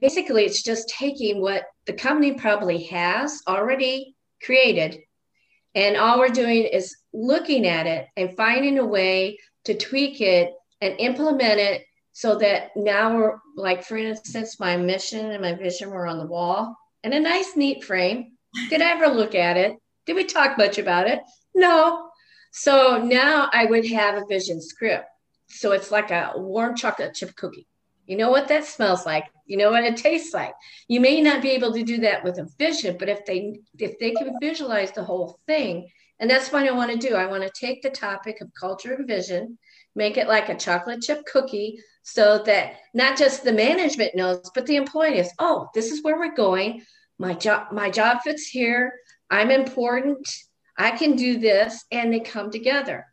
basically, 0.00 0.44
it's 0.44 0.62
just 0.62 0.88
taking 0.88 1.40
what 1.40 1.64
the 1.86 1.94
company 1.94 2.34
probably 2.34 2.84
has 2.84 3.42
already 3.48 4.14
created 4.42 4.98
and 5.74 5.96
all 5.96 6.18
we're 6.18 6.28
doing 6.28 6.64
is 6.64 6.96
looking 7.12 7.66
at 7.66 7.86
it 7.86 8.08
and 8.16 8.36
finding 8.36 8.78
a 8.78 8.84
way 8.84 9.38
to 9.64 9.76
tweak 9.76 10.20
it 10.20 10.52
and 10.80 10.98
implement 10.98 11.60
it 11.60 11.84
so 12.12 12.36
that 12.38 12.70
now 12.74 13.16
we're 13.16 13.38
like, 13.56 13.84
for 13.84 13.96
instance, 13.96 14.58
my 14.58 14.76
mission 14.76 15.30
and 15.30 15.42
my 15.42 15.54
vision 15.54 15.90
were 15.90 16.06
on 16.06 16.18
the 16.18 16.26
wall 16.26 16.76
in 17.04 17.12
a 17.12 17.20
nice, 17.20 17.56
neat 17.56 17.84
frame. 17.84 18.32
Did 18.68 18.82
I 18.82 18.90
ever 18.90 19.06
look 19.06 19.34
at 19.34 19.56
it? 19.56 19.76
Did 20.06 20.16
we 20.16 20.24
talk 20.24 20.58
much 20.58 20.78
about 20.78 21.06
it? 21.06 21.20
No. 21.54 22.09
So 22.50 23.02
now 23.02 23.48
I 23.52 23.66
would 23.66 23.86
have 23.86 24.16
a 24.16 24.26
vision 24.26 24.60
script. 24.60 25.06
So 25.48 25.72
it's 25.72 25.90
like 25.90 26.10
a 26.10 26.32
warm 26.36 26.76
chocolate 26.76 27.14
chip 27.14 27.34
cookie. 27.36 27.66
You 28.06 28.16
know 28.16 28.30
what 28.30 28.48
that 28.48 28.64
smells 28.64 29.06
like. 29.06 29.26
You 29.46 29.56
know 29.56 29.70
what 29.70 29.84
it 29.84 29.96
tastes 29.96 30.34
like. 30.34 30.54
You 30.88 31.00
may 31.00 31.20
not 31.20 31.42
be 31.42 31.50
able 31.50 31.72
to 31.72 31.82
do 31.84 31.98
that 31.98 32.24
with 32.24 32.38
a 32.38 32.48
vision, 32.58 32.96
but 32.98 33.08
if 33.08 33.24
they 33.24 33.60
if 33.78 33.98
they 33.98 34.10
can 34.12 34.36
visualize 34.40 34.90
the 34.90 35.04
whole 35.04 35.38
thing, 35.46 35.88
and 36.18 36.28
that's 36.28 36.50
what 36.50 36.66
I 36.66 36.72
want 36.72 36.90
to 36.90 37.08
do. 37.08 37.14
I 37.14 37.26
want 37.26 37.44
to 37.44 37.50
take 37.50 37.82
the 37.82 37.90
topic 37.90 38.40
of 38.40 38.52
culture 38.58 38.94
and 38.94 39.06
vision, 39.06 39.58
make 39.94 40.16
it 40.16 40.28
like 40.28 40.48
a 40.48 40.56
chocolate 40.56 41.02
chip 41.02 41.24
cookie, 41.26 41.78
so 42.02 42.42
that 42.46 42.74
not 42.94 43.16
just 43.16 43.44
the 43.44 43.52
management 43.52 44.16
knows, 44.16 44.50
but 44.54 44.66
the 44.66 44.76
employees. 44.76 45.30
Oh, 45.38 45.68
this 45.74 45.92
is 45.92 46.02
where 46.02 46.18
we're 46.18 46.34
going. 46.34 46.82
My 47.18 47.34
job 47.34 47.72
my 47.72 47.90
job 47.90 48.22
fits 48.24 48.48
here. 48.48 48.92
I'm 49.30 49.52
important. 49.52 50.28
I 50.80 50.92
can 50.92 51.14
do 51.14 51.38
this, 51.38 51.84
and 51.92 52.12
they 52.12 52.20
come 52.20 52.50
together. 52.50 53.06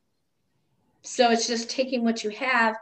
So 1.02 1.32
it's 1.32 1.48
just 1.48 1.70
taking 1.70 2.04
what 2.04 2.24
you 2.24 2.30
have 2.32 2.76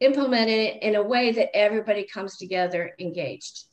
implementing 0.00 0.60
it 0.60 0.82
in 0.82 0.96
a 0.96 1.02
way 1.02 1.32
that 1.32 1.56
everybody 1.56 2.04
comes 2.04 2.36
together 2.36 2.92
engaged. 2.98 3.64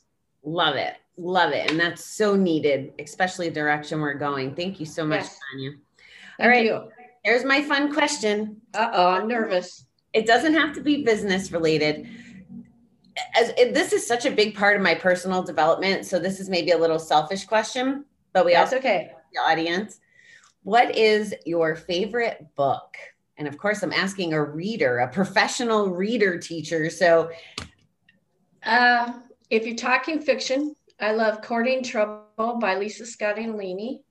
Love 0.44 0.76
it. 0.76 0.94
Love 1.16 1.52
it. 1.52 1.70
And 1.70 1.78
that's 1.78 2.04
so 2.04 2.34
needed, 2.36 2.92
especially 2.98 3.48
the 3.48 3.54
direction 3.54 4.00
we're 4.00 4.14
going. 4.14 4.54
Thank 4.54 4.80
you 4.80 4.86
so 4.86 5.04
much, 5.04 5.22
Yes. 5.22 5.38
Tonya. 5.54 5.70
Thank 6.38 6.48
right. 6.48 6.64
you. 6.64 6.88
Here's 7.22 7.44
my 7.44 7.62
fun 7.62 7.92
question. 7.92 8.60
Uh 8.74 8.90
oh, 8.92 9.08
I'm 9.08 9.28
nervous. 9.28 9.84
It 10.12 10.26
doesn't 10.26 10.54
have 10.54 10.74
to 10.74 10.80
be 10.80 11.04
business 11.04 11.52
related. 11.52 12.08
As 13.34 13.50
it, 13.58 13.74
this 13.74 13.92
is 13.92 14.06
such 14.06 14.26
a 14.26 14.30
big 14.30 14.54
part 14.54 14.76
of 14.76 14.82
my 14.82 14.94
personal 14.94 15.42
development, 15.42 16.06
so 16.06 16.18
this 16.18 16.40
is 16.40 16.48
maybe 16.48 16.70
a 16.70 16.78
little 16.78 16.98
selfish 16.98 17.44
question, 17.44 18.04
but 18.32 18.44
we 18.44 18.52
That's 18.52 18.72
also 18.72 18.78
okay. 18.78 19.12
the 19.32 19.40
audience. 19.40 20.00
What 20.62 20.96
is 20.96 21.34
your 21.44 21.74
favorite 21.74 22.46
book? 22.54 22.94
And 23.36 23.48
of 23.48 23.58
course, 23.58 23.82
I'm 23.82 23.92
asking 23.92 24.32
a 24.32 24.42
reader, 24.42 24.98
a 24.98 25.08
professional 25.08 25.90
reader 25.90 26.38
teacher. 26.38 26.90
So, 26.90 27.30
Uh, 28.64 29.12
if 29.50 29.66
you're 29.66 29.74
talking 29.74 30.20
fiction, 30.20 30.76
I 31.00 31.12
love 31.12 31.42
Courting 31.42 31.82
Trouble 31.82 32.58
by 32.60 32.76
Lisa 32.76 33.02
Scottoline. 33.02 34.02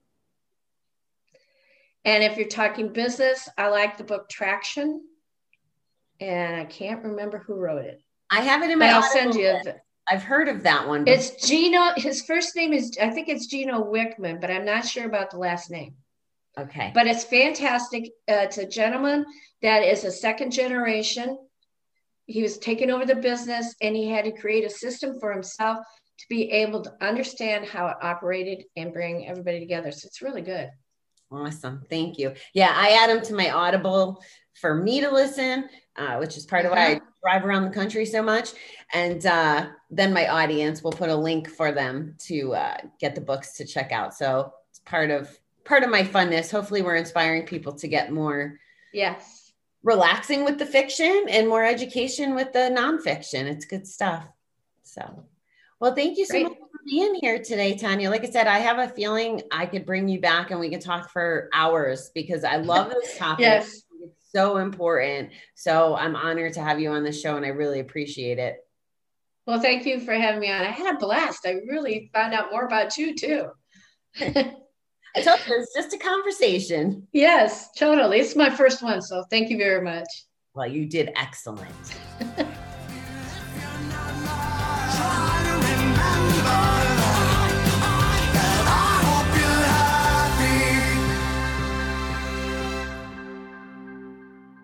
And 2.04 2.22
if 2.22 2.36
you're 2.36 2.48
talking 2.48 2.92
business, 2.92 3.48
I 3.56 3.68
like 3.68 3.96
the 3.96 4.04
book 4.04 4.28
Traction. 4.28 5.00
And 6.20 6.54
I 6.56 6.64
can't 6.66 7.02
remember 7.02 7.38
who 7.38 7.54
wrote 7.54 7.84
it. 7.84 8.02
I 8.30 8.40
have 8.42 8.62
it 8.62 8.70
in 8.70 8.78
my. 8.78 8.90
I'll 8.90 9.02
send 9.02 9.34
you. 9.34 9.52
list. 9.52 9.68
I've 10.08 10.22
heard 10.22 10.48
of 10.48 10.62
that 10.64 10.86
one. 10.86 11.04
but- 11.04 11.14
It's 11.14 11.46
Gino. 11.46 11.92
His 11.96 12.22
first 12.24 12.54
name 12.54 12.72
is, 12.72 12.96
I 13.00 13.08
think 13.10 13.28
it's 13.28 13.46
Gino 13.46 13.82
Wickman, 13.84 14.40
but 14.40 14.50
I'm 14.50 14.64
not 14.66 14.84
sure 14.86 15.06
about 15.06 15.30
the 15.30 15.38
last 15.38 15.70
name. 15.70 15.94
Okay. 16.58 16.90
but 16.94 17.06
it's 17.06 17.24
fantastic. 17.24 18.04
Uh, 18.28 18.44
it's 18.46 18.58
a 18.58 18.66
gentleman 18.66 19.24
that 19.62 19.82
is 19.82 20.04
a 20.04 20.10
second 20.10 20.50
generation. 20.50 21.38
He 22.26 22.42
was 22.42 22.58
taking 22.58 22.90
over 22.90 23.04
the 23.04 23.16
business 23.16 23.74
and 23.80 23.96
he 23.96 24.08
had 24.08 24.24
to 24.24 24.32
create 24.32 24.64
a 24.64 24.70
system 24.70 25.18
for 25.18 25.32
himself 25.32 25.78
to 26.18 26.24
be 26.28 26.50
able 26.50 26.82
to 26.82 26.92
understand 27.00 27.66
how 27.66 27.88
it 27.88 27.96
operated 28.00 28.64
and 28.76 28.92
bring 28.92 29.26
everybody 29.26 29.58
together. 29.58 29.90
So 29.90 30.06
it's 30.06 30.22
really 30.22 30.42
good. 30.42 30.70
Awesome. 31.32 31.82
Thank 31.88 32.18
you. 32.18 32.34
Yeah, 32.54 32.72
I 32.74 32.90
add 32.90 33.10
them 33.10 33.24
to 33.24 33.34
my 33.34 33.50
Audible 33.50 34.22
for 34.60 34.74
me 34.74 35.00
to 35.00 35.10
listen, 35.10 35.68
uh, 35.96 36.16
which 36.16 36.36
is 36.36 36.44
part 36.44 36.66
of 36.66 36.72
why 36.72 36.92
I 36.92 37.00
drive 37.22 37.44
around 37.44 37.64
the 37.64 37.70
country 37.70 38.04
so 38.04 38.22
much. 38.22 38.50
And 38.92 39.24
uh, 39.24 39.68
then 39.90 40.12
my 40.12 40.28
audience 40.28 40.82
will 40.82 40.92
put 40.92 41.08
a 41.08 41.16
link 41.16 41.48
for 41.48 41.72
them 41.72 42.16
to 42.26 42.54
uh, 42.54 42.76
get 43.00 43.14
the 43.14 43.20
books 43.22 43.56
to 43.56 43.64
check 43.64 43.92
out. 43.92 44.14
So 44.14 44.52
it's 44.70 44.80
part 44.80 45.10
of 45.10 45.36
part 45.64 45.82
of 45.82 45.90
my 45.90 46.02
funness. 46.02 46.50
Hopefully, 46.50 46.82
we're 46.82 46.96
inspiring 46.96 47.44
people 47.46 47.72
to 47.74 47.88
get 47.88 48.12
more 48.12 48.58
Yes. 48.92 49.52
relaxing 49.82 50.44
with 50.44 50.58
the 50.58 50.66
fiction 50.66 51.26
and 51.28 51.48
more 51.48 51.64
education 51.64 52.34
with 52.34 52.52
the 52.52 52.70
nonfiction. 52.76 53.44
It's 53.44 53.64
good 53.64 53.86
stuff. 53.86 54.24
So, 54.82 55.24
well, 55.80 55.94
thank 55.94 56.18
you 56.18 56.26
so 56.26 56.32
Great. 56.34 56.44
much 56.44 56.58
for 56.58 56.78
being 56.84 57.14
here 57.20 57.38
today, 57.42 57.74
Tonya. 57.74 58.10
Like 58.10 58.24
I 58.24 58.30
said, 58.30 58.46
I 58.46 58.58
have 58.58 58.78
a 58.78 58.88
feeling 58.92 59.42
I 59.50 59.66
could 59.66 59.86
bring 59.86 60.08
you 60.08 60.20
back 60.20 60.50
and 60.50 60.60
we 60.60 60.70
could 60.70 60.80
talk 60.82 61.10
for 61.10 61.48
hours 61.52 62.10
because 62.14 62.44
I 62.44 62.56
love 62.56 62.90
this 62.90 63.16
topic. 63.18 63.40
Yes. 63.42 63.82
It's 64.02 64.30
so 64.32 64.58
important. 64.58 65.30
So 65.54 65.96
I'm 65.96 66.16
honored 66.16 66.54
to 66.54 66.60
have 66.62 66.80
you 66.80 66.90
on 66.90 67.04
the 67.04 67.12
show 67.12 67.36
and 67.36 67.46
I 67.46 67.50
really 67.50 67.80
appreciate 67.80 68.38
it. 68.38 68.56
Well, 69.46 69.60
thank 69.60 69.86
you 69.86 69.98
for 70.00 70.12
having 70.12 70.40
me 70.40 70.50
on. 70.50 70.60
I 70.60 70.70
had 70.70 70.94
a 70.94 70.98
blast. 70.98 71.46
I 71.46 71.54
really 71.68 72.10
found 72.12 72.32
out 72.34 72.52
more 72.52 72.64
about 72.64 72.96
you 72.96 73.14
too. 73.16 73.48
I 75.14 75.22
told 75.22 75.40
you 75.46 75.54
it's 75.58 75.74
just 75.74 75.92
a 75.92 75.98
conversation. 75.98 77.06
yes, 77.12 77.70
totally. 77.72 78.20
It's 78.20 78.34
my 78.34 78.50
first 78.50 78.82
one. 78.82 79.02
So 79.02 79.24
thank 79.30 79.50
you 79.50 79.58
very 79.58 79.82
much. 79.82 80.08
Well, 80.54 80.66
you 80.66 80.86
did 80.86 81.10
excellent. 81.16 81.94